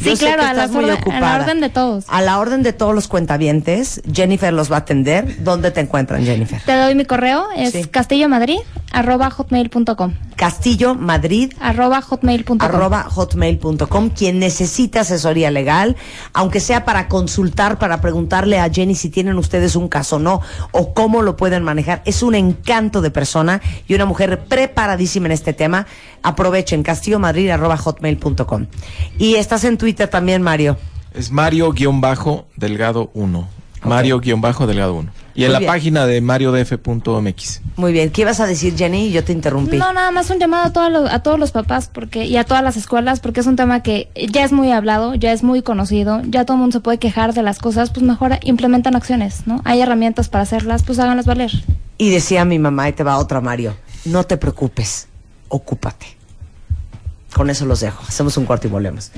Sí, 0.00 0.10
Yo 0.10 0.16
claro, 0.16 0.42
a, 0.60 0.66
muy 0.68 0.84
orden- 0.84 1.12
a 1.12 1.20
la 1.20 1.36
orden 1.36 1.60
de 1.60 1.68
todos. 1.70 2.04
A 2.08 2.20
la 2.22 2.38
orden 2.38 2.62
de 2.62 2.72
todos 2.72 2.94
los 2.94 3.08
cuentavientes, 3.08 4.00
Jennifer 4.12 4.52
los 4.52 4.70
va 4.70 4.76
a 4.76 4.78
atender. 4.80 5.42
¿Dónde 5.42 5.70
te 5.72 5.80
encuentran, 5.80 6.24
Jennifer? 6.24 6.60
Te 6.64 6.72
doy 6.76 6.94
mi 6.94 7.04
correo, 7.04 7.46
es 7.56 7.72
Sí. 7.72 7.84
castillomadrid, 7.84 8.58
arroba 8.92 9.28
hotmail.com. 9.30 10.14
Castillo 10.36 10.94
Madrid 10.94 11.52
Arroba 11.60 12.00
hotmail.com. 12.00 12.58
arroba 12.62 13.02
hotmail.com 13.02 14.10
quien 14.10 14.38
necesita 14.38 15.00
asesoría 15.00 15.50
legal, 15.50 15.96
aunque 16.32 16.60
sea 16.60 16.84
para 16.84 17.08
consultar, 17.08 17.78
para 17.80 18.00
preguntarle 18.00 18.60
a 18.60 18.70
Jenny 18.70 18.94
si 18.94 19.10
tienen 19.10 19.36
ustedes 19.36 19.74
un 19.74 19.88
caso 19.88 20.16
o 20.16 20.18
no, 20.20 20.40
o 20.70 20.94
cómo 20.94 21.22
lo 21.22 21.36
pueden 21.36 21.64
manejar. 21.64 22.02
Es 22.04 22.22
un 22.22 22.36
encanto 22.36 23.00
de 23.00 23.10
persona 23.10 23.60
y 23.88 23.94
una 23.94 24.04
mujer 24.06 24.44
preparadísima 24.44 25.26
en 25.26 25.32
este 25.32 25.52
tema. 25.54 25.86
Aprovechen, 26.22 26.82
castillomadrid 26.84 27.50
arroba 27.50 27.76
hotmail.com. 27.78 28.66
Y 29.18 29.36
estás 29.36 29.64
en 29.64 29.78
Twitter 29.78 30.08
también, 30.08 30.42
Mario. 30.42 30.76
Es 31.14 31.30
Mario-Delgado 31.30 33.10
1. 33.14 33.48
Mario-Delgado 33.84 34.94
1. 34.94 35.12
Y 35.34 35.44
en 35.44 35.50
Muy 35.50 35.52
la 35.52 35.58
bien. 35.60 35.70
página 35.70 36.04
de 36.06 36.20
mariodf.mx. 36.20 37.60
Muy 37.76 37.92
bien. 37.92 38.10
¿Qué 38.10 38.22
ibas 38.22 38.40
a 38.40 38.46
decir, 38.46 38.76
Jenny? 38.76 39.12
Yo 39.12 39.22
te 39.22 39.32
interrumpí. 39.32 39.76
No, 39.76 39.92
nada 39.92 40.10
más 40.10 40.30
un 40.30 40.40
llamado 40.40 40.66
a 40.66 40.72
todos 40.72 40.90
los, 40.90 41.08
a 41.08 41.20
todos 41.22 41.38
los 41.38 41.52
papás 41.52 41.88
porque 41.92 42.24
y 42.24 42.36
a 42.36 42.42
todas 42.44 42.64
las 42.64 42.76
escuelas 42.76 43.20
porque 43.20 43.38
es 43.38 43.46
un 43.46 43.54
tema 43.54 43.80
que 43.84 44.08
ya 44.32 44.42
es 44.44 44.50
muy 44.50 44.72
hablado, 44.72 45.14
ya 45.14 45.32
es 45.32 45.44
muy 45.44 45.62
conocido, 45.62 46.22
ya 46.24 46.44
todo 46.44 46.56
el 46.56 46.60
mundo 46.62 46.78
se 46.78 46.80
puede 46.80 46.98
quejar 46.98 47.34
de 47.34 47.42
las 47.42 47.60
cosas, 47.60 47.90
pues 47.90 48.04
mejor 48.04 48.32
implementan 48.42 48.96
acciones, 48.96 49.46
¿no? 49.46 49.60
Hay 49.64 49.80
herramientas 49.80 50.28
para 50.28 50.42
hacerlas, 50.42 50.82
pues 50.82 50.98
háganlas 50.98 51.26
valer. 51.26 51.52
Y 51.98 52.10
decía 52.10 52.44
mi 52.44 52.58
mamá, 52.58 52.88
y 52.88 52.92
te 52.94 53.04
va 53.04 53.16
otra, 53.18 53.40
Mario, 53.40 53.76
no 54.06 54.24
te 54.24 54.38
preocupes, 54.38 55.06
ocúpate. 55.48 56.17
Con 57.34 57.50
eso 57.50 57.66
los 57.66 57.80
dejo. 57.80 58.02
Hacemos 58.06 58.36
un 58.36 58.46
corte 58.46 58.68
y 58.68 58.70
volvemos. 58.70 59.10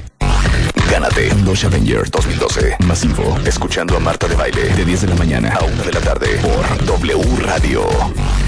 Gánate 0.90 1.28
Dodge 1.44 1.66
Avenger 1.66 2.10
2012. 2.10 2.76
Más 2.86 3.04
info, 3.04 3.38
escuchando 3.46 3.96
a 3.96 4.00
Marta 4.00 4.26
de 4.26 4.34
Baile 4.34 4.70
de 4.70 4.84
10 4.84 5.02
de 5.02 5.06
la 5.08 5.14
mañana 5.14 5.54
a 5.54 5.64
1 5.64 5.84
de 5.84 5.92
la 5.92 6.00
tarde 6.00 6.40
por 6.42 6.84
W 6.84 7.22
Radio. 7.44 7.86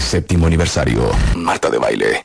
Séptimo 0.00 0.46
aniversario. 0.46 1.10
Marta 1.36 1.70
de 1.70 1.78
Baile. 1.78 2.24